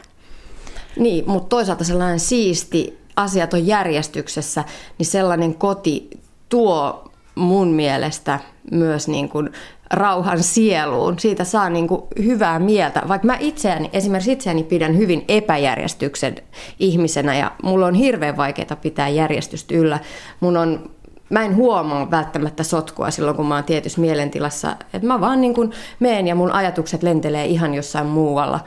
Niin, 0.97 1.25
mutta 1.27 1.49
toisaalta 1.49 1.85
sellainen 1.85 2.21
siisti, 2.21 2.99
asiat 3.17 3.55
on 3.55 3.67
järjestyksessä, 3.67 4.65
niin 4.99 5.07
sellainen 5.07 5.55
koti 5.55 6.11
tuo 6.49 7.05
mun 7.35 7.69
mielestä 7.69 8.41
myös 8.71 9.09
niin 9.09 9.29
kuin 9.29 9.51
rauhan 9.91 10.43
sieluun. 10.43 11.19
Siitä 11.19 11.45
saa 11.45 11.71
niin 11.71 11.89
kuin 11.89 12.03
hyvää 12.25 12.59
mieltä. 12.59 13.03
Vaikka 13.09 13.27
mä 13.27 13.37
itseäni, 13.41 13.91
esimerkiksi 13.93 14.33
itseäni 14.33 14.63
pidän 14.63 14.97
hyvin 14.97 15.25
epäjärjestyksen 15.29 16.37
ihmisenä 16.79 17.37
ja 17.37 17.53
mulla 17.63 17.87
on 17.87 17.95
hirveän 17.95 18.37
vaikeaa 18.37 18.77
pitää 18.83 19.09
järjestystä 19.09 19.75
yllä. 19.75 19.99
Mun 20.41 20.57
on 20.57 20.91
mä 21.31 21.45
en 21.45 21.57
huomaa 21.57 22.11
välttämättä 22.11 22.63
sotkua 22.63 23.11
silloin, 23.11 23.37
kun 23.37 23.47
mä 23.47 23.55
oon 23.55 23.65
tietyssä 23.65 24.01
mielentilassa. 24.01 24.77
Et 24.93 25.03
mä 25.03 25.21
vaan 25.21 25.41
niin 25.41 25.55
kuin 25.55 25.73
meen 26.01 26.27
ja 26.27 26.35
mun 26.35 26.53
ajatukset 26.53 27.03
lentelee 27.03 27.47
ihan 27.47 27.75
jossain 27.75 28.07
muualla. 28.07 28.61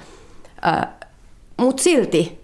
Mutta 1.58 1.84
silti 1.84 2.42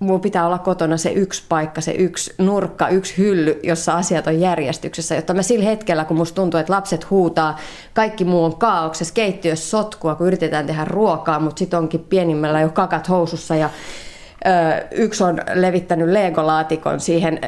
mulla 0.00 0.18
pitää 0.18 0.46
olla 0.46 0.58
kotona 0.58 0.96
se 0.96 1.10
yksi 1.10 1.42
paikka, 1.48 1.80
se 1.80 1.92
yksi 1.92 2.34
nurkka, 2.38 2.88
yksi 2.88 3.18
hylly, 3.18 3.60
jossa 3.62 3.92
asiat 3.92 4.26
on 4.26 4.40
järjestyksessä, 4.40 5.14
jotta 5.14 5.34
mä 5.34 5.42
sillä 5.42 5.64
hetkellä, 5.64 6.04
kun 6.04 6.16
musta 6.16 6.34
tuntuu, 6.34 6.60
että 6.60 6.72
lapset 6.72 7.10
huutaa, 7.10 7.58
kaikki 7.94 8.24
muu 8.24 8.44
on 8.44 8.56
kaauksessa, 8.56 9.14
keittiössä 9.14 9.70
sotkua, 9.70 10.14
kun 10.14 10.26
yritetään 10.26 10.66
tehdä 10.66 10.84
ruokaa, 10.84 11.40
mutta 11.40 11.58
sit 11.58 11.74
onkin 11.74 12.00
pienimmällä 12.00 12.60
jo 12.60 12.68
kakat 12.68 13.08
housussa 13.08 13.56
ja 13.56 13.70
yksi 14.90 15.24
on 15.24 15.38
levittänyt 15.54 16.08
legolaatikon 16.08 17.00
siihen 17.00 17.40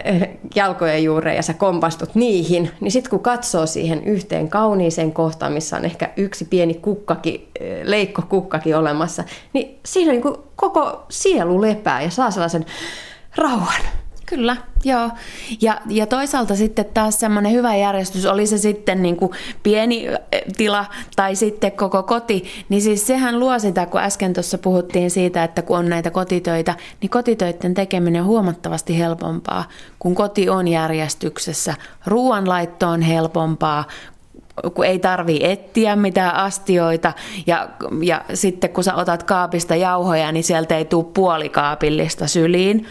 jalkojen 0.55 1.05
juureen 1.05 1.37
ja 1.37 1.43
sä 1.43 1.55
kompastut 1.55 2.15
niihin, 2.15 2.71
niin 2.81 2.93
sitten 2.93 3.11
kun 3.11 3.21
katsoo 3.21 3.67
siihen 3.67 4.05
yhteen 4.05 4.49
kauniiseen 4.49 5.13
kohtaan, 5.13 5.53
missä 5.53 5.77
on 5.77 5.85
ehkä 5.85 6.11
yksi 6.17 6.45
pieni 6.45 6.75
kukkaki, 6.75 7.51
leikko 7.83 8.23
kukkakin 8.29 8.77
olemassa, 8.77 9.25
niin 9.53 9.79
siinä 9.87 10.13
niin 10.13 10.23
koko 10.57 11.07
sielu 11.09 11.61
lepää 11.61 12.03
ja 12.03 12.11
saa 12.11 12.31
sellaisen 12.31 12.67
rauhan. 13.37 13.83
Kyllä, 14.27 14.57
joo. 14.85 15.11
Ja, 15.61 15.81
ja 15.89 16.07
toisaalta 16.07 16.57
sitten 16.57 16.85
taas 16.95 17.21
semmoinen 17.21 17.53
hyvä 17.53 17.77
järjestys, 17.77 18.27
oli 18.27 18.47
se 18.47 18.59
sitten 18.59 19.03
niin 19.03 19.17
kuin 19.17 19.33
pieni 19.63 20.09
tila 20.57 20.87
tai 21.17 21.37
sitten 21.37 21.73
koko 21.73 22.03
koti, 22.03 22.45
niin 22.69 22.83
siis 22.83 23.07
sehän 23.07 23.41
luo 23.41 23.59
sitä, 23.59 23.87
kun 23.87 24.01
äsken 24.01 24.33
tuossa 24.33 24.59
puhuttiin 24.59 25.11
siitä, 25.11 25.45
että 25.45 25.63
kun 25.63 25.79
on 25.79 25.89
näitä 25.89 26.11
kotitöitä, 26.11 26.75
niin 27.01 27.11
kotitöiden 27.11 27.75
tekeminen 27.75 28.23
on 28.23 28.29
huomattavasti 28.29 28.99
helpompaa, 28.99 29.65
kun 29.99 30.15
koti 30.15 30.49
on 30.49 30.69
järjestyksessä. 30.69 31.75
Ruoanlaitto 32.07 32.89
on 32.89 33.03
helpompaa, 33.03 33.85
kun 34.75 34.85
ei 34.87 34.99
tarvi 34.99 35.39
etsiä 35.43 35.97
mitään 35.97 36.35
astioita 36.35 37.13
ja, 37.47 37.69
ja 38.03 38.25
sitten 38.35 38.71
kun 38.71 38.85
sä 38.85 38.95
otat 38.95 39.23
kaapista 39.23 39.77
jauhoja, 39.77 40.33
niin 40.33 40.45
sieltä 40.45 40.77
ei 40.77 40.85
tule 40.85 41.05
puolikaapillista 41.15 42.27
syliin. 42.27 42.87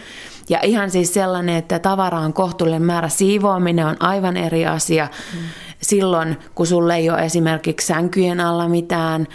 Ja 0.51 0.59
ihan 0.63 0.91
siis 0.91 1.13
sellainen, 1.13 1.55
että 1.55 1.79
tavara 1.79 2.19
on 2.19 2.33
kohtuullinen 2.33 2.81
määrä, 2.81 3.09
siivoaminen 3.09 3.85
on 3.85 3.95
aivan 3.99 4.37
eri 4.37 4.65
asia. 4.65 5.07
Mm. 5.33 5.39
Silloin, 5.81 6.37
kun 6.55 6.67
sulle 6.67 6.95
ei 6.95 7.09
ole 7.09 7.25
esimerkiksi 7.25 7.87
sänkyjen 7.87 8.39
alla 8.39 8.67
mitään, 8.67 9.27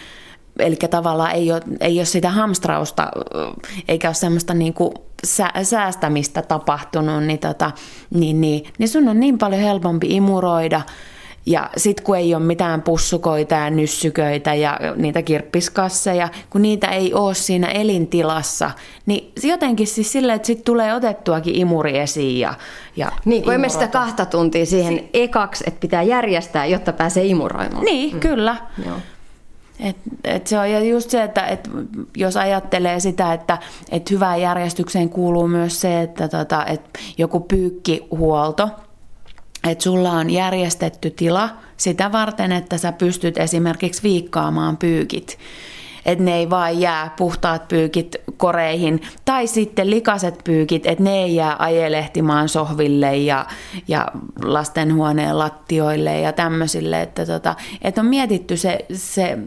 eli 0.59 0.75
tavallaan 0.75 1.31
ei 1.31 1.51
ole, 1.51 1.61
ei 1.79 1.99
ole 1.99 2.05
sitä 2.05 2.29
hamstrausta, 2.29 3.11
eikä 3.87 4.07
ole 4.07 4.13
semmoista 4.13 4.53
niin 4.53 4.73
kuin 4.73 4.91
säästämistä 5.63 6.41
tapahtunut, 6.41 7.23
niin, 7.23 7.39
tota, 7.39 7.71
niin, 8.13 8.41
niin, 8.41 8.63
niin 8.77 8.89
sun 8.89 9.07
on 9.07 9.19
niin 9.19 9.37
paljon 9.37 9.61
helpompi 9.61 10.07
imuroida– 10.09 10.81
ja 11.47 11.69
sitten 11.77 12.05
kun 12.05 12.17
ei 12.17 12.35
ole 12.35 12.43
mitään 12.43 12.81
pussukoita 12.81 13.55
ja 13.55 13.69
nyssyköitä 13.69 14.53
ja 14.53 14.79
niitä 14.95 15.21
kirppiskasseja, 15.21 16.29
kun 16.49 16.61
niitä 16.61 16.87
ei 16.87 17.13
ole 17.13 17.33
siinä 17.33 17.67
elintilassa, 17.67 18.71
niin 19.05 19.31
jotenkin 19.43 19.87
siis 19.87 20.11
silleen, 20.11 20.35
että 20.35 20.45
sitten 20.45 20.65
tulee 20.65 20.93
otettuakin 20.93 21.55
imuri 21.55 21.97
esiin. 21.97 22.39
Ja, 22.39 22.53
ja 22.95 23.11
niin, 23.25 23.43
kun 23.43 23.53
emme 23.53 23.69
sitä 23.69 23.87
kahta 23.87 24.25
tuntia 24.25 24.65
siihen 24.65 24.93
si- 24.93 25.09
ekaksi, 25.13 25.63
että 25.67 25.79
pitää 25.79 26.03
järjestää, 26.03 26.65
jotta 26.65 26.93
pääsee 26.93 27.25
imuroimaan. 27.25 27.85
Niin, 27.85 28.13
mm. 28.13 28.19
kyllä. 28.19 28.55
Joo. 28.85 28.97
Et, 29.79 29.97
et 30.23 30.47
se 30.47 30.59
on 30.59 30.87
just 30.89 31.09
se, 31.09 31.23
että 31.23 31.45
et 31.45 31.69
jos 32.17 32.37
ajattelee 32.37 32.99
sitä, 32.99 33.33
että 33.33 33.57
et 33.91 34.11
hyvään 34.11 34.41
järjestykseen 34.41 35.09
kuuluu 35.09 35.47
myös 35.47 35.81
se, 35.81 36.01
että 36.01 36.27
tota, 36.27 36.65
et 36.65 36.81
joku 37.17 37.39
pyykkihuolto– 37.39 38.69
että 39.69 39.83
sulla 39.83 40.11
on 40.11 40.29
järjestetty 40.29 41.09
tila 41.09 41.49
sitä 41.77 42.11
varten, 42.11 42.51
että 42.51 42.77
sä 42.77 42.91
pystyt 42.91 43.37
esimerkiksi 43.37 44.03
viikkaamaan 44.03 44.77
pyykit 44.77 45.37
että 46.07 46.23
ne 46.23 46.35
ei 46.35 46.49
vaan 46.49 46.79
jää 46.79 47.13
puhtaat 47.17 47.67
pyykit 47.67 48.15
koreihin, 48.37 49.01
tai 49.25 49.47
sitten 49.47 49.89
likaset 49.89 50.41
pyykit, 50.43 50.85
että 50.85 51.03
ne 51.03 51.23
ei 51.23 51.35
jää 51.35 51.55
ajelehtimaan 51.59 52.49
sohville 52.49 53.17
ja, 53.17 53.45
ja 53.87 54.07
lastenhuoneen 54.43 55.39
lattioille 55.39 56.19
ja 56.19 56.33
tämmöisille, 56.33 57.01
että, 57.01 57.25
tota, 57.25 57.55
että 57.81 58.01
on 58.01 58.07
mietitty 58.07 58.57
se, 58.57 58.85
se, 58.93 59.37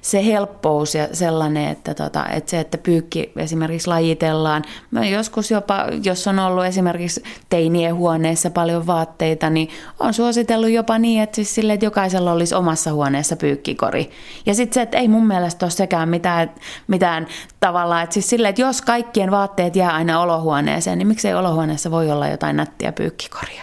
se 0.00 0.26
helppous 0.26 0.94
ja 0.94 1.08
sellainen, 1.12 1.68
että, 1.68 1.94
tota, 1.94 2.26
että 2.26 2.50
se, 2.50 2.60
että 2.60 2.78
pyykki 2.78 3.32
esimerkiksi 3.36 3.88
lajitellaan. 3.88 4.62
Mä 4.90 5.06
joskus 5.06 5.50
jopa, 5.50 5.86
jos 6.04 6.26
on 6.26 6.38
ollut 6.38 6.64
esimerkiksi 6.64 7.22
teinien 7.48 7.94
huoneessa 7.94 8.50
paljon 8.50 8.86
vaatteita, 8.86 9.50
niin 9.50 9.68
on 10.00 10.14
suositellut 10.14 10.70
jopa 10.70 10.98
niin, 10.98 11.22
että, 11.22 11.36
siis 11.36 11.54
sille, 11.54 11.72
että 11.72 11.86
jokaisella 11.86 12.32
olisi 12.32 12.54
omassa 12.54 12.92
huoneessa 12.92 13.36
pyykkikori. 13.36 14.10
Ja 14.46 14.54
sitten 14.54 14.74
se, 14.74 14.82
että 14.82 14.98
ei 14.98 15.08
mun 15.08 15.26
mielestä 15.26 15.66
ole 15.66 15.70
sekään 15.70 16.01
mitään, 16.06 16.50
mitään 16.86 17.26
tavalla. 17.60 18.02
Että 18.02 18.14
siis 18.14 18.30
sille, 18.30 18.48
että 18.48 18.62
jos 18.62 18.82
kaikkien 18.82 19.30
vaatteet 19.30 19.76
jää 19.76 19.94
aina 19.94 20.20
olohuoneeseen, 20.20 20.98
niin 20.98 21.08
miksei 21.08 21.34
olohuoneessa 21.34 21.90
voi 21.90 22.10
olla 22.10 22.28
jotain 22.28 22.56
nättiä 22.56 22.92
pyykkikoria? 22.92 23.62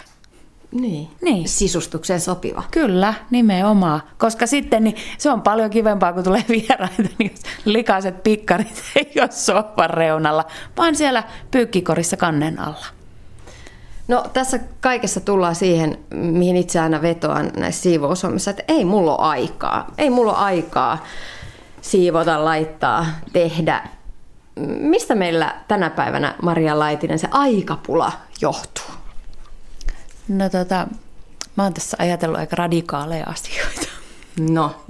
Niin. 0.72 1.08
niin. 1.22 1.48
Sisustukseen 1.48 2.20
sopiva. 2.20 2.62
Kyllä, 2.70 3.14
nimenomaan. 3.30 4.02
Koska 4.18 4.46
sitten 4.46 4.84
niin 4.84 4.96
se 5.18 5.30
on 5.30 5.42
paljon 5.42 5.70
kivempaa, 5.70 6.12
kun 6.12 6.24
tulee 6.24 6.44
vieraita, 6.68 7.02
niin 7.18 7.34
likaiset 7.64 8.22
pikkarit 8.22 8.82
ei 8.96 9.12
ole 9.20 9.30
sohvan 9.30 9.90
reunalla, 9.90 10.44
vaan 10.76 10.96
siellä 10.96 11.22
pyykkikorissa 11.50 12.16
kannen 12.16 12.58
alla. 12.58 12.86
No 14.08 14.24
tässä 14.32 14.60
kaikessa 14.80 15.20
tullaan 15.20 15.54
siihen, 15.54 15.98
mihin 16.14 16.56
itse 16.56 16.80
aina 16.80 17.02
vetoan 17.02 17.50
näissä 17.56 17.82
siivoushommissa, 17.82 18.50
että 18.50 18.62
ei 18.68 18.84
mulla 18.84 19.16
ole 19.16 19.28
aikaa. 19.28 19.86
Ei 19.98 20.10
mulla 20.10 20.32
ole 20.32 20.40
aikaa 20.44 21.04
siivota, 21.80 22.44
laittaa, 22.44 23.06
tehdä. 23.32 23.88
Mistä 24.80 25.14
meillä 25.14 25.60
tänä 25.68 25.90
päivänä, 25.90 26.34
Maria 26.42 26.78
Laitinen, 26.78 27.18
se 27.18 27.28
aikapula 27.30 28.12
johtuu? 28.40 28.94
No 30.28 30.48
tota, 30.48 30.86
mä 31.56 31.62
oon 31.62 31.74
tässä 31.74 31.96
ajatellut 32.00 32.38
aika 32.38 32.56
radikaaleja 32.56 33.26
asioita. 33.26 33.86
No. 34.50 34.84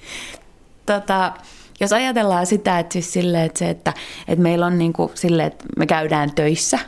tota, 0.86 1.32
jos 1.80 1.92
ajatellaan 1.92 2.46
sitä, 2.46 2.78
että, 2.78 2.92
siis 2.92 3.12
sille, 3.12 3.44
että, 3.44 3.58
se, 3.58 3.70
että, 3.70 3.92
että 4.28 4.42
meillä 4.42 4.66
on 4.66 4.78
niin 4.78 4.92
kuin 4.92 5.10
sille, 5.14 5.44
että 5.44 5.64
me 5.76 5.86
käydään 5.86 6.34
töissä 6.34 6.78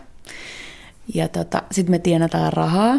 ja 1.14 1.28
tota, 1.28 1.62
sitten 1.70 1.90
me 1.90 1.98
tienataan 1.98 2.52
rahaa 2.52 2.94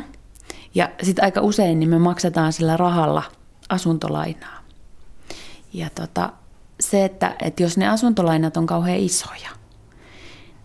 ja 0.75 0.89
sitten 1.03 1.25
aika 1.25 1.41
usein 1.41 1.79
niin 1.79 1.89
me 1.89 1.99
maksetaan 1.99 2.53
sillä 2.53 2.77
rahalla 2.77 3.23
asuntolainaa. 3.69 4.62
Ja 5.73 5.89
tota, 5.95 6.29
se, 6.79 7.05
että, 7.05 7.35
että 7.41 7.63
jos 7.63 7.77
ne 7.77 7.87
asuntolainat 7.87 8.57
on 8.57 8.65
kauhean 8.65 8.99
isoja, 8.99 9.49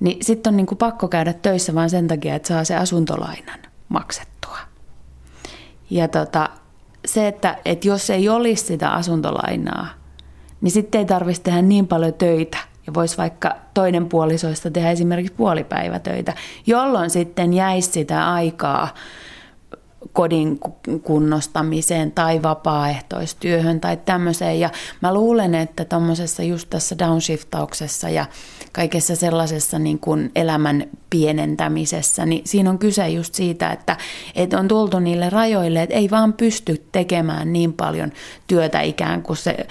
niin 0.00 0.24
sitten 0.24 0.50
on 0.50 0.56
niin 0.56 0.66
kuin 0.66 0.78
pakko 0.78 1.08
käydä 1.08 1.32
töissä 1.32 1.74
vain 1.74 1.90
sen 1.90 2.08
takia, 2.08 2.34
että 2.34 2.48
saa 2.48 2.64
se 2.64 2.76
asuntolainan 2.76 3.58
maksettua. 3.88 4.58
Ja 5.90 6.08
tota, 6.08 6.48
se, 7.06 7.28
että, 7.28 7.58
että 7.64 7.88
jos 7.88 8.10
ei 8.10 8.28
olisi 8.28 8.66
sitä 8.66 8.90
asuntolainaa, 8.90 9.86
niin 10.60 10.72
sitten 10.72 10.98
ei 10.98 11.04
tarvitsisi 11.04 11.42
tehdä 11.42 11.62
niin 11.62 11.86
paljon 11.86 12.14
töitä 12.14 12.58
ja 12.86 12.94
voisi 12.94 13.16
vaikka 13.16 13.56
toinen 13.74 14.08
puolisoista 14.08 14.70
tehdä 14.70 14.90
esimerkiksi 14.90 15.32
puolipäivätöitä, 15.36 16.34
jolloin 16.66 17.10
sitten 17.10 17.54
jäisi 17.54 17.90
sitä 17.90 18.32
aikaa 18.32 18.88
kodin 20.12 20.60
kunnostamiseen 21.02 22.12
tai 22.12 22.42
vapaaehtoistyöhön 22.42 23.80
tai 23.80 23.96
tämmöiseen. 23.96 24.60
Ja 24.60 24.70
mä 25.02 25.14
luulen, 25.14 25.54
että 25.54 25.84
tuommoisessa 25.84 26.42
just 26.42 26.70
tässä 26.70 26.98
downshiftauksessa 26.98 28.08
ja 28.08 28.26
kaikessa 28.72 29.16
sellaisessa 29.16 29.78
niin 29.78 29.98
kuin 29.98 30.30
elämän 30.34 30.84
pienentämisessä, 31.10 32.26
niin 32.26 32.42
siinä 32.44 32.70
on 32.70 32.78
kyse 32.78 33.08
just 33.08 33.34
siitä, 33.34 33.70
että, 33.70 33.96
että 34.34 34.58
on 34.58 34.68
tultu 34.68 34.98
niille 34.98 35.30
rajoille, 35.30 35.82
että 35.82 35.94
ei 35.94 36.10
vaan 36.10 36.32
pysty 36.32 36.84
tekemään 36.92 37.52
niin 37.52 37.72
paljon 37.72 38.12
työtä 38.46 38.80
ikään 38.80 39.22
kuin 39.22 39.36
se 39.36 39.66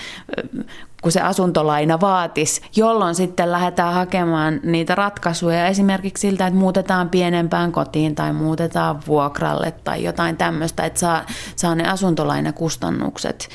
kun 1.08 1.12
se 1.12 1.22
asuntolaina 1.22 2.02
vaatisi, 2.02 2.62
jolloin 2.76 3.16
sitten 3.16 3.52
lähdetään 3.52 3.94
hakemaan 3.94 4.60
niitä 4.64 4.96
ratkaisuja 4.96 5.68
esimerkiksi 5.68 6.22
siltä, 6.22 6.48
että 6.48 6.60
muutetaan 6.60 7.10
pienempään 7.10 7.72
kotiin 7.72 8.16
tai 8.16 8.34
muutetaan 8.34 9.00
vuokralle 9.08 9.72
tai 9.72 10.04
jotain 10.04 10.38
tämmöistä, 10.38 10.86
että 10.86 11.00
saa, 11.00 11.26
saa 11.56 11.76
ne 11.76 11.90
asuntolainakustannukset 11.90 13.50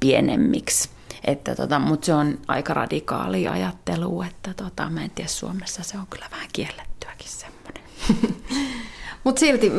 pienemmiksi. 0.00 0.90
Että 1.24 1.54
tota, 1.54 1.78
mutta 1.78 2.06
se 2.06 2.14
on 2.14 2.38
aika 2.48 2.74
radikaali 2.74 3.48
ajattelu, 3.48 4.22
että 4.22 4.54
tota, 4.54 4.90
mä 4.90 5.04
en 5.04 5.10
tiedä, 5.10 5.28
Suomessa 5.28 5.82
se 5.82 5.98
on 5.98 6.06
kyllä 6.10 6.26
vähän 6.30 6.48
kiellettyäkin 6.52 7.28
semmoinen. 7.28 7.82
mutta 9.24 9.40
silti 9.40 9.72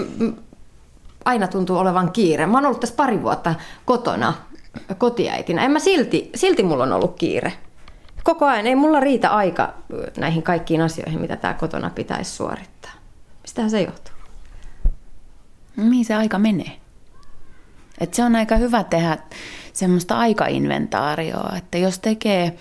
aina 1.25 1.47
tuntuu 1.47 1.77
olevan 1.77 2.11
kiire. 2.11 2.45
Mä 2.45 2.57
oon 2.57 2.65
ollut 2.65 2.79
tässä 2.79 2.95
pari 2.95 3.21
vuotta 3.21 3.55
kotona 3.85 4.33
kotiäitinä. 4.97 5.65
En 5.65 5.71
mä 5.71 5.79
silti, 5.79 6.29
silti 6.35 6.63
mulla 6.63 6.83
on 6.83 6.93
ollut 6.93 7.15
kiire. 7.15 7.53
Koko 8.23 8.45
ajan 8.45 8.67
ei 8.67 8.75
mulla 8.75 8.99
riitä 8.99 9.29
aika 9.29 9.73
näihin 10.17 10.43
kaikkiin 10.43 10.81
asioihin, 10.81 11.21
mitä 11.21 11.35
tää 11.35 11.53
kotona 11.53 11.89
pitäisi 11.89 12.31
suorittaa. 12.31 12.91
Mistähän 13.41 13.71
se 13.71 13.81
johtuu? 13.81 14.13
Mihin 15.75 16.05
se 16.05 16.15
aika 16.15 16.39
menee? 16.39 16.71
Et 17.99 18.13
se 18.13 18.23
on 18.23 18.35
aika 18.35 18.55
hyvä 18.55 18.83
tehdä 18.83 19.17
semmoista 19.73 20.17
aikainventaarioa, 20.17 21.53
että 21.57 21.77
jos 21.77 21.99
tekee 21.99 22.57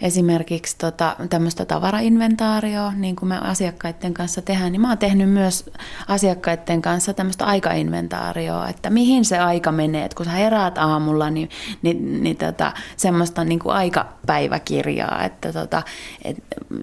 esimerkiksi 0.00 0.78
tota, 0.78 1.16
tämmöistä 1.30 1.64
tavarainventaarioa, 1.64 2.92
niin 2.92 3.16
kuin 3.16 3.28
me 3.28 3.38
asiakkaiden 3.38 4.14
kanssa 4.14 4.42
tehdään, 4.42 4.72
niin 4.72 4.80
mä 4.80 4.88
oon 4.88 4.98
tehnyt 4.98 5.30
myös 5.30 5.70
asiakkaiden 6.08 6.82
kanssa 6.82 7.14
tämmöistä 7.14 7.44
aikainventaarioa, 7.44 8.68
että 8.68 8.90
mihin 8.90 9.24
se 9.24 9.38
aika 9.38 9.72
menee, 9.72 10.04
että 10.04 10.16
kun 10.16 10.26
sä 10.26 10.32
heräät 10.32 10.78
aamulla, 10.78 11.30
niin, 11.30 11.50
niin, 11.82 12.22
niin 12.22 12.36
tota, 12.36 12.72
semmoista 12.96 13.44
niin 13.44 13.58
kuin 13.58 13.74
aikapäiväkirjaa, 13.74 15.24
että 15.24 15.52
tota, 15.52 15.82
et, 16.24 16.36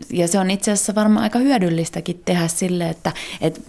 ja 0.09 0.27
se 0.27 0.39
on 0.39 0.51
itse 0.51 0.71
asiassa 0.71 0.95
varmaan 0.95 1.23
aika 1.23 1.39
hyödyllistäkin 1.39 2.21
tehdä 2.25 2.47
sille, 2.47 2.89
että 2.89 3.11
et, 3.41 3.63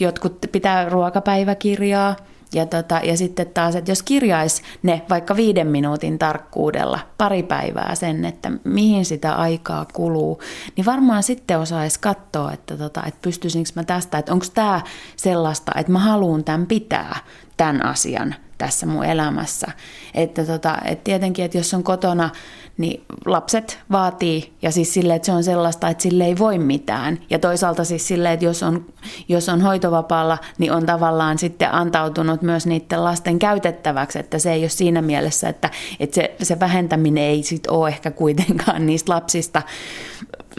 jotkut 0.00 0.38
pitää 0.52 0.88
ruokapäiväkirjaa, 0.88 2.16
ja, 2.54 2.66
tota, 2.66 3.00
ja 3.04 3.16
sitten 3.16 3.46
taas, 3.46 3.76
että 3.76 3.90
jos 3.90 4.02
kirjaisi 4.02 4.62
ne 4.82 5.02
vaikka 5.10 5.36
viiden 5.36 5.66
minuutin 5.66 6.18
tarkkuudella 6.18 7.00
pari 7.18 7.42
päivää 7.42 7.94
sen, 7.94 8.24
että 8.24 8.52
mihin 8.64 9.04
sitä 9.04 9.34
aikaa 9.34 9.86
kuluu, 9.92 10.40
niin 10.76 10.86
varmaan 10.86 11.22
sitten 11.22 11.58
osaisi 11.58 12.00
katsoa, 12.00 12.52
että, 12.52 12.76
tota, 12.76 13.02
että 13.06 13.18
pystyisinkö 13.22 13.70
mä 13.74 13.84
tästä, 13.84 14.18
että 14.18 14.32
onko 14.32 14.46
tämä 14.54 14.80
sellaista, 15.16 15.72
että 15.76 15.92
mä 15.92 15.98
haluan 15.98 16.44
tämän 16.44 16.66
pitää, 16.66 17.16
tämän 17.56 17.84
asian 17.84 18.34
tässä 18.58 18.86
mun 18.86 19.04
elämässä. 19.04 19.66
Että, 20.14 20.44
tota, 20.44 20.78
että 20.84 21.04
tietenkin, 21.04 21.44
että 21.44 21.58
jos 21.58 21.74
on 21.74 21.84
kotona 21.84 22.30
niin 22.78 23.04
lapset 23.26 23.78
vaatii, 23.90 24.52
ja 24.62 24.70
siis 24.70 24.94
sille, 24.94 25.14
että 25.14 25.26
se 25.26 25.32
on 25.32 25.44
sellaista, 25.44 25.88
että 25.88 26.02
sille 26.02 26.24
ei 26.24 26.38
voi 26.38 26.58
mitään. 26.58 27.18
Ja 27.30 27.38
toisaalta 27.38 27.84
siis 27.84 28.08
sille, 28.08 28.32
että 28.32 28.44
jos 28.44 28.62
on, 28.62 28.86
jos 29.28 29.48
on 29.48 29.60
hoitovapaalla, 29.60 30.38
niin 30.58 30.72
on 30.72 30.86
tavallaan 30.86 31.38
sitten 31.38 31.74
antautunut 31.74 32.42
myös 32.42 32.66
niiden 32.66 33.04
lasten 33.04 33.38
käytettäväksi, 33.38 34.18
että 34.18 34.38
se 34.38 34.52
ei 34.52 34.60
ole 34.60 34.68
siinä 34.68 35.02
mielessä, 35.02 35.48
että, 35.48 35.70
että 36.00 36.14
se, 36.14 36.36
se 36.42 36.60
vähentäminen 36.60 37.24
ei 37.24 37.42
sit 37.42 37.66
ole 37.66 37.88
ehkä 37.88 38.10
kuitenkaan 38.10 38.86
niistä 38.86 39.12
lapsista, 39.12 39.62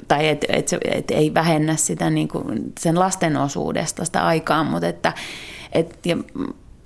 tai 0.07 0.28
että 0.28 0.47
et, 0.49 0.74
et 0.91 1.11
ei 1.11 1.34
vähennä 1.34 1.76
sitä 1.76 2.09
niin 2.09 2.28
kuin 2.28 2.74
sen 2.80 2.99
lasten 2.99 3.38
osuudesta 3.38 4.05
sitä 4.05 4.26
aikaa, 4.26 4.63
mutta 4.63 4.88
että 4.88 5.13
et, 5.72 6.05
ja 6.05 6.17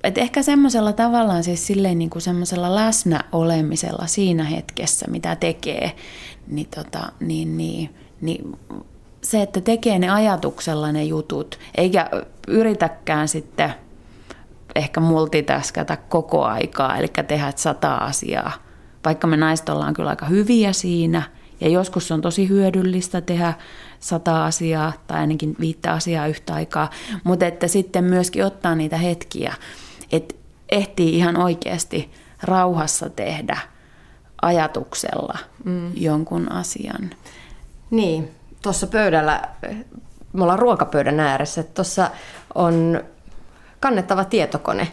et 0.04 0.18
ehkä 0.18 0.42
semmoisella 0.42 0.92
tavallaan 0.92 1.44
siis 1.44 1.66
silleen 1.66 1.98
niin 1.98 2.10
kuin 2.10 2.22
semmoisella 2.22 2.74
läsnä 2.74 3.24
olemisella 3.32 4.06
siinä 4.06 4.44
hetkessä, 4.44 5.06
mitä 5.10 5.36
tekee, 5.36 5.92
niin, 6.46 6.68
tota, 6.74 7.12
niin, 7.20 7.56
niin, 7.56 7.94
niin 8.20 8.56
se, 9.22 9.42
että 9.42 9.60
tekee 9.60 9.98
ne 9.98 10.10
ajatuksella 10.10 10.92
ne 10.92 11.04
jutut, 11.04 11.58
eikä 11.74 12.10
yritäkään 12.48 13.28
sitten 13.28 13.74
ehkä 14.74 15.00
multitaskata 15.00 15.96
koko 15.96 16.44
aikaa, 16.44 16.96
eli 16.96 17.08
tehdä 17.28 17.52
sata 17.56 17.94
asiaa. 17.94 18.52
Vaikka 19.04 19.26
me 19.26 19.36
naiset 19.36 19.68
ollaan 19.68 19.94
kyllä 19.94 20.10
aika 20.10 20.26
hyviä 20.26 20.72
siinä, 20.72 21.22
ja 21.60 21.68
joskus 21.68 22.12
on 22.12 22.20
tosi 22.20 22.48
hyödyllistä 22.48 23.20
tehdä 23.20 23.54
sata 24.00 24.44
asiaa 24.44 24.92
tai 25.06 25.20
ainakin 25.20 25.56
viittä 25.60 25.92
asiaa 25.92 26.26
yhtä 26.26 26.54
aikaa, 26.54 26.90
mutta 27.24 27.46
että 27.46 27.68
sitten 27.68 28.04
myöskin 28.04 28.44
ottaa 28.44 28.74
niitä 28.74 28.96
hetkiä, 28.96 29.54
että 30.16 30.34
ehtii 30.68 31.16
ihan 31.16 31.36
oikeasti 31.36 32.10
rauhassa 32.42 33.10
tehdä 33.10 33.58
ajatuksella 34.42 35.38
mm. 35.64 35.92
jonkun 35.94 36.52
asian. 36.52 37.10
Niin, 37.90 38.30
tuossa 38.62 38.86
pöydällä, 38.86 39.42
me 40.32 40.42
ollaan 40.42 40.58
ruokapöydän 40.58 41.20
ääressä, 41.20 41.62
tuossa 41.62 42.10
on 42.54 43.04
kannettava 43.80 44.24
tietokone 44.24 44.88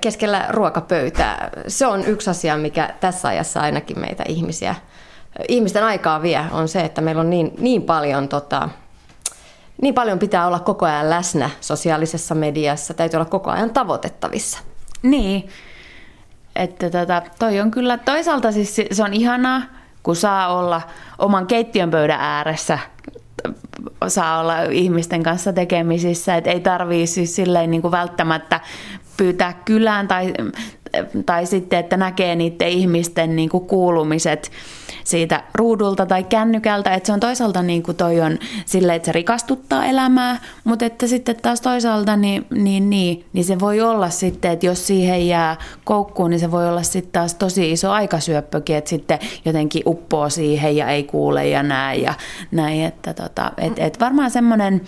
keskellä 0.00 0.46
ruokapöytää. 0.48 1.50
Se 1.68 1.86
on 1.86 2.04
yksi 2.04 2.30
asia, 2.30 2.56
mikä 2.56 2.94
tässä 3.00 3.28
ajassa 3.28 3.60
ainakin 3.60 4.00
meitä 4.00 4.24
ihmisiä, 4.28 4.74
ihmisten 5.48 5.84
aikaa 5.84 6.22
vie, 6.22 6.44
on 6.50 6.68
se, 6.68 6.80
että 6.80 7.00
meillä 7.00 7.20
on 7.20 7.30
niin, 7.30 7.52
niin 7.58 7.82
paljon 7.82 8.28
tota, 8.28 8.68
niin 9.82 9.94
paljon 9.94 10.18
pitää 10.18 10.46
olla 10.46 10.58
koko 10.58 10.86
ajan 10.86 11.10
läsnä 11.10 11.50
sosiaalisessa 11.60 12.34
mediassa, 12.34 12.94
täytyy 12.94 13.18
olla 13.18 13.30
koko 13.30 13.50
ajan 13.50 13.70
tavoitettavissa. 13.70 14.58
Niin, 15.02 15.48
että 16.56 16.90
tota, 16.90 17.22
toi 17.38 17.60
on 17.60 17.70
kyllä 17.70 17.98
toisaalta 17.98 18.52
siis 18.52 18.76
se 18.92 19.02
on 19.02 19.14
ihanaa, 19.14 19.62
kun 20.02 20.16
saa 20.16 20.58
olla 20.58 20.82
oman 21.18 21.46
keittiön 21.46 21.90
pöydän 21.90 22.20
ääressä, 22.20 22.78
saa 24.08 24.40
olla 24.40 24.62
ihmisten 24.62 25.22
kanssa 25.22 25.52
tekemisissä, 25.52 26.36
että 26.36 26.50
ei 26.50 26.60
tarvii 26.60 27.06
siis 27.06 27.36
silleen 27.36 27.70
niin 27.70 27.82
kuin 27.82 27.92
välttämättä 27.92 28.60
pyytää 29.16 29.52
kylään 29.64 30.08
tai, 30.08 30.32
tai 31.26 31.46
sitten, 31.46 31.78
että 31.78 31.96
näkee 31.96 32.36
niiden 32.36 32.68
ihmisten 32.68 33.36
niin 33.36 33.48
kuin 33.48 33.66
kuulumiset 33.66 34.50
siitä 35.06 35.42
ruudulta 35.54 36.06
tai 36.06 36.24
kännykältä, 36.24 36.94
että 36.94 37.06
se 37.06 37.12
on 37.12 37.20
toisaalta 37.20 37.62
niin 37.62 37.82
kuin 37.82 37.96
toi 37.96 38.20
on 38.20 38.38
sille, 38.66 38.94
että 38.94 39.06
se 39.06 39.12
rikastuttaa 39.12 39.84
elämää, 39.84 40.40
mutta 40.64 40.84
että 40.84 41.06
sitten 41.06 41.36
taas 41.36 41.60
toisaalta 41.60 42.16
niin, 42.16 42.46
niin, 42.50 42.90
niin, 42.90 43.24
niin 43.32 43.44
se 43.44 43.60
voi 43.60 43.80
olla 43.80 44.10
sitten, 44.10 44.50
että 44.50 44.66
jos 44.66 44.86
siihen 44.86 45.28
jää 45.28 45.56
koukkuun, 45.84 46.30
niin 46.30 46.40
se 46.40 46.50
voi 46.50 46.68
olla 46.68 46.82
sitten 46.82 47.12
taas 47.12 47.34
tosi 47.34 47.72
iso 47.72 47.90
aikasyöppökin, 47.90 48.76
että 48.76 48.90
sitten 48.90 49.18
jotenkin 49.44 49.82
uppoo 49.86 50.30
siihen 50.30 50.76
ja 50.76 50.88
ei 50.88 51.04
kuule 51.04 51.48
ja 51.48 51.62
näe 51.62 51.96
ja 51.96 52.14
näin, 52.50 52.82
että 52.82 53.14
tota, 53.14 53.52
et, 53.58 53.72
et 53.76 54.00
varmaan 54.00 54.30
semmoinen 54.30 54.80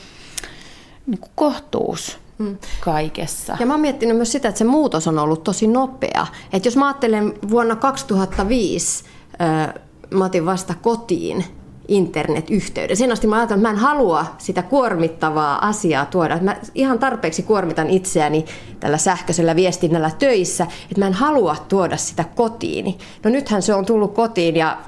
niin 1.06 1.20
kohtuus 1.34 2.18
mm. 2.38 2.58
kaikessa. 2.80 3.56
Ja 3.60 3.66
mä 3.66 3.72
oon 3.72 3.80
miettinyt 3.80 4.16
myös 4.16 4.32
sitä, 4.32 4.48
että 4.48 4.58
se 4.58 4.64
muutos 4.64 5.08
on 5.08 5.18
ollut 5.18 5.44
tosi 5.44 5.66
nopea. 5.66 6.26
Että 6.52 6.66
jos 6.66 6.76
mä 6.76 6.86
ajattelen 6.86 7.34
vuonna 7.50 7.76
2005, 7.76 9.04
mä 10.10 10.24
otin 10.24 10.46
vasta 10.46 10.74
kotiin 10.82 11.44
internetyhteyden. 11.88 12.96
Sen 12.96 13.12
asti 13.12 13.26
mä 13.26 13.36
ajattelin, 13.36 13.60
että 13.60 13.68
mä 13.68 13.74
en 13.74 13.82
halua 13.82 14.26
sitä 14.38 14.62
kuormittavaa 14.62 15.68
asiaa 15.68 16.06
tuoda. 16.06 16.38
Mä 16.40 16.56
ihan 16.74 16.98
tarpeeksi 16.98 17.42
kuormitan 17.42 17.90
itseäni 17.90 18.44
tällä 18.80 18.98
sähköisellä 18.98 19.56
viestinnällä 19.56 20.10
töissä, 20.18 20.64
että 20.64 20.98
mä 20.98 21.06
en 21.06 21.12
halua 21.12 21.56
tuoda 21.68 21.96
sitä 21.96 22.24
kotiin. 22.34 22.98
No 23.24 23.30
nythän 23.30 23.62
se 23.62 23.74
on 23.74 23.86
tullut 23.86 24.14
kotiin 24.14 24.56
ja 24.56 24.78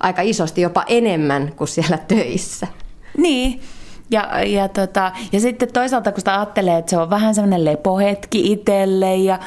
aika 0.00 0.22
isosti 0.22 0.60
jopa 0.60 0.84
enemmän 0.86 1.52
kuin 1.56 1.68
siellä 1.68 1.98
töissä. 1.98 2.66
Niin, 3.16 3.60
ja, 4.10 4.44
ja, 4.44 4.68
tota, 4.68 5.12
ja 5.32 5.40
sitten 5.40 5.72
toisaalta 5.72 6.12
kun 6.12 6.20
sitä 6.20 6.34
ajattelee, 6.34 6.78
että 6.78 6.90
se 6.90 6.96
on 6.98 7.10
vähän 7.10 7.34
semmoinen 7.34 7.64
lepohetki 7.64 8.52
itselle 8.52 9.16
ja 9.16 9.38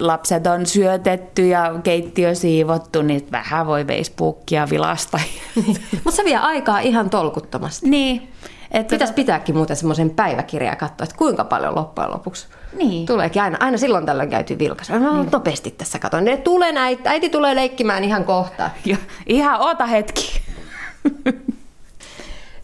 lapset 0.00 0.46
on 0.46 0.66
syötetty 0.66 1.46
ja 1.46 1.74
keittiö 1.82 2.34
siivottu, 2.34 3.02
niin 3.02 3.28
vähän 3.32 3.66
voi 3.66 3.84
Facebookia 3.84 4.66
vilasta. 4.70 5.20
Mutta 6.04 6.10
se 6.10 6.24
vie 6.24 6.36
aikaa 6.36 6.78
ihan 6.78 7.10
tolkuttomasti. 7.10 7.90
Niin. 7.90 8.32
Että 8.70 8.90
Pitäisi 8.90 9.14
pitääkin 9.14 9.56
muuten 9.56 9.76
semmoisen 9.76 10.10
päiväkirjan 10.10 10.76
katsoa, 10.76 11.04
että 11.04 11.16
kuinka 11.16 11.44
paljon 11.44 11.74
loppujen 11.74 12.10
lopuksi 12.10 12.46
niin. 12.76 13.06
tuleekin 13.06 13.42
aina. 13.42 13.56
Aina 13.60 13.78
silloin 13.78 14.06
tällöin 14.06 14.30
käyty 14.30 14.58
vilkaisu. 14.58 14.92
No 14.92 15.16
niin. 15.16 15.28
nopeasti 15.32 15.70
tässä 15.70 15.98
katon. 15.98 16.24
Ne 16.24 16.36
tulee 16.36 16.72
äiti, 16.76 17.02
äiti 17.04 17.28
tulee 17.28 17.54
leikkimään 17.54 18.04
ihan 18.04 18.24
kohta. 18.24 18.70
Jo, 18.84 18.96
ihan 19.26 19.60
oota 19.60 19.86
hetki. 19.86 20.40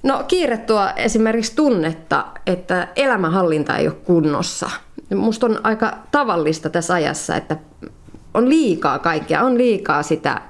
no 0.02 0.24
kiire 0.28 0.56
tuo 0.56 0.88
esimerkiksi 0.96 1.56
tunnetta, 1.56 2.24
että 2.46 2.88
elämänhallinta 2.96 3.76
ei 3.76 3.86
ole 3.86 3.96
kunnossa 4.04 4.70
musta 5.16 5.46
on 5.46 5.60
aika 5.62 5.98
tavallista 6.10 6.70
tässä 6.70 6.94
ajassa, 6.94 7.36
että 7.36 7.56
on 8.34 8.48
liikaa 8.48 8.98
kaikkea, 8.98 9.42
on 9.42 9.58
liikaa 9.58 10.02
sitä 10.02 10.40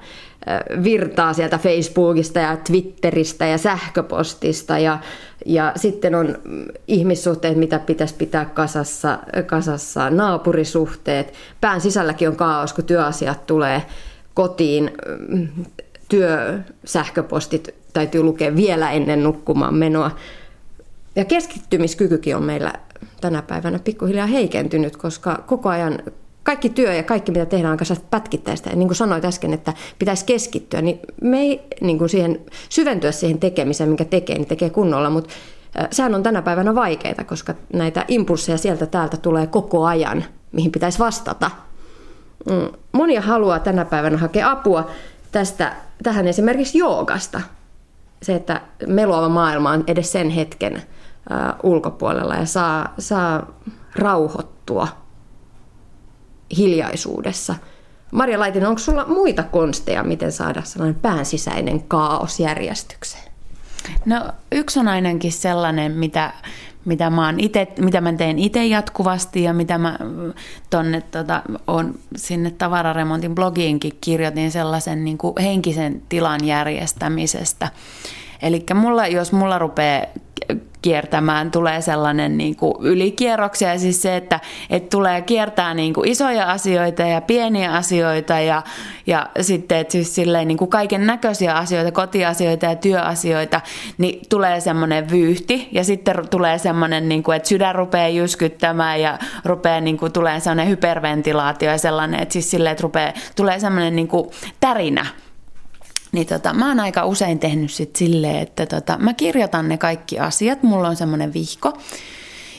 virtaa 0.84 1.32
sieltä 1.32 1.58
Facebookista 1.58 2.38
ja 2.38 2.56
Twitteristä 2.56 3.46
ja 3.46 3.58
sähköpostista 3.58 4.78
ja, 4.78 4.98
ja 5.46 5.72
sitten 5.76 6.14
on 6.14 6.38
ihmissuhteet, 6.88 7.56
mitä 7.56 7.78
pitäisi 7.78 8.14
pitää 8.14 8.44
kasassa, 8.44 9.18
kasassa, 9.46 10.10
naapurisuhteet. 10.10 11.34
Pään 11.60 11.80
sisälläkin 11.80 12.28
on 12.28 12.36
kaos, 12.36 12.72
kun 12.72 12.84
työasiat 12.84 13.46
tulee 13.46 13.82
kotiin, 14.34 14.90
työsähköpostit 16.08 17.74
täytyy 17.92 18.22
lukea 18.22 18.56
vielä 18.56 18.90
ennen 18.90 19.22
nukkumaan 19.22 19.74
menoa. 19.74 20.10
Ja 21.16 21.24
keskittymiskykykin 21.24 22.36
on 22.36 22.42
meillä 22.42 22.72
tänä 23.20 23.42
päivänä 23.42 23.78
pikkuhiljaa 23.78 24.26
heikentynyt, 24.26 24.96
koska 24.96 25.44
koko 25.46 25.68
ajan 25.68 25.98
kaikki 26.42 26.68
työ 26.68 26.94
ja 26.94 27.02
kaikki, 27.02 27.32
mitä 27.32 27.46
tehdään, 27.46 27.72
on 27.72 27.78
aika 27.80 28.02
pätkittäistä. 28.10 28.70
Ja 28.70 28.76
niin 28.76 28.88
kuin 28.88 28.96
sanoit 28.96 29.24
äsken, 29.24 29.54
että 29.54 29.72
pitäisi 29.98 30.24
keskittyä, 30.24 30.82
niin 30.82 31.00
me 31.22 31.38
ei 31.40 31.60
niin 31.80 31.98
kuin 31.98 32.08
siihen, 32.08 32.40
syventyä 32.68 33.12
siihen 33.12 33.38
tekemiseen, 33.38 33.90
mikä 33.90 34.04
tekee, 34.04 34.36
niin 34.36 34.48
tekee 34.48 34.70
kunnolla, 34.70 35.10
mutta 35.10 35.34
sehän 35.90 36.14
on 36.14 36.22
tänä 36.22 36.42
päivänä 36.42 36.74
vaikeaa, 36.74 37.24
koska 37.26 37.54
näitä 37.72 38.04
impulseja 38.08 38.58
sieltä 38.58 38.86
täältä 38.86 39.16
tulee 39.16 39.46
koko 39.46 39.84
ajan, 39.84 40.24
mihin 40.52 40.72
pitäisi 40.72 40.98
vastata. 40.98 41.50
Mm, 42.50 42.68
monia 42.92 43.20
haluaa 43.20 43.58
tänä 43.58 43.84
päivänä 43.84 44.16
hakea 44.16 44.50
apua 44.50 44.90
tästä, 45.32 45.72
tähän 46.02 46.28
esimerkiksi 46.28 46.78
joogasta. 46.78 47.40
Se, 48.22 48.34
että 48.34 48.60
meluava 48.86 49.28
maailma 49.28 49.70
on 49.70 49.84
edes 49.86 50.12
sen 50.12 50.30
hetken 50.30 50.82
ulkopuolella 51.62 52.34
ja 52.34 52.46
saa, 52.46 52.94
saa 52.98 53.46
rauhoittua 53.94 54.88
hiljaisuudessa. 56.56 57.54
Maria 58.12 58.38
Laitinen, 58.38 58.68
onko 58.68 58.78
sulla 58.78 59.04
muita 59.06 59.42
konsteja, 59.42 60.02
miten 60.02 60.32
saada 60.32 60.62
sellainen 60.62 61.00
päänsisäinen 61.00 61.82
kaos 61.82 62.40
järjestykseen? 62.40 63.28
No 64.06 64.32
yksi 64.52 64.80
on 64.80 64.88
ainakin 64.88 65.32
sellainen, 65.32 65.92
mitä, 65.92 66.32
mitä 66.84 67.10
mä, 67.10 67.34
ite, 67.38 67.68
mitä 67.80 68.00
mä 68.00 68.12
teen 68.12 68.38
itse 68.38 68.66
jatkuvasti 68.66 69.42
ja 69.42 69.52
mitä 69.52 69.78
mä 69.78 69.98
tonne, 70.70 71.00
tota, 71.00 71.42
on 71.66 71.94
sinne 72.16 72.50
tavararemontin 72.50 73.34
blogiinkin 73.34 73.98
kirjoitin 74.00 74.50
sellaisen 74.50 75.04
niin 75.04 75.18
kuin 75.18 75.34
henkisen 75.42 76.02
tilan 76.08 76.44
järjestämisestä. 76.44 77.70
Eli 78.42 78.64
mulla, 78.74 79.06
jos 79.06 79.32
mulla 79.32 79.58
rupeaa 79.58 80.06
kiertämään, 80.82 81.50
tulee 81.50 81.80
sellainen 81.80 82.38
niin 82.38 82.56
kuin 82.56 82.74
ylikierroksia, 82.80 83.78
siis 83.78 84.02
se, 84.02 84.16
että, 84.16 84.40
että 84.70 84.90
tulee 84.90 85.22
kiertää 85.22 85.74
niin 85.74 85.94
kuin 85.94 86.08
isoja 86.08 86.50
asioita 86.50 87.02
ja 87.02 87.20
pieniä 87.20 87.72
asioita 87.72 88.40
ja, 88.40 88.62
ja 89.06 89.28
sitten 89.40 89.78
että 89.78 89.92
siis 89.92 90.14
silleen 90.14 90.48
niin 90.48 90.58
kuin 90.58 90.70
kaiken 90.70 91.06
näköisiä 91.06 91.54
asioita, 91.54 91.92
kotiasioita 91.92 92.66
ja 92.66 92.76
työasioita, 92.76 93.60
niin 93.98 94.20
tulee 94.28 94.60
semmoinen 94.60 95.10
vyyhti 95.10 95.68
ja 95.72 95.84
sitten 95.84 96.28
tulee 96.28 96.58
semmoinen, 96.58 97.08
niin 97.08 97.22
kuin, 97.22 97.36
että 97.36 97.48
sydän 97.48 97.74
rupeaa 97.74 98.08
jyskyttämään 98.08 99.00
ja 99.00 99.18
rupeaa 99.44 99.80
niin 99.80 99.96
kuin, 99.98 100.12
tulee 100.12 100.40
sellainen 100.40 100.68
hyperventilaatio 100.68 101.70
ja 101.70 101.78
sellainen, 101.78 102.20
että 102.20 102.32
siis 102.32 102.50
silleen, 102.50 102.72
että 102.72 102.82
rupeaa, 102.82 103.12
tulee 103.36 103.60
semmoinen 103.60 103.96
niin 103.96 104.08
kuin 104.08 104.30
tärinä 104.60 105.06
niin 106.12 106.26
tota, 106.26 106.54
mä 106.54 106.68
oon 106.68 106.80
aika 106.80 107.06
usein 107.06 107.38
tehnyt 107.38 107.70
sit 107.70 107.96
silleen, 107.96 108.36
että 108.36 108.66
tota, 108.66 108.98
mä 108.98 109.14
kirjoitan 109.14 109.68
ne 109.68 109.78
kaikki 109.78 110.18
asiat, 110.18 110.62
mulla 110.62 110.88
on 110.88 110.96
semmoinen 110.96 111.34
vihko, 111.34 111.72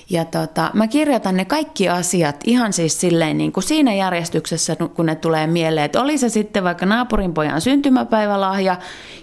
ja 0.09 0.25
tota, 0.25 0.71
mä 0.73 0.87
kirjoitan 0.87 1.37
ne 1.37 1.45
kaikki 1.45 1.89
asiat 1.89 2.35
ihan 2.43 2.73
siis 2.73 3.01
silleen 3.01 3.37
niin 3.37 3.51
kuin 3.51 3.63
siinä 3.63 3.93
järjestyksessä, 3.93 4.75
kun 4.95 5.05
ne 5.05 5.15
tulee 5.15 5.47
mieleen. 5.47 5.85
Että 5.85 6.01
oli 6.01 6.17
se 6.17 6.29
sitten 6.29 6.63
vaikka 6.63 6.85
naapurin 6.85 7.33
pojan 7.33 7.61
syntymäpäivälahja 7.61 8.77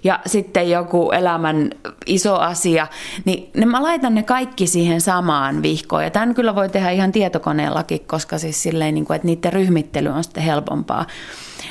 ja 0.04 0.20
sitten 0.26 0.70
joku 0.70 1.10
elämän 1.10 1.70
iso 2.06 2.34
asia, 2.34 2.86
niin 3.24 3.50
ne, 3.56 3.66
mä 3.66 3.82
laitan 3.82 4.14
ne 4.14 4.22
kaikki 4.22 4.66
siihen 4.66 5.00
samaan 5.00 5.62
vihkoon. 5.62 6.04
Ja 6.04 6.10
tämän 6.10 6.34
kyllä 6.34 6.54
voi 6.54 6.68
tehdä 6.68 6.90
ihan 6.90 7.12
tietokoneellakin, 7.12 8.00
koska 8.06 8.38
siis 8.38 8.62
silleen, 8.62 8.94
niin 8.94 9.04
kuin, 9.04 9.14
että 9.14 9.26
niiden 9.26 9.52
ryhmittely 9.52 10.08
on 10.08 10.24
sitten 10.24 10.42
helpompaa. 10.42 11.06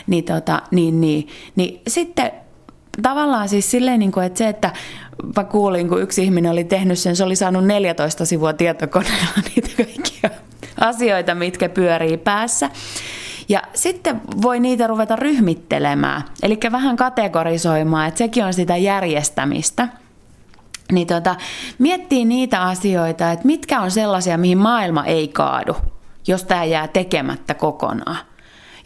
Niin, 0.08 0.24
tota, 0.24 0.62
niin, 0.72 1.02
niin, 1.02 1.28
niin 1.56 1.82
sitten 1.88 2.32
tavallaan 3.02 3.50
siis 3.50 3.72
silleen, 3.72 4.00
niin 4.00 4.12
kuin, 4.12 4.26
että 4.26 4.38
se, 4.38 4.48
että 4.48 4.74
mä 5.38 5.44
kuulin, 5.44 5.90
kun 5.90 6.02
yksi 6.02 6.24
ihminen 6.24 6.52
oli 6.52 6.64
tehnyt 6.64 7.00
sen, 7.00 7.16
se 7.16 7.24
oli 7.24 7.36
saanut 7.36 7.66
14 7.66 8.26
sivua 8.26 8.54
tietokoneella 8.54 9.42
niitä 9.56 9.70
kaikkia 9.78 10.30
asioita, 10.80 11.36
mitkä 11.36 11.70
pyörii 11.70 12.18
päässä. 12.18 12.70
Ja 13.50 13.62
sitten 13.74 14.22
voi 14.42 14.60
niitä 14.60 14.88
ruveta 14.88 15.16
ryhmittelemään, 15.16 16.24
eli 16.44 16.60
vähän 16.72 16.96
kategorisoimaan, 16.96 18.08
että 18.08 18.18
sekin 18.18 18.46
on 18.46 18.54
sitä 18.54 18.78
järjestämistä. 18.78 19.88
Niin 20.92 21.08
tota, 21.08 21.36
miettii 21.80 22.26
niitä 22.26 22.62
asioita, 22.62 23.32
että 23.32 23.46
mitkä 23.46 23.82
on 23.82 23.92
sellaisia, 23.92 24.38
mihin 24.38 24.58
maailma 24.58 25.06
ei 25.06 25.28
kaadu, 25.28 25.76
jos 26.28 26.44
tämä 26.44 26.64
jää 26.64 26.88
tekemättä 26.88 27.54
kokonaan. 27.54 28.18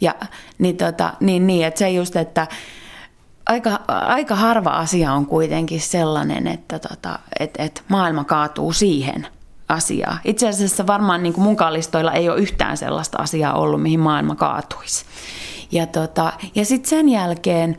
Ja 0.00 0.14
niin, 0.58 0.76
tota, 0.76 1.12
niin, 1.20 1.46
niin 1.46 1.66
että 1.66 1.78
se 1.78 1.90
just, 1.90 2.16
että 2.16 2.46
aika, 3.50 3.80
aika 3.88 4.34
harva 4.34 4.70
asia 4.70 5.12
on 5.12 5.26
kuitenkin 5.26 5.80
sellainen, 5.80 6.46
että 6.46 6.78
tota, 6.78 7.18
et, 7.40 7.50
et 7.58 7.84
maailma 7.88 8.24
kaatuu 8.24 8.72
siihen 8.72 9.26
asiaan. 9.68 10.18
Itse 10.24 10.48
asiassa 10.48 10.86
varmaan 10.86 11.22
niin 11.22 11.34
mun 11.36 11.56
ei 12.12 12.28
ole 12.28 12.40
yhtään 12.40 12.76
sellaista 12.76 13.18
asiaa 13.18 13.54
ollut, 13.54 13.82
mihin 13.82 14.00
maailma 14.00 14.34
kaatuisi. 14.34 15.04
Ja, 15.72 15.86
tota, 15.86 16.32
ja 16.54 16.64
sitten 16.64 16.90
sen 16.90 17.08
jälkeen 17.08 17.76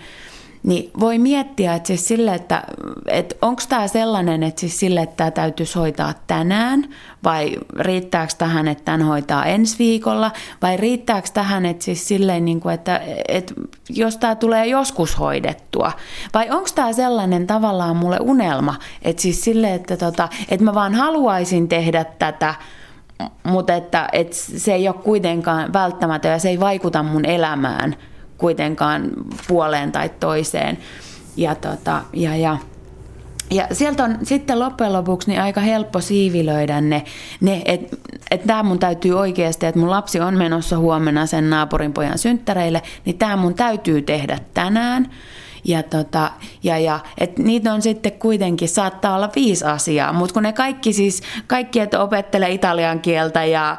niin 0.63 0.91
voi 0.99 1.19
miettiä, 1.19 1.73
että 1.73 1.87
siis 1.87 2.07
sille, 2.07 2.35
että, 2.35 2.63
että 3.07 3.35
onko 3.41 3.61
tämä 3.69 3.87
sellainen, 3.87 4.43
että 4.43 4.59
siis 4.59 4.79
sille, 4.79 5.01
että 5.01 5.15
tämä 5.15 5.31
täytyisi 5.31 5.79
hoitaa 5.79 6.13
tänään, 6.27 6.89
vai 7.23 7.57
riittääkö 7.79 8.33
tähän, 8.37 8.67
että 8.67 8.83
tämän 8.83 9.01
hoitaa 9.01 9.45
ensi 9.45 9.79
viikolla, 9.79 10.31
vai 10.61 10.77
riittääkö 10.77 11.27
tähän, 11.33 11.65
että 11.65 11.83
siis 11.83 12.07
silleen, 12.07 12.45
niin 12.45 12.59
kuin, 12.59 12.73
että, 12.73 13.01
että 13.27 13.53
jos 13.89 14.17
tämä 14.17 14.35
tulee 14.35 14.65
joskus 14.65 15.19
hoidettua, 15.19 15.91
vai 16.33 16.49
onko 16.49 16.69
tämä 16.75 16.93
sellainen 16.93 17.47
tavallaan 17.47 17.95
mulle 17.95 18.17
unelma, 18.21 18.75
että 19.01 19.21
siis 19.21 19.43
sille, 19.43 19.73
että, 19.73 19.97
tota, 19.97 20.29
että 20.49 20.65
mä 20.65 20.73
vaan 20.73 20.95
haluaisin 20.95 21.67
tehdä 21.67 22.05
tätä, 22.19 22.55
mutta 23.43 23.75
että, 23.75 24.09
että 24.13 24.35
se 24.35 24.73
ei 24.73 24.87
ole 24.87 24.95
kuitenkaan 25.03 25.73
välttämätön 25.73 26.31
ja 26.31 26.39
se 26.39 26.49
ei 26.49 26.59
vaikuta 26.59 27.03
mun 27.03 27.25
elämään– 27.25 27.95
kuitenkaan 28.41 29.09
puoleen 29.47 29.91
tai 29.91 30.09
toiseen. 30.19 30.77
Ja, 31.37 31.55
tota, 31.55 32.01
ja, 32.13 32.35
ja, 32.35 32.57
ja 33.51 33.67
sieltä 33.71 34.03
on 34.03 34.17
sitten 34.23 34.59
loppujen 34.59 34.93
lopuksi 34.93 35.29
niin 35.29 35.41
aika 35.41 35.61
helppo 35.61 36.01
siivilöidä 36.01 36.81
ne, 36.81 37.03
ne 37.41 37.61
että 37.65 37.97
et 38.31 38.47
tämä 38.47 38.63
mun 38.63 38.79
täytyy 38.79 39.19
oikeasti, 39.19 39.65
että 39.65 39.79
mun 39.79 39.89
lapsi 39.89 40.19
on 40.19 40.37
menossa 40.37 40.77
huomenna 40.77 41.25
sen 41.25 41.49
naapurin 41.49 41.93
pojan 41.93 42.17
synttäreille, 42.17 42.81
niin 43.05 43.17
tämä 43.17 43.35
mun 43.35 43.53
täytyy 43.53 44.01
tehdä 44.01 44.39
tänään. 44.53 45.09
Ja, 45.63 45.83
tota, 45.83 46.31
ja, 46.63 46.79
ja 46.79 46.99
et 47.17 47.39
niitä 47.39 47.73
on 47.73 47.81
sitten 47.81 48.11
kuitenkin, 48.11 48.69
saattaa 48.69 49.15
olla 49.15 49.29
viisi 49.35 49.65
asiaa, 49.65 50.13
mutta 50.13 50.33
kun 50.33 50.43
ne 50.43 50.53
kaikki 50.53 50.93
siis, 50.93 51.21
kaikki, 51.47 51.79
että 51.79 51.99
opettelee 51.99 52.49
italian 52.49 52.99
kieltä 52.99 53.45
ja, 53.45 53.77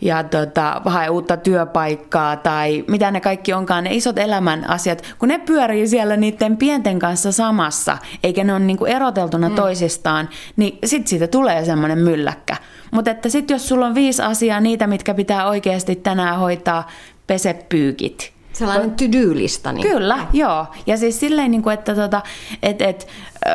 ja 0.00 0.24
tota, 0.24 0.82
hae 0.84 1.08
uutta 1.08 1.36
työpaikkaa 1.36 2.36
tai 2.36 2.84
mitä 2.88 3.10
ne 3.10 3.20
kaikki 3.20 3.52
onkaan, 3.52 3.84
ne 3.84 3.94
isot 3.94 4.18
elämän 4.18 4.70
asiat, 4.70 5.02
kun 5.18 5.28
ne 5.28 5.38
pyörii 5.38 5.88
siellä 5.88 6.16
niiden 6.16 6.56
pienten 6.56 6.98
kanssa 6.98 7.32
samassa, 7.32 7.98
eikä 8.22 8.44
ne 8.44 8.52
ole 8.52 8.60
niinku 8.60 8.84
eroteltuna 8.84 9.48
mm. 9.48 9.54
toisistaan, 9.54 10.28
niin 10.56 10.78
sitten 10.84 11.08
siitä 11.08 11.26
tulee 11.26 11.64
semmoinen 11.64 11.98
mylläkkä. 11.98 12.56
Mutta 12.90 13.10
että 13.10 13.28
sitten 13.28 13.54
jos 13.54 13.68
sulla 13.68 13.86
on 13.86 13.94
viisi 13.94 14.22
asiaa, 14.22 14.60
niitä 14.60 14.86
mitkä 14.86 15.14
pitää 15.14 15.48
oikeasti 15.48 15.96
tänään 15.96 16.38
hoitaa, 16.38 16.88
pese 17.26 17.54
pyykit 17.68 18.33
Sellainen 18.54 18.90
to-do-lista. 18.90 19.72
Niin. 19.72 19.88
Kyllä, 19.88 20.18
joo. 20.32 20.66
Ja 20.86 20.96
siis 20.96 21.20
silleen, 21.20 21.50
niin 21.50 21.62
kuin, 21.62 21.74
että, 21.74 21.94
tota, 21.94 22.22
et, 22.62 22.82
et, 22.82 23.08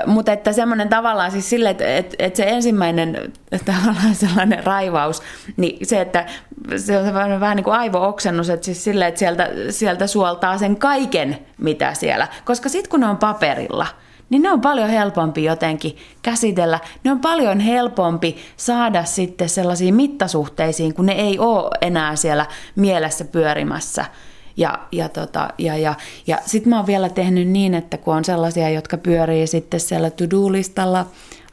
mutta 0.06 0.32
että 0.32 0.54
semmoinen 0.54 0.90
tavallaan 0.90 1.32
siis 1.32 1.50
silleen, 1.50 1.72
että 1.72 1.96
et, 1.96 2.16
et 2.20 2.36
se 2.36 2.44
ensimmäinen 2.44 3.34
tavallaan 3.66 4.16
sellainen 4.16 4.64
raivaus, 4.64 5.22
niin 5.58 5.88
se, 5.88 6.02
että 6.02 6.26
se 6.78 6.98
on 6.98 7.14
vähän, 7.14 7.40
vähän 7.40 7.56
niin 7.56 7.64
kuin 7.64 7.76
aivo-oksennus, 7.76 8.50
että 8.50 8.66
siis 8.66 8.84
silleen, 8.84 9.10
että 9.10 9.20
sieltä, 9.20 9.50
sieltä 9.70 10.08
suoltaa 10.08 10.58
sen 10.58 10.78
kaiken, 10.78 11.38
mitä 11.58 11.94
siellä. 11.94 12.28
Koska 12.46 12.70
sitten 12.70 12.90
kun 12.90 13.00
ne 13.00 13.08
on 13.08 13.18
paperilla, 13.18 13.88
niin 14.30 14.42
ne 14.42 14.52
on 14.52 14.62
paljon 14.62 14.90
helpompi 14.90 15.44
jotenkin 15.44 15.98
käsitellä. 16.22 16.80
Ne 17.04 17.12
on 17.12 17.20
paljon 17.20 17.60
helpompi 17.60 18.38
saada 18.58 19.04
sitten 19.04 19.50
sellaisiin 19.50 19.96
mittasuhteisiin, 19.96 20.94
kun 20.94 21.06
ne 21.06 21.14
ei 21.14 21.40
ole 21.40 21.70
enää 21.82 22.16
siellä 22.16 22.46
mielessä 22.76 23.26
pyörimässä. 23.26 24.06
Ja, 24.60 24.80
ja, 24.92 25.10
tota, 25.10 25.50
ja, 25.58 25.78
ja, 25.78 25.94
ja 26.28 26.38
sitten 26.46 26.70
mä 26.70 26.78
oon 26.78 26.88
vielä 26.88 27.10
tehnyt 27.10 27.48
niin, 27.48 27.74
että 27.74 27.98
kun 27.98 28.16
on 28.16 28.26
sellaisia, 28.26 28.70
jotka 28.70 28.98
pyörii 28.98 29.48
sitten 29.48 29.80
siellä 29.80 30.10
to-do-listalla 30.10 31.06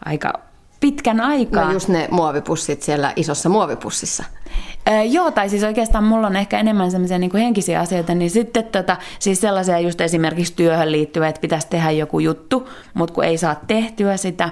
aika 0.04 0.32
pitkän 0.80 1.20
aikaa. 1.20 1.64
No 1.64 1.72
just 1.72 1.88
ne 1.88 2.08
muovipussit 2.10 2.82
siellä 2.82 3.12
isossa 3.16 3.48
muovipussissa. 3.48 4.24
Öö, 4.88 5.02
joo, 5.02 5.30
tai 5.30 5.48
siis 5.48 5.62
oikeastaan 5.62 6.04
mulla 6.04 6.26
on 6.26 6.36
ehkä 6.36 6.58
enemmän 6.58 6.90
semmoisia 6.90 7.18
niin 7.18 7.36
henkisiä 7.36 7.80
asioita, 7.80 8.14
niin 8.14 8.30
sitten 8.30 8.64
tota, 8.64 8.96
siis 9.18 9.40
sellaisia 9.40 9.78
just 9.78 10.00
esimerkiksi 10.00 10.52
työhön 10.56 10.92
liittyvä, 10.92 11.28
että 11.28 11.40
pitäisi 11.40 11.66
tehdä 11.68 11.90
joku 11.90 12.18
juttu, 12.18 12.68
mutta 12.94 13.14
kun 13.14 13.24
ei 13.24 13.38
saa 13.38 13.54
tehtyä 13.66 14.16
sitä, 14.16 14.50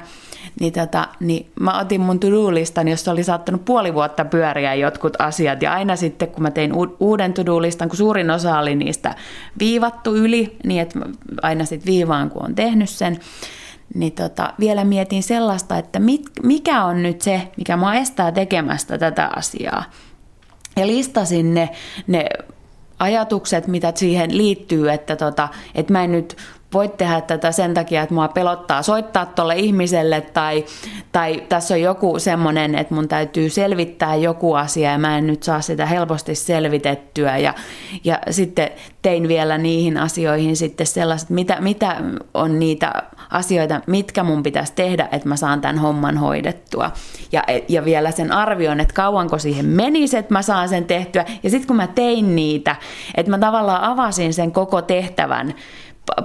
niin, 0.60 0.72
tota, 0.72 1.08
niin 1.20 1.50
mä 1.60 1.80
otin 1.80 2.00
mun 2.00 2.20
to-do-listan, 2.20 2.88
jossa 2.88 3.12
oli 3.12 3.24
saattanut 3.24 3.64
puoli 3.64 3.94
vuotta 3.94 4.24
pyöriä 4.24 4.74
jotkut 4.74 5.16
asiat, 5.18 5.62
ja 5.62 5.72
aina 5.72 5.96
sitten 5.96 6.28
kun 6.28 6.42
mä 6.42 6.50
tein 6.50 6.72
uuden 7.00 7.32
to-do-listan, 7.32 7.88
kun 7.88 7.96
suurin 7.96 8.30
osa 8.30 8.58
oli 8.58 8.74
niistä 8.74 9.14
viivattu 9.58 10.16
yli, 10.16 10.56
niin 10.64 10.82
että 10.82 10.98
aina 11.42 11.64
sitten 11.64 11.92
viivaan, 11.92 12.30
kun 12.30 12.44
on 12.44 12.54
tehnyt 12.54 12.88
sen, 12.90 13.18
niin 13.94 14.12
tota, 14.12 14.54
vielä 14.60 14.84
mietin 14.84 15.22
sellaista, 15.22 15.78
että 15.78 15.98
mit, 15.98 16.22
mikä 16.42 16.84
on 16.84 17.02
nyt 17.02 17.20
se, 17.20 17.42
mikä 17.56 17.76
mua 17.76 17.94
estää 17.94 18.32
tekemästä 18.32 18.98
tätä 18.98 19.30
asiaa. 19.36 19.84
Ja 20.76 20.86
listasin 20.86 21.54
ne, 21.54 21.70
ne 22.06 22.24
ajatukset, 22.98 23.66
mitä 23.66 23.92
siihen 23.94 24.36
liittyy, 24.36 24.90
että, 24.90 25.16
tota, 25.16 25.48
että 25.74 25.92
mä 25.92 26.04
en 26.04 26.12
nyt 26.12 26.36
voit 26.74 26.96
tehdä 26.96 27.20
tätä 27.20 27.52
sen 27.52 27.74
takia, 27.74 28.02
että 28.02 28.14
mua 28.14 28.28
pelottaa 28.28 28.82
soittaa 28.82 29.26
tuolle 29.26 29.56
ihmiselle 29.56 30.20
tai, 30.20 30.64
tai 31.12 31.42
tässä 31.48 31.74
on 31.74 31.80
joku 31.80 32.18
semmoinen, 32.18 32.74
että 32.74 32.94
mun 32.94 33.08
täytyy 33.08 33.50
selvittää 33.50 34.14
joku 34.14 34.54
asia 34.54 34.90
ja 34.90 34.98
mä 34.98 35.18
en 35.18 35.26
nyt 35.26 35.42
saa 35.42 35.60
sitä 35.60 35.86
helposti 35.86 36.34
selvitettyä 36.34 37.38
ja, 37.38 37.54
ja 38.04 38.18
sitten 38.30 38.70
tein 39.02 39.28
vielä 39.28 39.58
niihin 39.58 39.98
asioihin 39.98 40.56
sitten 40.56 40.86
sellaiset, 40.86 41.30
mitä, 41.30 41.60
mitä 41.60 41.96
on 42.34 42.58
niitä 42.58 42.92
asioita, 43.30 43.80
mitkä 43.86 44.22
mun 44.22 44.42
pitäisi 44.42 44.72
tehdä, 44.72 45.08
että 45.12 45.28
mä 45.28 45.36
saan 45.36 45.60
tämän 45.60 45.78
homman 45.78 46.18
hoidettua. 46.18 46.90
Ja, 47.32 47.44
ja 47.68 47.84
vielä 47.84 48.10
sen 48.10 48.32
arvion, 48.32 48.80
että 48.80 48.94
kauanko 48.94 49.38
siihen 49.38 49.66
menisi, 49.66 50.16
että 50.16 50.32
mä 50.32 50.42
saan 50.42 50.68
sen 50.68 50.84
tehtyä. 50.84 51.24
Ja 51.42 51.50
sitten 51.50 51.66
kun 51.66 51.76
mä 51.76 51.86
tein 51.86 52.36
niitä, 52.36 52.76
että 53.14 53.30
mä 53.30 53.38
tavallaan 53.38 53.84
avasin 53.84 54.34
sen 54.34 54.52
koko 54.52 54.82
tehtävän 54.82 55.54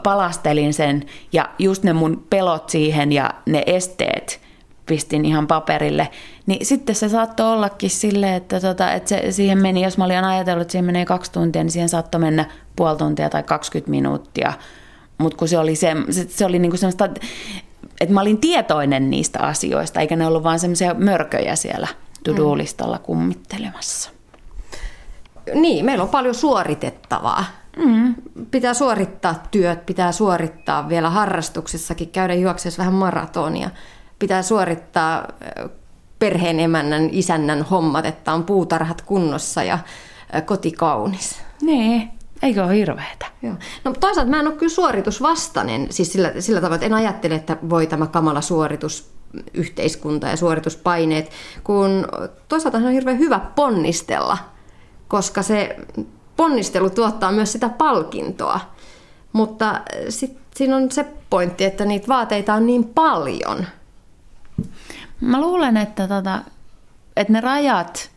palastelin 0.04 0.74
sen 0.74 1.06
ja 1.34 1.50
just 1.60 1.84
ne 1.84 1.94
mun 1.94 2.26
pelot 2.30 2.70
siihen 2.70 3.12
ja 3.12 3.34
ne 3.46 3.64
esteet 3.66 4.42
pistin 4.86 5.26
ihan 5.26 5.48
paperille, 5.48 6.10
niin 6.46 6.66
sitten 6.66 6.96
se 6.96 7.10
saattoi 7.10 7.54
ollakin 7.54 7.90
silleen, 7.90 8.34
että, 8.34 8.60
tota, 8.60 8.94
että 8.94 9.10
se, 9.10 9.32
siihen 9.32 9.62
meni, 9.62 9.84
jos 9.84 9.98
mä 9.98 10.06
olin 10.06 10.24
ajatellut, 10.24 10.62
että 10.62 10.72
siihen 10.72 10.86
menee 10.86 11.06
kaksi 11.06 11.32
tuntia, 11.32 11.64
niin 11.64 11.72
siihen 11.72 11.90
saattoi 11.90 12.22
mennä 12.22 12.46
puoli 12.76 12.98
tuntia 12.98 13.30
tai 13.30 13.44
20 13.44 13.92
minuuttia. 13.92 14.54
Mutta 15.18 15.38
kun 15.38 15.48
se 15.48 15.58
oli, 15.58 15.76
se, 15.76 15.96
se, 16.10 16.26
se 16.30 16.46
oli 16.46 16.60
niinku 16.60 16.78
semmoista, 16.78 17.10
että 18.02 18.14
mä 18.14 18.22
olin 18.22 18.38
tietoinen 18.38 19.10
niistä 19.10 19.40
asioista, 19.40 20.00
eikä 20.00 20.16
ne 20.16 20.28
ollut 20.28 20.44
vaan 20.44 20.60
semmoisia 20.60 20.94
mörköjä 20.94 21.56
siellä 21.56 21.88
to-do-listalla 22.24 23.00
kummittelemassa. 23.00 24.10
Niin, 25.54 25.86
meillä 25.86 26.04
on 26.04 26.10
paljon 26.10 26.36
suoritettavaa. 26.36 27.46
Mm. 27.86 28.16
Pitää 28.52 28.74
suorittaa 28.74 29.44
työt, 29.52 29.86
pitää 29.86 30.12
suorittaa 30.12 30.90
vielä 30.90 31.10
harrastuksessakin, 31.10 32.10
käydä 32.10 32.34
juokseessa 32.34 32.80
vähän 32.80 32.94
maratonia. 32.94 33.70
Pitää 34.20 34.42
suorittaa 34.42 35.28
perheen 36.20 36.60
emännän, 36.60 37.10
isännän 37.12 37.64
hommat, 37.64 38.06
että 38.06 38.34
on 38.34 38.44
puutarhat 38.44 39.02
kunnossa 39.02 39.64
ja 39.64 39.80
koti 40.46 40.72
kaunis. 40.72 41.42
Niin, 41.62 42.10
eikö 42.42 42.64
ole 42.64 42.76
hirveetä? 42.76 43.26
Joo. 43.42 43.56
No 43.84 43.94
toisaalta 44.00 44.32
mä 44.32 44.40
en 44.40 44.48
ole 44.48 44.56
kyllä 44.56 44.74
suoritusvastainen, 44.74 45.88
siis 45.90 46.12
sillä, 46.14 46.34
sillä 46.40 46.62
tavalla, 46.62 46.76
että 46.76 46.86
en 46.86 46.94
ajattele, 46.94 47.36
että 47.36 47.58
voi 47.70 47.88
tämä 47.88 48.08
kamala 48.08 48.42
suoritus 48.42 49.12
yhteiskunta 49.54 50.28
ja 50.28 50.38
suorituspaineet, 50.38 51.32
kun 51.64 52.08
toisaalta 52.48 52.78
on 52.78 52.92
hirveän 52.92 53.20
hyvä 53.20 53.40
ponnistella, 53.40 54.38
koska 55.08 55.44
se 55.44 55.76
ponnistelu 56.40 56.90
tuottaa 56.90 57.32
myös 57.32 57.52
sitä 57.52 57.70
palkintoa. 57.70 58.60
Mutta 59.34 59.82
sitten 60.10 60.42
siinä 60.56 60.76
on 60.76 60.92
se 60.92 61.06
pointti, 61.30 61.66
että 61.66 61.86
niitä 61.86 62.08
vaateita 62.08 62.54
on 62.54 62.66
niin 62.66 62.84
paljon. 62.84 63.66
Mä 65.22 65.42
luulen, 65.42 65.78
että, 65.78 66.08
tota, 66.08 66.42
että 67.16 67.34
ne 67.34 67.42
rajat, 67.42 68.12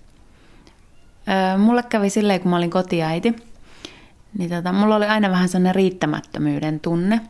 mulle 1.58 1.82
kävi 1.82 2.10
silleen, 2.10 2.40
kun 2.40 2.50
mä 2.50 2.56
olin 2.56 2.70
kotiäiti, 2.70 3.36
niin 4.38 4.50
tota, 4.50 4.72
mulla 4.72 4.96
oli 4.96 5.06
aina 5.06 5.30
vähän 5.30 5.48
sellainen 5.48 5.74
riittämättömyyden 5.74 6.80
tunne. 6.80 7.20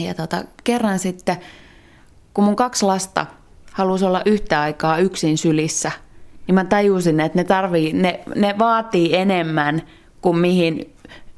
Ja 0.00 0.14
tota, 0.14 0.44
kerran 0.64 0.98
sitten, 0.98 1.36
kun 2.34 2.44
mun 2.44 2.56
kaksi 2.56 2.84
lasta 2.84 3.26
halusi 3.72 4.04
olla 4.04 4.22
yhtä 4.26 4.60
aikaa 4.60 4.98
yksin 4.98 5.38
sylissä– 5.38 5.92
niin 6.50 6.54
mä 6.54 6.64
tajusin, 6.64 7.20
että 7.20 7.38
ne, 7.38 7.44
tarvii, 7.44 7.92
ne, 7.92 8.20
ne 8.36 8.54
vaatii 8.58 9.16
enemmän 9.16 9.82
kuin 10.20 10.38
mihin 10.38 10.94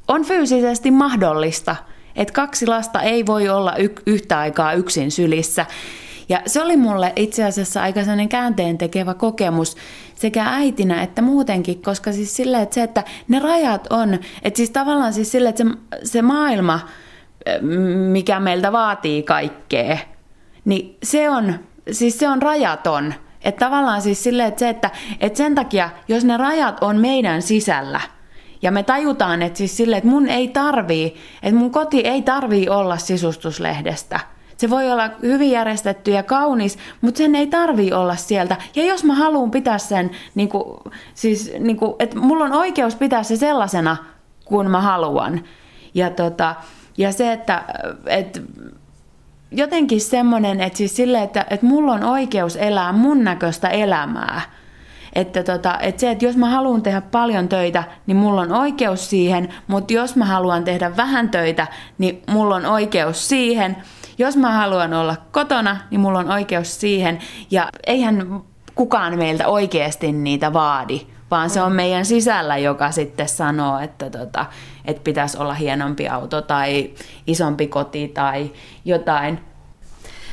on 0.08 0.24
fyysisesti 0.24 0.90
mahdollista. 0.90 1.76
Että 2.16 2.34
kaksi 2.34 2.66
lasta 2.66 3.02
ei 3.02 3.26
voi 3.26 3.48
olla 3.48 3.76
y- 3.76 4.02
yhtä 4.06 4.38
aikaa 4.38 4.72
yksin 4.72 5.10
sylissä. 5.10 5.66
Ja 6.28 6.42
se 6.46 6.62
oli 6.62 6.76
mulle 6.76 7.12
itse 7.16 7.44
asiassa 7.44 7.82
aika 7.82 8.00
sellainen 8.00 8.28
käänteen 8.28 8.78
tekevä 8.78 9.14
kokemus 9.14 9.76
sekä 10.14 10.44
äitinä 10.46 11.02
että 11.02 11.22
muutenkin, 11.22 11.82
koska 11.82 12.12
siis 12.12 12.36
sille, 12.36 12.62
että 12.62 12.74
se, 12.74 12.82
että 12.82 13.04
ne 13.28 13.38
rajat 13.38 13.86
on, 13.90 14.18
että 14.42 14.56
siis 14.56 14.70
tavallaan 14.70 15.12
siis 15.12 15.32
sille, 15.32 15.48
että 15.48 15.64
se, 15.64 15.70
se 16.04 16.22
maailma, 16.22 16.80
mikä 18.10 18.40
meiltä 18.40 18.72
vaatii 18.72 19.22
kaikkea, 19.22 19.98
niin 20.64 20.96
se 21.02 21.30
on, 21.30 21.54
siis 21.90 22.18
se 22.18 22.28
on 22.28 22.42
rajaton. 22.42 23.14
Että 23.44 23.66
tavallaan 23.66 24.02
siis 24.02 24.24
silleen, 24.24 24.48
että, 24.48 24.58
se, 24.58 24.68
että, 24.68 24.90
että 25.20 25.36
sen 25.36 25.54
takia, 25.54 25.90
jos 26.08 26.24
ne 26.24 26.36
rajat 26.36 26.82
on 26.82 26.96
meidän 26.96 27.42
sisällä, 27.42 28.00
ja 28.62 28.70
me 28.70 28.82
tajutaan, 28.82 29.42
että 29.42 29.56
siis 29.56 29.76
silleen, 29.76 29.98
että 29.98 30.10
mun 30.10 30.28
ei 30.28 30.48
tarvii, 30.48 31.16
että 31.42 31.58
mun 31.58 31.70
koti 31.70 32.00
ei 32.00 32.22
tarvii 32.22 32.68
olla 32.68 32.96
sisustuslehdestä. 32.96 34.20
Se 34.56 34.70
voi 34.70 34.92
olla 34.92 35.10
hyvin 35.22 35.50
järjestetty 35.50 36.10
ja 36.10 36.22
kaunis, 36.22 36.78
mutta 37.00 37.18
sen 37.18 37.34
ei 37.34 37.46
tarvii 37.46 37.92
olla 37.92 38.16
sieltä. 38.16 38.56
Ja 38.76 38.84
jos 38.84 39.04
mä 39.04 39.14
haluan 39.14 39.50
pitää 39.50 39.78
sen, 39.78 40.10
niin 40.34 40.48
kuin, 40.48 40.64
siis, 41.14 41.52
niin 41.58 41.76
kuin, 41.76 41.94
että 41.98 42.18
mulla 42.18 42.44
on 42.44 42.52
oikeus 42.52 42.96
pitää 42.96 43.22
se 43.22 43.36
sellaisena, 43.36 43.96
kun 44.44 44.70
mä 44.70 44.80
haluan. 44.80 45.44
Ja, 45.94 46.10
tota, 46.10 46.54
ja 46.98 47.12
se, 47.12 47.32
että, 47.32 47.64
että 48.06 48.40
jotenkin 49.52 50.00
semmoinen, 50.00 50.60
että 50.60 50.76
siis 50.76 50.96
sille, 50.96 51.22
että, 51.22 51.46
että 51.50 51.66
mulla 51.66 51.92
on 51.92 52.04
oikeus 52.04 52.56
elää 52.56 52.92
mun 52.92 53.24
näköistä 53.24 53.68
elämää. 53.68 54.40
Että, 55.12 55.42
tota, 55.42 55.78
että 55.80 56.00
se, 56.00 56.10
että 56.10 56.24
jos 56.24 56.36
mä 56.36 56.50
haluan 56.50 56.82
tehdä 56.82 57.00
paljon 57.00 57.48
töitä, 57.48 57.84
niin 58.06 58.16
mulla 58.16 58.40
on 58.40 58.52
oikeus 58.52 59.10
siihen, 59.10 59.48
mutta 59.66 59.92
jos 59.92 60.16
mä 60.16 60.24
haluan 60.24 60.64
tehdä 60.64 60.96
vähän 60.96 61.30
töitä, 61.30 61.66
niin 61.98 62.22
mulla 62.30 62.54
on 62.54 62.66
oikeus 62.66 63.28
siihen. 63.28 63.76
Jos 64.18 64.36
mä 64.36 64.52
haluan 64.52 64.94
olla 64.94 65.16
kotona, 65.32 65.76
niin 65.90 66.00
mulla 66.00 66.18
on 66.18 66.30
oikeus 66.30 66.80
siihen. 66.80 67.18
Ja 67.50 67.68
eihän 67.86 68.42
kukaan 68.74 69.18
meiltä 69.18 69.48
oikeasti 69.48 70.12
niitä 70.12 70.52
vaadi, 70.52 71.00
vaan 71.32 71.50
se 71.50 71.62
on 71.62 71.72
meidän 71.72 72.04
sisällä, 72.04 72.58
joka 72.58 72.90
sitten 72.90 73.28
sanoo, 73.28 73.78
että, 73.78 74.10
tota, 74.10 74.46
että 74.84 75.02
pitäisi 75.04 75.38
olla 75.38 75.54
hienompi 75.54 76.08
auto 76.08 76.42
tai 76.42 76.90
isompi 77.26 77.66
koti 77.66 78.08
tai 78.08 78.52
jotain. 78.84 79.40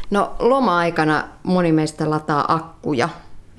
No 0.10 0.36
loma-aikana 0.40 1.28
moni 1.44 1.72
meistä 1.72 2.10
lataa 2.10 2.54
akkuja, 2.54 3.10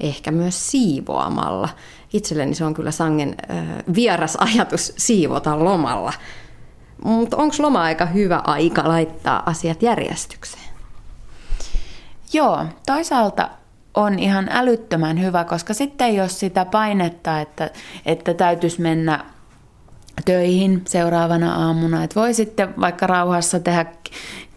ehkä 0.01 0.30
myös 0.30 0.70
siivoamalla. 0.70 1.68
Itselleni 2.12 2.55
se 2.55 2.64
on 2.64 2.74
kyllä 2.74 2.91
sangen 2.91 3.36
äh, 3.51 3.66
vieras 3.95 4.36
ajatus 4.36 4.93
siivota 4.99 5.64
lomalla. 5.64 6.12
Mutta 7.05 7.36
onko 7.36 7.57
loma-aika 7.59 8.07
hyvä 8.07 8.43
aika 8.45 8.88
laittaa 8.88 9.43
asiat 9.47 9.82
järjestykseen? 9.82 10.70
Joo, 12.32 12.64
toisaalta 12.86 13.51
on 13.95 14.18
ihan 14.18 14.49
älyttömän 14.51 15.20
hyvä, 15.20 15.45
koska 15.45 15.74
sitten 15.74 16.20
ole 16.20 16.28
sitä 16.28 16.64
painetta, 16.64 17.41
että, 17.41 17.70
että 18.07 18.34
täytyisi 18.34 18.80
mennä 18.80 19.24
töihin 20.24 20.82
seuraavana 20.86 21.55
aamuna. 21.55 22.05
Että 22.05 22.20
voi 22.20 22.34
sitten 22.34 22.74
vaikka 22.80 23.07
rauhassa 23.07 23.61
tehdä 23.61 23.86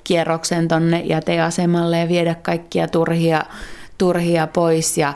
kierroksen 0.03 0.67
tonne 0.67 0.99
jäteasemalle 0.99 1.99
ja 1.99 2.07
viedä 2.07 2.35
kaikkia 2.35 2.87
turhia, 2.87 3.43
turhia 3.97 4.47
pois 4.47 4.97
ja 4.97 5.13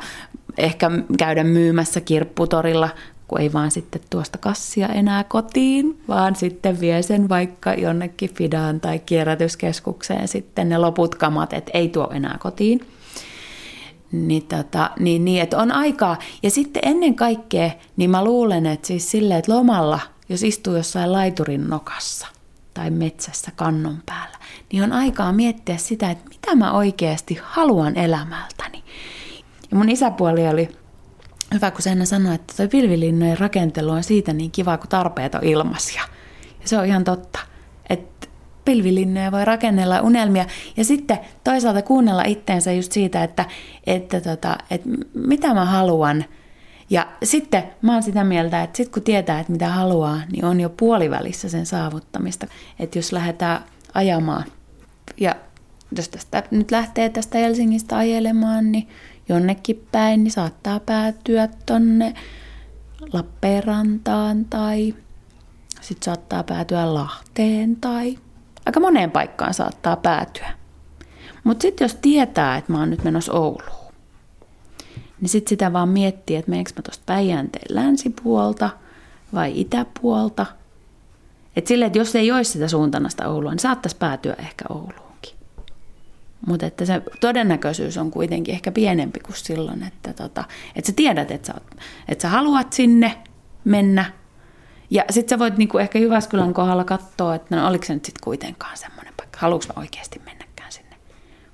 ehkä 0.57 0.91
käydä 1.18 1.43
myymässä 1.43 2.01
kirpputorilla, 2.01 2.89
kun 3.28 3.41
ei 3.41 3.53
vaan 3.53 3.72
sitten 3.72 4.01
tuosta 4.09 4.38
kassia 4.38 4.88
enää 4.88 5.24
kotiin, 5.24 6.01
vaan 6.07 6.36
sitten 6.36 6.80
vie 6.80 7.01
sen 7.01 7.30
vaikka 7.30 7.74
jonnekin 7.74 8.34
Fidaan 8.34 8.80
tai 8.80 8.99
kierrätyskeskukseen 8.99 10.28
sitten 10.28 10.70
ne 10.70 10.78
loput 10.78 11.15
kamat, 11.15 11.53
että 11.53 11.72
ei 11.74 11.89
tuo 11.89 12.09
enää 12.13 12.38
kotiin. 12.39 12.82
Niin, 14.12 14.43
tota, 14.43 14.91
niin, 14.99 15.26
niin, 15.26 15.41
että 15.41 15.58
on 15.58 15.72
aikaa. 15.72 16.18
Ja 16.43 16.51
sitten 16.51 16.82
ennen 16.86 17.16
kaikkea, 17.16 17.72
niin 17.97 18.10
mä 18.10 18.24
luulen, 18.24 18.66
että 18.66 18.88
siis 18.88 19.12
silleen, 19.12 19.39
että 19.39 19.53
lomalla, 19.53 19.99
jos 20.30 20.43
istuu 20.43 20.76
jossain 20.76 21.12
laiturin 21.12 21.70
nokassa, 21.70 22.28
tai 22.74 22.89
metsässä 22.89 23.51
kannon 23.55 23.97
päällä, 24.05 24.38
niin 24.72 24.84
on 24.84 24.91
aikaa 24.93 25.34
miettiä 25.34 25.78
sitä, 25.78 26.12
että 26.12 26.30
mitä 26.30 26.55
mä 26.55 26.72
oikeasti 26.72 27.39
haluan 27.43 27.97
elämältäni. 27.97 28.84
Ja 29.72 29.78
mun 29.78 29.89
isäpuoli 29.89 30.47
oli 30.47 30.70
hyvä, 31.53 31.72
kun 31.72 31.82
sen 31.82 32.08
sanoi, 32.08 32.36
että 32.36 32.53
toi 32.58 32.68
pilvilinnojen 32.68 33.39
rakentelu 33.39 33.91
on 33.91 34.03
siitä 34.03 34.34
niin 34.34 34.51
kiva, 34.51 34.78
kun 34.78 34.89
tarpeet 34.89 35.36
on 35.36 35.43
ilmaisia. 35.43 36.01
Ja 36.62 36.68
se 36.68 36.78
on 36.78 36.86
ihan 36.86 37.03
totta, 37.03 37.39
pilvilinnoja 38.68 39.32
voi 39.32 39.45
rakennella 39.45 40.01
unelmia 40.01 40.45
ja 40.78 40.86
sitten 40.86 41.20
toisaalta 41.43 41.82
kuunnella 41.82 42.24
itteensä 42.24 42.72
just 42.72 42.91
siitä, 42.91 43.24
että, 43.24 43.45
että, 43.86 44.22
tota, 44.22 44.57
että 44.72 44.89
mitä 45.13 45.53
mä 45.53 45.65
haluan. 45.65 46.26
Ja 46.89 47.07
sitten 47.24 47.63
mä 47.82 47.93
oon 47.93 48.03
sitä 48.03 48.24
mieltä, 48.24 48.63
että 48.63 48.78
sit 48.78 48.89
kun 48.89 49.03
tietää, 49.03 49.39
että 49.39 49.51
mitä 49.51 49.70
haluaa, 49.70 50.22
niin 50.32 50.45
on 50.45 50.59
jo 50.59 50.70
puolivälissä 50.70 51.49
sen 51.49 51.65
saavuttamista. 51.65 52.47
Että 52.80 52.97
jos 52.97 53.11
lähdetään 53.11 53.63
ajamaan 53.93 54.45
ja 55.18 55.36
jos 55.97 56.09
tästä 56.09 56.43
nyt 56.51 56.72
lähtee 56.72 57.09
tästä 57.09 57.38
Helsingistä 57.38 57.97
ajelemaan, 57.97 58.72
niin 58.72 58.88
jonnekin 59.30 59.88
päin, 59.91 60.24
niin 60.24 60.32
saattaa 60.32 60.80
päätyä 60.80 61.49
tonne 61.65 62.13
Lappeenrantaan 63.13 64.45
tai 64.45 64.93
sitten 65.82 66.05
saattaa 66.05 66.43
päätyä 66.43 66.93
Lahteen 66.93 67.76
tai 67.76 68.18
aika 68.68 68.80
moneen 68.80 69.11
paikkaan 69.11 69.53
saattaa 69.53 69.95
päätyä. 69.95 70.49
Mutta 71.43 71.61
sitten 71.61 71.86
jos 71.86 71.95
tietää, 71.95 72.57
että 72.57 72.72
mä 72.72 72.80
oon 72.80 72.89
nyt 72.89 73.03
menossa 73.03 73.34
Ouluun, 73.34 73.93
niin 75.22 75.30
sitten 75.30 75.49
sitä 75.49 75.74
vaan 75.74 75.89
miettii, 75.89 76.36
että 76.36 76.49
meneekö 76.49 76.72
mä 76.76 76.82
tuosta 76.82 77.03
Päijänteen 77.05 77.76
länsipuolta 77.76 78.70
vai 79.34 79.61
itäpuolta. 79.61 80.45
Että 81.55 81.68
silleen, 81.68 81.88
että 81.88 81.99
jos 81.99 82.15
ei 82.15 82.32
olisi 82.32 82.51
sitä 82.51 82.68
suuntanasta 82.68 83.28
Oulua, 83.28 83.51
niin 83.51 83.59
saattaisi 83.59 83.97
päätyä 83.97 84.36
ehkä 84.39 84.65
Ouluun. 84.70 85.07
Mutta 86.47 86.65
että 86.65 86.86
se 86.86 87.01
todennäköisyys 87.22 87.97
on 87.97 88.11
kuitenkin 88.11 88.53
ehkä 88.53 88.72
pienempi 88.72 89.20
kuin 89.20 89.36
silloin, 89.36 89.84
että, 89.84 90.13
tota, 90.13 90.43
että 90.76 90.88
sä 90.88 90.93
tiedät, 90.95 91.32
että 91.32 91.47
sä, 91.47 91.53
että 92.07 92.22
sä 92.22 92.30
haluat 92.30 92.74
sinne 92.74 93.18
mennä. 93.63 94.05
Ja 94.89 95.03
sitten 95.09 95.35
sä 95.35 95.39
voit 95.39 95.57
niinku 95.57 95.77
ehkä 95.77 95.99
Jyväskylän 95.99 96.53
kohdalla 96.53 96.83
katsoa, 96.83 97.35
että 97.35 97.55
no 97.55 97.67
oliko 97.67 97.85
se 97.85 97.93
nyt 97.93 98.05
sitten 98.05 98.23
kuitenkaan 98.23 98.77
semmoinen 98.77 99.13
paikka, 99.17 99.39
haluatko 99.41 99.73
mä 99.73 99.81
oikeasti 99.81 100.21
mennäkään 100.25 100.71
sinne. 100.71 100.95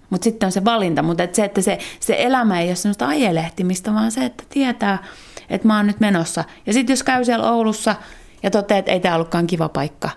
Mutta 0.10 0.24
sitten 0.24 0.48
on 0.48 0.52
se 0.52 0.66
valinta, 0.66 1.04
mutta 1.04 1.24
et 1.24 1.36
se, 1.36 1.46
että 1.46 1.62
se, 1.62 1.78
se 2.00 2.16
elämä 2.20 2.62
ei 2.62 2.68
ole 2.68 2.76
semmoista 2.76 3.08
ajelehtimistä, 3.08 3.94
vaan 3.94 4.12
se, 4.12 4.26
että 4.26 4.44
tietää, 4.50 5.04
että 5.50 5.68
mä 5.68 5.78
oon 5.78 5.88
nyt 5.88 6.00
menossa. 6.00 6.44
Ja 6.66 6.74
sitten 6.74 6.94
jos 6.94 7.04
käy 7.04 7.26
siellä 7.26 7.52
Oulussa 7.52 7.96
ja 8.44 8.52
toteaa, 8.52 8.80
että 8.80 8.92
ei 8.92 9.00
tämä 9.00 9.16
ollutkaan 9.16 9.48
kiva 9.48 9.70
paikka, 9.70 10.10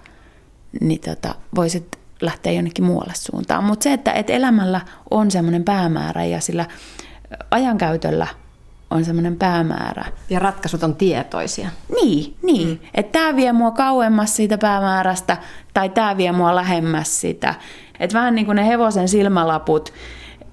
niin 0.80 1.00
tota, 1.00 1.34
voisit 1.54 1.98
lähteä 2.20 2.52
jonnekin 2.52 2.84
muualle 2.84 3.14
suuntaan. 3.16 3.64
Mutta 3.64 3.84
se, 3.84 3.92
että 3.92 4.12
et 4.12 4.30
elämällä 4.30 4.80
on 5.10 5.30
semmoinen 5.30 5.64
päämäärä 5.64 6.24
ja 6.24 6.40
sillä 6.40 6.66
ajankäytöllä 7.50 8.26
on 8.90 9.04
semmoinen 9.04 9.36
päämäärä. 9.36 10.04
Ja 10.30 10.38
ratkaisut 10.38 10.82
on 10.82 10.96
tietoisia. 10.96 11.68
Niin, 12.02 12.36
niin. 12.42 12.68
Mm. 12.68 12.78
että 12.94 13.18
tämä 13.18 13.36
vie 13.36 13.52
mua 13.52 13.70
kauemmas 13.70 14.36
siitä 14.36 14.58
päämäärästä 14.58 15.36
tai 15.74 15.88
tämä 15.88 16.16
vie 16.16 16.32
mua 16.32 16.54
lähemmäs 16.54 17.20
sitä. 17.20 17.54
Että 18.00 18.14
vähän 18.18 18.34
niin 18.34 18.46
kuin 18.46 18.56
ne 18.56 18.66
hevosen 18.66 19.08
silmälaput, 19.08 19.92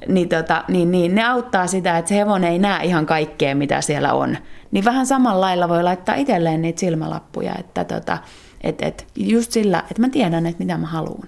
niin, 0.08 0.30
tota, 0.30 0.64
niin, 0.68 0.92
niin 0.92 1.16
ne 1.16 1.24
auttaa 1.24 1.68
sitä, 1.68 1.98
että 1.98 2.10
se 2.10 2.16
hevonen 2.16 2.52
ei 2.52 2.60
näe 2.60 2.86
ihan 2.86 3.06
kaikkea, 3.06 3.56
mitä 3.56 3.82
siellä 3.82 4.14
on. 4.14 4.38
Niin 4.72 4.86
vähän 4.86 5.06
samalla 5.06 5.42
lailla 5.42 5.70
voi 5.70 5.84
laittaa 5.84 6.16
itselleen 6.16 6.62
niitä 6.62 6.80
silmälappuja, 6.80 7.56
että 7.60 7.84
tota, 7.84 8.18
et, 8.62 8.82
et, 8.82 9.08
just 9.16 9.52
sillä, 9.52 9.80
että 9.80 10.02
mä 10.02 10.10
tiedän, 10.10 10.46
että 10.46 10.64
mitä 10.64 10.78
mä 10.78 10.88
haluan. 10.88 11.28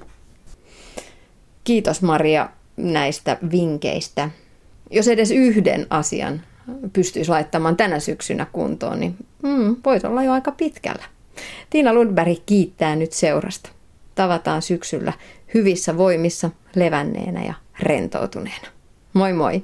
Kiitos 1.64 2.02
Maria 2.02 2.50
näistä 2.78 3.38
vinkkeistä. 3.52 4.30
Jos 4.92 5.08
edes 5.08 5.32
yhden 5.32 5.88
asian 5.90 6.42
pystyisi 6.94 7.32
laittamaan 7.32 7.78
tänä 7.78 8.00
syksynä 8.00 8.46
kuntoon, 8.52 9.00
niin 9.00 9.16
mm, 9.44 9.76
voisi 9.86 10.08
olla 10.08 10.24
jo 10.24 10.32
aika 10.32 10.52
pitkällä. 10.52 11.04
Tiina 11.70 11.94
Lundberg 11.94 12.38
kiittää 12.46 12.96
nyt 12.96 13.14
seurasta. 13.14 13.70
Tavataan 14.16 14.62
syksyllä 14.62 15.14
hyvissä 15.54 15.98
voimissa, 15.98 16.50
levänneenä 16.76 17.44
ja 17.44 17.54
rentoutuneena. 17.80 18.68
Moi 19.14 19.34
moi! 19.34 19.64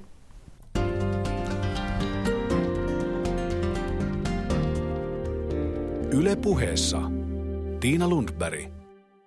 Yle 6.13 6.35
puheessa 6.35 7.01
Tiina 7.79 8.09
Lundberg. 8.09 8.70